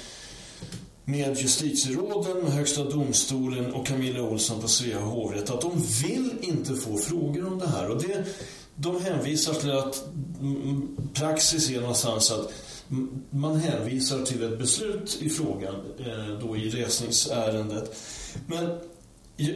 med 1.10 1.38
justitieråden, 1.38 2.42
med 2.42 2.52
Högsta 2.52 2.84
domstolen 2.84 3.74
och 3.74 3.86
Camilla 3.86 4.22
Olsson 4.22 4.60
på 4.60 4.68
Svea 4.68 5.00
hovrätt 5.00 5.50
att 5.50 5.60
de 5.60 5.82
vill 6.02 6.30
inte 6.40 6.74
få 6.74 6.96
frågor 6.96 7.46
om 7.46 7.58
det 7.58 7.68
här. 7.68 7.90
Och 7.90 8.02
det, 8.02 8.24
de 8.74 9.02
hänvisar 9.02 9.54
till 9.54 9.70
att 9.70 10.04
praxis 11.14 11.70
är 11.70 11.80
någonstans 11.80 12.30
att 12.30 12.52
man 13.30 13.56
hänvisar 13.56 14.24
till 14.24 14.42
ett 14.42 14.58
beslut 14.58 15.18
i 15.22 15.30
frågan 15.30 15.74
eh, 15.98 16.38
då 16.40 16.56
i 16.56 16.70
resningsärendet. 16.70 17.96
Men 18.46 18.70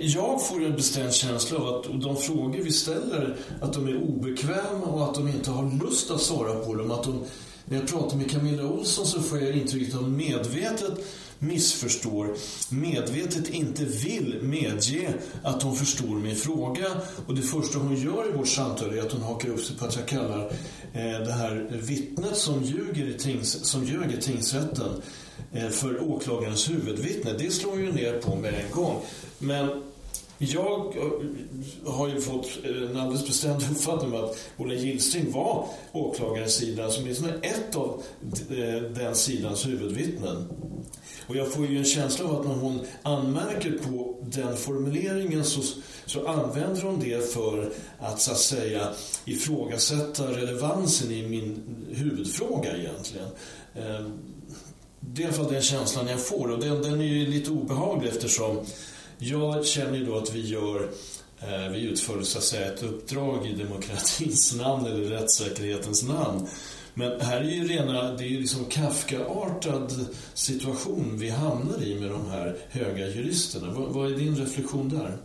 jag 0.01 0.47
får 0.47 0.65
en 0.65 0.77
bestämd 0.77 1.15
känsla 1.15 1.59
av 1.59 1.75
att 1.75 2.03
de 2.03 2.17
frågor 2.17 2.59
vi 2.63 2.73
ställer 2.73 3.37
att 3.61 3.73
de 3.73 3.89
är 3.89 3.97
obekväma 3.97 4.87
och 4.87 5.05
att 5.05 5.15
de 5.15 5.29
inte 5.29 5.51
har 5.51 5.85
lust 5.85 6.11
att 6.11 6.21
svara 6.21 6.65
på 6.65 6.75
dem. 6.75 6.91
Att 6.91 7.05
de, 7.05 7.21
när 7.65 7.79
jag 7.79 7.89
pratar 7.89 8.17
med 8.17 8.31
Camilla 8.31 8.65
Olsson 8.65 9.07
så 9.07 9.23
får 9.23 9.41
jag 9.41 9.57
intrycket 9.57 9.95
att 9.95 10.01
hon 10.01 10.17
medvetet 10.17 10.99
missförstår, 11.47 12.37
medvetet 12.69 13.49
inte 13.49 13.85
vill 13.85 14.39
medge 14.43 15.15
att 15.43 15.63
hon 15.63 15.77
förstår 15.77 16.15
min 16.15 16.37
fråga. 16.37 16.87
Och 17.27 17.35
det 17.35 17.43
första 17.43 17.79
hon 17.79 17.97
gör 17.97 18.29
i 18.29 18.37
vårt 18.37 18.49
samtal 18.49 18.99
är 18.99 19.03
att 19.03 19.13
hon 19.13 19.23
hakar 19.23 19.49
upp 19.49 19.61
sig 19.61 19.77
på 19.77 19.85
att 19.85 19.97
jag 19.97 20.07
kallar 20.07 20.45
eh, 20.93 21.27
det 21.27 21.33
här 21.33 21.81
vittnet 21.83 22.37
som 22.37 22.63
ljuger 22.63 23.07
i, 23.07 23.19
tings, 23.19 23.65
som 23.65 23.85
ljög 23.85 24.13
i 24.13 24.21
tingsrätten 24.21 25.03
eh, 25.53 25.69
för 25.69 26.03
åklagarens 26.03 26.71
huvudvittne. 26.71 27.33
Det 27.39 27.51
slår 27.51 27.81
ju 27.81 27.93
ner 27.93 28.19
på 28.19 28.37
med 28.37 28.55
en 28.55 28.71
gång. 28.71 29.01
Men 29.39 29.83
jag 30.39 30.97
eh, 30.97 31.93
har 31.93 32.09
ju 32.09 32.21
fått 32.21 32.47
eh, 32.65 32.91
en 32.91 32.97
alldeles 32.97 33.27
bestämd 33.27 33.63
uppfattning 33.71 34.15
om 34.15 34.25
att 34.25 34.39
Ola 34.57 34.75
Gillström 34.75 35.33
var 35.33 35.67
åklagarens 35.93 36.55
sida, 36.55 36.91
som 36.91 37.03
åtminstone 37.03 37.33
ett 37.43 37.77
av 37.77 38.03
eh, 38.51 38.83
den 38.83 39.15
sidans 39.15 39.67
huvudvittnen. 39.67 40.49
Och 41.27 41.37
jag 41.37 41.53
får 41.53 41.67
ju 41.67 41.79
en 41.79 41.85
känsla 41.85 42.25
av 42.25 42.41
att 42.41 42.47
när 42.47 42.55
hon 42.55 42.87
anmärker 43.03 43.71
på 43.71 44.17
den 44.23 44.57
formuleringen 44.57 45.45
så, 45.45 45.61
så 46.07 46.27
använder 46.27 46.83
hon 46.83 47.01
det 47.01 47.33
för 47.33 47.73
att 47.99 48.21
så 48.21 48.31
att 48.31 48.39
säga 48.39 48.89
ifrågasätta 49.25 50.27
relevansen 50.27 51.11
i 51.11 51.29
min 51.29 51.63
huvudfråga 51.93 52.77
egentligen. 52.77 53.29
Ehm, 53.75 54.13
det 55.01 55.23
är 55.23 55.25
i 55.25 55.29
alla 55.29 55.37
fall 55.37 55.53
den 55.53 55.63
känslan 55.63 56.09
jag 56.09 56.27
får 56.27 56.51
och 56.51 56.61
den, 56.61 56.83
den 56.83 57.01
är 57.01 57.05
ju 57.05 57.27
lite 57.27 57.51
obehaglig 57.51 58.09
eftersom 58.09 58.67
jag 59.19 59.67
känner 59.67 59.99
ju 59.99 60.05
då 60.05 60.17
att 60.17 60.35
vi 60.35 60.41
gör 60.41 60.91
eh, 61.41 61.69
vi 61.73 61.81
utför 61.81 62.23
så 62.23 62.39
att 62.39 62.45
säga 62.45 62.73
ett 62.73 62.83
uppdrag 62.83 63.47
i 63.47 63.53
demokratins 63.55 64.55
namn 64.55 64.87
eller 64.87 65.05
rättssäkerhetens 65.05 66.03
namn. 66.03 66.47
Men 66.95 67.21
här 67.21 67.41
är 67.41 67.45
ju 67.45 67.69
rena, 67.69 68.13
det 68.13 68.25
är 68.25 68.29
ju 68.29 68.41
liksom 68.41 68.65
Kafka-artad 68.65 70.07
situation 70.35 71.19
vi 71.19 71.31
hamnar 71.31 71.83
i 71.83 72.01
med 72.01 72.11
de 72.11 72.31
här 72.31 72.57
höga 72.71 73.09
juristerna. 73.09 73.73
Vad, 73.73 73.89
vad 73.89 74.13
är 74.13 74.17
din 74.17 74.37
reflektion 74.37 74.89
där? 74.89 75.19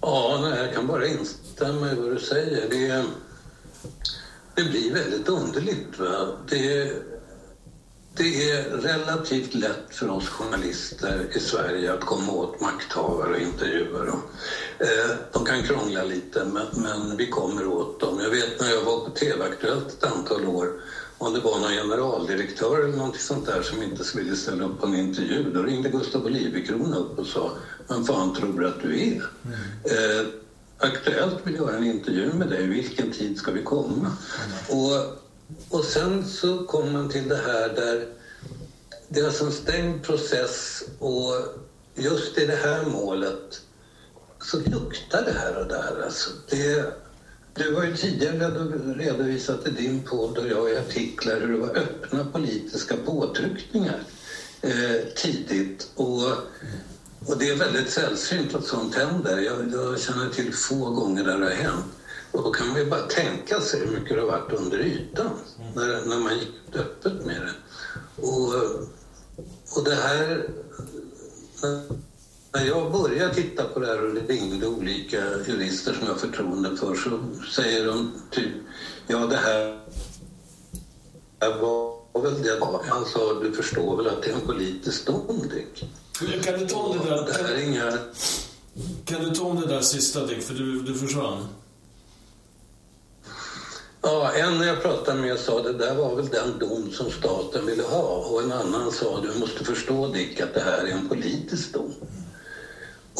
Ja, 0.00 0.38
nej, 0.42 0.64
jag 0.64 0.74
kan 0.74 0.86
bara 0.86 1.06
instämma 1.06 1.92
i 1.92 1.94
vad 1.94 2.10
du 2.10 2.20
säger. 2.20 2.68
Det, 2.70 3.04
det 4.54 4.70
blir 4.70 4.94
väldigt 4.94 5.28
underligt. 5.28 5.98
Va? 5.98 6.28
Det, 6.50 6.92
det 8.14 8.50
är 8.50 8.62
relativt 8.64 9.54
lätt 9.54 9.86
för 9.90 10.10
oss 10.10 10.28
journalister 10.28 11.26
i 11.36 11.40
Sverige 11.40 11.92
att 11.92 12.00
komma 12.00 12.32
åt 12.32 12.60
makthavare 12.60 13.30
och 13.30 13.40
intervjua 13.40 14.04
dem. 14.04 14.22
Eh, 14.80 15.16
de 15.32 15.44
kan 15.44 15.62
krångla 15.62 16.04
lite, 16.04 16.44
men, 16.44 16.66
men, 16.72 17.16
vi 17.16 17.26
kommer 17.26 17.66
åt 17.66 18.00
dem. 18.00 18.20
Jag 18.20 18.30
vet 18.30 18.60
när 18.60 18.70
jag 18.70 18.82
var 18.82 19.04
på 19.04 19.10
TV-aktuellt 19.10 19.88
ett 19.88 20.04
antal 20.04 20.46
år 20.46 20.72
om 21.18 21.34
det 21.34 21.40
var 21.40 21.60
någon 21.60 21.70
generaldirektör 21.70 22.84
eller 22.84 22.96
något 22.96 23.20
sånt 23.20 23.46
där 23.46 23.62
som 23.62 23.82
inte 23.82 24.04
ville 24.14 24.36
ställa 24.36 24.64
upp 24.64 24.80
på 24.80 24.86
en 24.86 24.94
intervju, 24.94 25.50
då 25.50 25.62
ringde 25.62 25.88
Gustav 25.88 26.24
Olivecrona 26.24 26.96
upp 26.96 27.18
och 27.18 27.26
sa 27.26 27.50
Vem 27.88 28.04
fan 28.04 28.34
tror 28.34 28.60
du 28.60 28.68
att 28.68 28.82
du 28.82 29.00
är? 29.00 29.30
Mm. 29.44 30.20
Eh, 30.20 30.26
Aktuellt 30.80 31.36
vill 31.44 31.54
göra 31.54 31.76
en 31.76 31.84
intervju 31.84 32.32
med 32.32 32.48
dig, 32.48 32.66
vilken 32.66 33.12
tid 33.12 33.38
ska 33.38 33.50
vi 33.50 33.62
komma? 33.62 34.12
Mm. 34.44 34.80
Och 34.80 35.18
och 35.68 35.84
sen 35.84 36.26
så 36.26 36.64
kommer 36.64 36.92
man 36.92 37.08
till 37.08 37.28
det 37.28 37.36
här 37.36 37.68
där 37.68 38.06
det 39.08 39.20
är 39.20 39.24
alltså 39.24 39.44
en 39.44 39.52
stängd 39.52 40.02
process 40.02 40.82
och 40.98 41.34
just 41.94 42.38
i 42.38 42.46
det 42.46 42.56
här 42.56 42.84
målet 42.84 43.60
så 44.40 44.56
luktar 44.56 45.24
det 45.24 45.32
här 45.32 45.56
och 45.56 45.66
där. 45.66 46.02
Alltså 46.04 46.30
det, 46.50 46.92
du 47.54 47.74
har 47.74 47.84
ju 47.84 47.96
tidigare 47.96 48.48
redovisat 48.94 49.66
i 49.66 49.70
din 49.70 50.02
podd 50.02 50.38
och 50.38 50.48
jag 50.48 50.70
i 50.70 50.76
artiklar 50.76 51.40
hur 51.40 51.52
det 51.52 51.58
var 51.58 51.76
öppna 51.76 52.24
politiska 52.24 52.96
påtryckningar 52.96 54.00
eh, 54.62 55.12
tidigt. 55.16 55.90
Och, 55.94 56.26
och 57.26 57.38
det 57.38 57.48
är 57.48 57.56
väldigt 57.56 57.90
sällsynt 57.90 58.54
att 58.54 58.64
sånt 58.64 58.94
händer. 58.94 59.38
Jag, 59.38 59.72
jag 59.72 60.00
känner 60.00 60.30
till 60.30 60.54
få 60.54 60.90
gånger 60.90 61.24
där 61.24 61.38
det 61.38 61.44
har 61.44 61.52
hänt. 61.52 61.84
Och 62.32 62.42
då 62.42 62.50
kan 62.50 62.68
man 62.68 62.78
ju 62.78 62.86
bara 62.86 63.00
tänka 63.00 63.60
sig 63.60 63.80
hur 63.80 64.00
mycket 64.00 64.16
det 64.16 64.20
har 64.20 64.28
varit 64.28 64.52
under 64.52 64.78
ytan 64.78 65.30
när, 65.74 66.06
när 66.06 66.18
man 66.18 66.38
gick 66.38 66.54
öppet 66.74 67.26
med 67.26 67.42
det. 67.42 67.52
Och, 68.22 68.54
och 69.76 69.84
det 69.84 69.94
här... 69.94 70.48
När 72.58 72.66
jag 72.66 72.92
började 72.92 73.34
titta 73.34 73.64
på 73.64 73.80
det 73.80 73.86
här 73.86 74.04
och 74.04 74.28
ringde 74.28 74.66
olika 74.66 75.16
jurister 75.46 75.92
som 75.92 76.06
jag 76.06 76.12
har 76.12 76.18
förtroende 76.18 76.76
för 76.76 76.94
så 76.94 77.20
säger 77.54 77.86
de 77.86 78.12
typ 78.30 78.52
ja 79.06 79.18
det 79.18 79.36
här 79.36 79.78
var 81.60 82.22
väl 82.22 82.42
det 82.42 82.60
han 82.88 83.04
sa 83.04 83.40
du 83.42 83.52
förstår 83.52 83.96
väl 83.96 84.06
att 84.06 84.22
det 84.22 84.30
är 84.30 84.34
en 84.34 84.40
politisk 84.40 85.06
dom 85.06 85.48
Dick. 85.48 85.84
Kan 86.44 86.58
du 86.58 86.66
ta 86.66 86.78
om 86.78 86.98
det 86.98 87.10
där? 87.10 87.26
Det 87.26 87.32
här 87.32 87.54
är 87.54 87.62
inga... 87.62 87.92
Kan 89.04 89.24
du 89.24 89.30
ta 89.30 89.44
om 89.44 89.60
det 89.60 89.66
där 89.66 89.80
sista 89.80 90.26
Dick 90.26 90.42
för 90.42 90.54
du, 90.54 90.82
du 90.82 90.94
försvann? 90.94 91.46
Ja, 94.02 94.32
en 94.32 94.60
jag 94.60 94.82
pratade 94.82 95.20
med 95.20 95.38
sa 95.38 95.62
det 95.62 95.72
där 95.72 95.94
var 95.94 96.16
väl 96.16 96.28
den 96.28 96.58
dom 96.58 96.90
som 96.92 97.10
staten 97.10 97.66
ville 97.66 97.82
ha 97.82 98.26
och 98.30 98.42
en 98.42 98.52
annan 98.52 98.92
sa 98.92 99.20
du 99.20 99.38
måste 99.38 99.64
förstå 99.64 100.08
Dick 100.08 100.40
att 100.40 100.54
det 100.54 100.60
här 100.60 100.84
är 100.84 100.92
en 100.92 101.08
politisk 101.08 101.72
dom. 101.72 101.94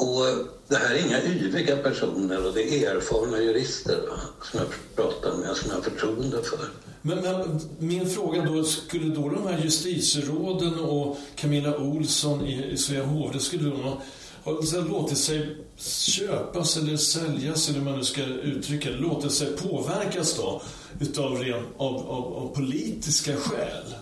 Och 0.01 0.24
det 0.68 0.76
här 0.76 0.94
är 0.94 1.07
inga 1.07 1.24
yviga 1.24 1.76
personer 1.76 2.46
och 2.46 2.55
det 2.55 2.84
är 2.84 2.96
erfarna 2.96 3.38
jurister 3.38 3.96
va, 4.09 4.16
som 4.42 4.61
jag 4.61 4.68
pratar 4.96 5.36
med, 5.36 5.57
som 5.57 5.70
jag 5.70 5.76
har 5.76 5.82
förtroende 5.82 6.42
för. 6.42 6.59
Men, 7.03 7.18
men, 7.18 7.61
min 7.78 8.11
fråga 8.11 8.44
då, 8.44 8.64
skulle 8.64 9.14
då 9.14 9.28
de 9.28 9.46
här 9.46 9.61
justitieråden 9.64 10.78
och 10.78 11.18
Camilla 11.36 11.78
Olsson 11.78 12.46
i 12.46 12.76
Svea 12.76 13.05
hovrätt, 13.05 13.42
skulle 13.42 13.70
de 13.70 13.82
ha 13.82 14.03
har 14.44 14.88
låtit 14.88 15.18
sig 15.18 15.57
köpas 15.76 16.76
eller 16.76 16.96
säljas, 16.96 17.68
eller 17.68 17.78
hur 17.78 17.84
man 17.84 17.99
nu 17.99 18.05
ska 18.05 18.24
uttrycka 18.24 18.90
det, 18.90 18.96
låtit 18.96 19.32
sig 19.32 19.57
påverkas 19.57 20.36
då 20.36 20.62
utav 21.01 21.36
ren, 21.36 21.64
av, 21.76 21.96
av, 21.96 22.36
av 22.36 22.55
politiska 22.55 23.36
skäl? 23.36 23.94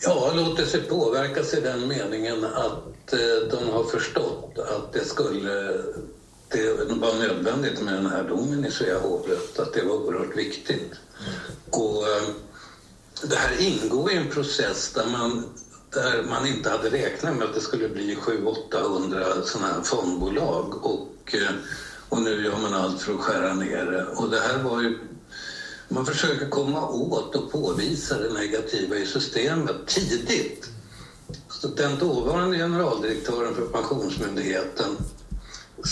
Ja, 0.00 0.32
låtit 0.34 0.68
sig 0.68 0.82
påverkas 0.82 1.54
i 1.54 1.60
den 1.60 1.88
meningen 1.88 2.44
att 2.44 3.12
eh, 3.12 3.48
de 3.50 3.68
har 3.68 3.84
förstått 3.84 4.58
att 4.58 4.92
det 4.92 5.04
skulle 5.04 5.72
det 6.48 6.70
var 6.88 7.18
nödvändigt 7.18 7.82
med 7.82 7.94
den 7.94 8.06
här 8.06 8.22
domen 8.22 8.64
i 8.64 8.70
Svea 8.70 8.98
hovrätt, 8.98 9.58
att 9.58 9.72
det 9.72 9.82
var 9.82 9.94
oerhört 9.94 10.36
viktigt. 10.36 10.92
Och 11.70 12.08
eh, 12.08 12.28
det 13.22 13.36
här 13.36 13.60
ingår 13.60 14.12
i 14.12 14.16
en 14.16 14.30
process 14.30 14.92
där 14.92 15.06
man 15.06 15.44
där 15.90 16.22
man 16.22 16.46
inte 16.46 16.70
hade 16.70 16.90
räknat 16.90 17.36
med 17.36 17.48
att 17.48 17.54
det 17.54 17.60
skulle 17.60 17.88
bli 17.88 18.16
700-800 18.16 19.42
sådana 19.42 19.72
här 19.72 19.82
fondbolag 19.82 20.86
och, 20.86 21.34
eh, 21.34 21.54
och 22.08 22.22
nu 22.22 22.44
gör 22.44 22.58
man 22.58 22.74
allt 22.74 23.00
för 23.00 23.14
att 23.14 23.20
skära 23.20 23.54
ner 23.54 23.84
det. 23.84 24.04
Och 24.04 24.30
det 24.30 24.40
här 24.40 24.62
var 24.62 24.80
ju 24.80 24.98
man 25.88 26.06
försöker 26.06 26.48
komma 26.48 26.88
åt 26.88 27.34
och 27.34 27.52
påvisa 27.52 28.18
det 28.18 28.32
negativa 28.32 28.96
i 28.96 29.06
systemet 29.06 29.86
tidigt. 29.86 30.68
Så 31.48 31.68
den 31.68 31.98
dåvarande 31.98 32.58
generaldirektören 32.58 33.54
för 33.54 33.66
Pensionsmyndigheten 33.66 34.96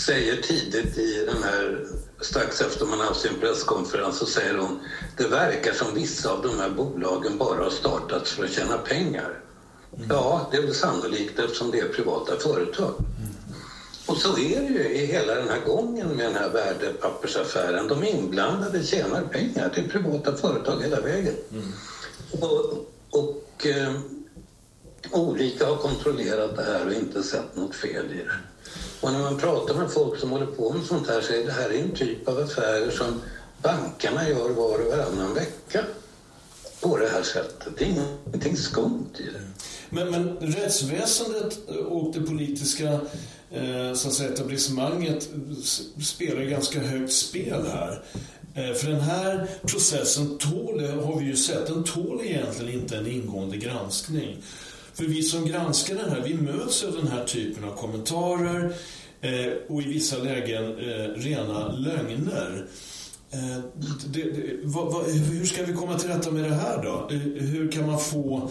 säger 0.05 0.41
tidigt 0.41 0.97
i 0.97 1.25
den 1.25 1.43
här, 1.43 1.85
strax 2.21 2.61
efter 2.61 2.85
man 2.85 2.99
haft 2.99 3.21
sin 3.21 3.39
presskonferens, 3.39 4.17
så 4.17 4.25
säger 4.25 4.57
hon 4.57 4.79
det 5.17 5.27
verkar 5.27 5.73
som 5.73 5.93
vissa 5.93 6.31
av 6.31 6.41
de 6.41 6.59
här 6.59 6.69
bolagen 6.69 7.37
bara 7.37 7.63
har 7.63 7.69
startats 7.69 8.31
för 8.31 8.43
att 8.43 8.51
tjäna 8.51 8.77
pengar. 8.77 9.39
Ja, 10.09 10.47
det 10.51 10.57
är 10.57 10.61
väl 10.61 10.75
sannolikt 10.75 11.39
eftersom 11.39 11.71
det 11.71 11.79
är 11.79 11.87
privata 11.87 12.39
företag. 12.39 12.93
Och 14.05 14.17
så 14.17 14.37
är 14.37 14.61
det 14.61 14.67
ju 14.67 14.89
i 14.89 15.05
hela 15.05 15.35
den 15.35 15.49
här 15.49 15.59
gången 15.59 16.07
med 16.07 16.25
den 16.25 16.35
här 16.35 16.49
värdepappersaffären. 16.49 17.87
De 17.87 18.03
inblandade 18.03 18.83
tjänar 18.83 19.21
pengar 19.21 19.69
till 19.69 19.89
privata 19.89 20.35
företag 20.35 20.81
hela 20.81 21.01
vägen. 21.01 21.35
Mm. 21.51 21.71
Och, 22.41 22.85
och 23.09 23.65
eh, 23.65 23.93
olika 25.11 25.65
har 25.65 25.75
kontrollerat 25.75 26.55
det 26.55 26.63
här 26.63 26.85
och 26.85 26.93
inte 26.93 27.23
sett 27.23 27.55
något 27.55 27.75
fel 27.75 28.05
i 28.11 28.17
det. 28.17 28.31
Och 29.01 29.11
när 29.11 29.19
man 29.19 29.37
pratar 29.37 29.75
med 29.75 29.91
folk 29.91 30.19
som 30.19 30.31
håller 30.31 30.45
på 30.45 30.73
med 30.73 30.85
sånt 30.85 31.07
här 31.07 31.21
så 31.21 31.33
är 31.33 31.45
det 31.45 31.51
här 31.51 31.69
en 31.69 31.91
typ 31.91 32.27
av 32.27 32.39
affärer 32.39 32.91
som 32.91 33.21
bankerna 33.61 34.29
gör 34.29 34.49
var 34.49 34.79
och 34.79 34.97
varannan 34.97 35.33
vecka 35.33 35.83
på 36.89 36.97
det 36.97 37.07
här 37.07 37.23
sättet. 37.23 37.77
Det 37.77 37.85
är 37.85 37.89
ingenting 37.89 38.57
skumt 38.57 39.09
i 39.19 39.23
det. 39.23 39.41
Men, 39.89 40.11
men 40.11 40.37
rättsväsendet 40.37 41.57
eh, 41.69 41.75
och 41.75 42.13
det 42.13 42.21
politiska 42.21 42.91
eh, 43.51 43.93
så 43.93 44.07
att 44.07 44.13
säga, 44.13 44.29
etablissemanget 44.29 45.29
spelar 46.03 46.41
ganska 46.41 46.79
högt 46.79 47.13
spel 47.13 47.65
här. 47.71 48.03
Eh, 48.55 48.73
för 48.73 48.87
den 48.87 49.01
här 49.01 49.47
processen 49.65 50.37
tål, 50.37 50.85
har 50.85 51.19
vi 51.19 51.25
ju 51.25 51.35
sett, 51.35 51.67
den 51.67 51.83
tål 51.83 52.21
egentligen 52.23 52.81
inte 52.81 52.97
en 52.97 53.07
ingående 53.07 53.57
granskning. 53.57 54.37
För 54.93 55.03
vi 55.03 55.23
som 55.23 55.45
granskar 55.45 55.95
den 55.95 56.09
här, 56.09 56.21
vi 56.21 56.33
möts 56.33 56.83
av 56.83 56.91
den 56.91 57.07
här 57.07 57.25
typen 57.25 57.63
av 57.63 57.75
kommentarer 57.75 58.73
eh, 59.21 59.53
och 59.69 59.81
i 59.81 59.85
vissa 59.85 60.17
lägen 60.17 60.63
eh, 60.63 61.07
rena 61.15 61.71
lögner. 61.71 62.65
Eh, 63.31 63.59
det, 64.05 64.23
det, 64.23 64.59
vad, 64.63 64.93
vad, 64.93 65.05
hur 65.05 65.45
ska 65.45 65.63
vi 65.63 65.73
komma 65.73 65.99
till 65.99 66.09
rätta 66.09 66.31
med 66.31 66.43
det 66.43 66.55
här 66.55 66.83
då? 66.83 67.15
Eh, 67.15 67.19
hur 67.19 67.71
kan, 67.71 67.87
man 67.87 67.99
få, 67.99 68.49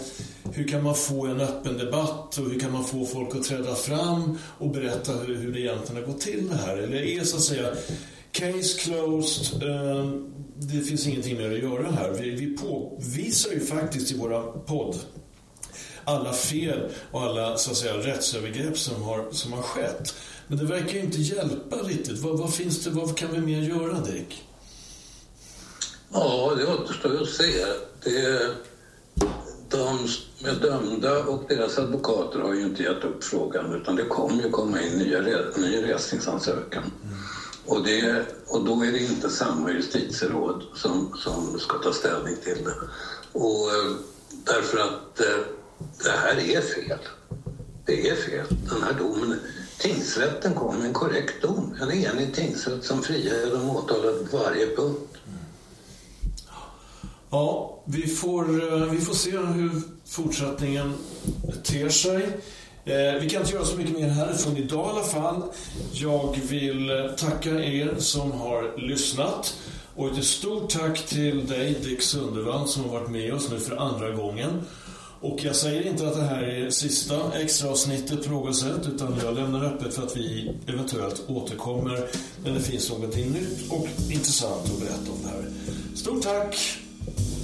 hur 0.53 0.68
kan 0.68 0.83
man 0.83 0.95
få 0.95 1.27
en 1.27 1.41
öppen 1.41 1.79
debatt 1.79 2.39
och 2.39 2.51
hur 2.51 2.61
kan 2.61 2.72
man 2.72 2.85
få 2.85 3.07
folk 3.07 3.37
att 3.37 3.43
träda 3.43 3.75
fram 3.75 4.39
och 4.59 4.70
berätta 4.70 5.12
hur, 5.12 5.37
hur 5.37 5.53
det 5.53 5.61
egentligen 5.61 6.03
har 6.03 6.12
gått 6.12 6.20
till 6.20 6.49
det 6.49 6.57
här? 6.57 6.77
Eller 6.77 7.03
är 7.03 7.25
så 7.25 7.37
att 7.37 7.43
säga 7.43 7.75
case 8.33 8.79
closed, 8.79 9.62
eh, 9.62 10.12
det 10.57 10.81
finns 10.81 11.07
ingenting 11.07 11.37
mer 11.37 11.53
att 11.53 11.59
göra 11.59 11.91
här. 11.91 12.11
Vi, 12.20 12.31
vi 12.31 12.57
påvisar 12.57 13.51
ju 13.51 13.61
faktiskt 13.61 14.12
i 14.12 14.18
våra 14.18 14.43
podd 14.43 14.97
alla 16.05 16.33
fel 16.33 16.89
och 17.11 17.22
alla 17.22 17.57
så 17.57 17.70
att 17.70 17.77
säga, 17.77 17.95
rättsövergrepp 17.95 18.79
som 18.79 19.03
har, 19.03 19.27
som 19.31 19.53
har 19.53 19.62
skett. 19.62 20.14
Men 20.49 20.59
det 20.59 20.64
verkar 20.64 20.95
ju 20.95 21.01
inte 21.01 21.20
hjälpa 21.20 21.77
riktigt. 21.77 22.18
Vad, 22.18 22.39
vad, 22.39 22.55
finns 22.55 22.85
det, 22.85 22.91
vad 22.91 23.16
kan 23.16 23.33
vi 23.33 23.41
mer 23.41 23.61
göra, 23.61 24.01
Dick? 24.01 24.43
Ja, 26.15 26.53
det 26.57 26.67
återstår 26.67 27.23
att 27.23 27.29
se. 27.29 27.65
Det, 28.05 28.51
de 29.69 30.09
som 30.09 30.49
är 30.49 30.55
dömda 30.55 31.25
och 31.25 31.43
deras 31.49 31.79
advokater 31.79 32.39
har 32.39 32.55
ju 32.55 32.62
inte 32.62 32.83
gett 32.83 33.05
upp 33.05 33.25
frågan 33.25 33.75
utan 33.75 33.97
det 33.97 34.05
kommer 34.05 34.43
ju 34.43 34.51
komma 34.51 34.81
in 34.81 34.99
nya, 34.99 35.21
ny 35.57 35.83
resningsansökan. 35.83 36.83
Mm. 36.83 37.17
Och, 37.67 37.85
det, 37.85 38.27
och 38.47 38.65
då 38.65 38.85
är 38.85 38.93
det 38.93 38.99
inte 38.99 39.31
samma 39.31 39.73
justitieråd 39.73 40.62
som, 40.75 41.17
som 41.17 41.59
ska 41.59 41.79
ta 41.79 41.93
ställning 41.93 42.37
till 42.45 42.65
det. 42.65 42.75
Och 43.33 43.69
eh, 43.69 43.97
därför 44.45 44.79
att 44.79 45.21
eh, 45.21 45.47
det 46.05 46.11
här 46.11 46.37
är 46.37 46.61
fel. 46.61 46.99
Det 47.87 48.09
är 48.09 48.15
fel. 48.15 48.47
Den 48.49 48.83
här 48.83 48.93
domen 48.99 49.41
Tingsrätten 49.79 50.55
kom 50.55 50.77
med 50.77 50.87
en 50.87 50.93
korrekt 50.93 51.43
dom. 51.43 51.77
En 51.81 51.93
enig 51.93 52.35
tingsrätt 52.35 52.85
som 52.85 53.03
friade 53.03 53.51
de 53.51 53.71
åtalade 53.71 54.25
på 54.25 54.37
varje 54.37 54.77
punkt. 54.77 55.17
Ja, 57.35 57.82
vi 57.85 58.07
får, 58.07 58.72
eh, 58.72 58.85
vi 58.91 59.01
får 59.01 59.14
se 59.14 59.30
hur 59.30 59.70
fortsättningen 60.07 60.95
ter 61.64 61.89
sig. 61.89 62.22
Eh, 62.85 63.20
vi 63.20 63.28
kan 63.30 63.41
inte 63.41 63.53
göra 63.53 63.64
så 63.64 63.76
mycket 63.76 63.99
mer 63.99 64.09
härifrån 64.09 64.57
idag 64.57 64.87
i 64.87 64.91
alla 64.91 65.05
fall. 65.05 65.43
Jag 65.93 66.39
vill 66.49 66.91
eh, 66.91 67.07
tacka 67.16 67.51
er 67.51 67.95
som 67.99 68.32
har 68.32 68.78
lyssnat. 68.89 69.57
Och 69.97 70.18
ett 70.18 70.24
stort 70.24 70.70
tack 70.70 71.07
till 71.07 71.47
dig 71.47 71.76
Dick 71.85 72.03
Sundervall 72.03 72.68
som 72.68 72.85
har 72.85 72.91
varit 72.91 73.11
med 73.11 73.35
oss 73.35 73.51
nu 73.51 73.59
för 73.59 73.76
andra 73.76 74.11
gången. 74.11 74.51
Och 75.20 75.45
jag 75.45 75.57
säger 75.57 75.87
inte 75.87 76.09
att 76.09 76.14
det 76.14 76.24
här 76.24 76.43
är 76.43 76.70
sista 76.70 77.32
extra 77.41 77.70
avsnittet 77.70 78.24
på 78.24 78.30
något 78.30 78.57
sätt 78.57 78.89
utan 78.95 79.14
jag 79.24 79.35
lämnar 79.35 79.64
öppet 79.64 79.95
för 79.95 80.03
att 80.03 80.16
vi 80.16 80.53
eventuellt 80.66 81.22
återkommer 81.28 82.07
när 82.45 82.53
det 82.53 82.61
finns 82.61 82.91
någonting 82.91 83.30
nytt 83.30 83.70
och 83.72 83.87
intressant 84.11 84.64
att 84.64 84.80
berätta 84.80 85.12
om 85.12 85.18
det 85.22 85.28
här. 85.28 85.45
Stort 85.95 86.22
tack! 86.22 86.84
Thank 87.07 87.19
you. 87.39 87.44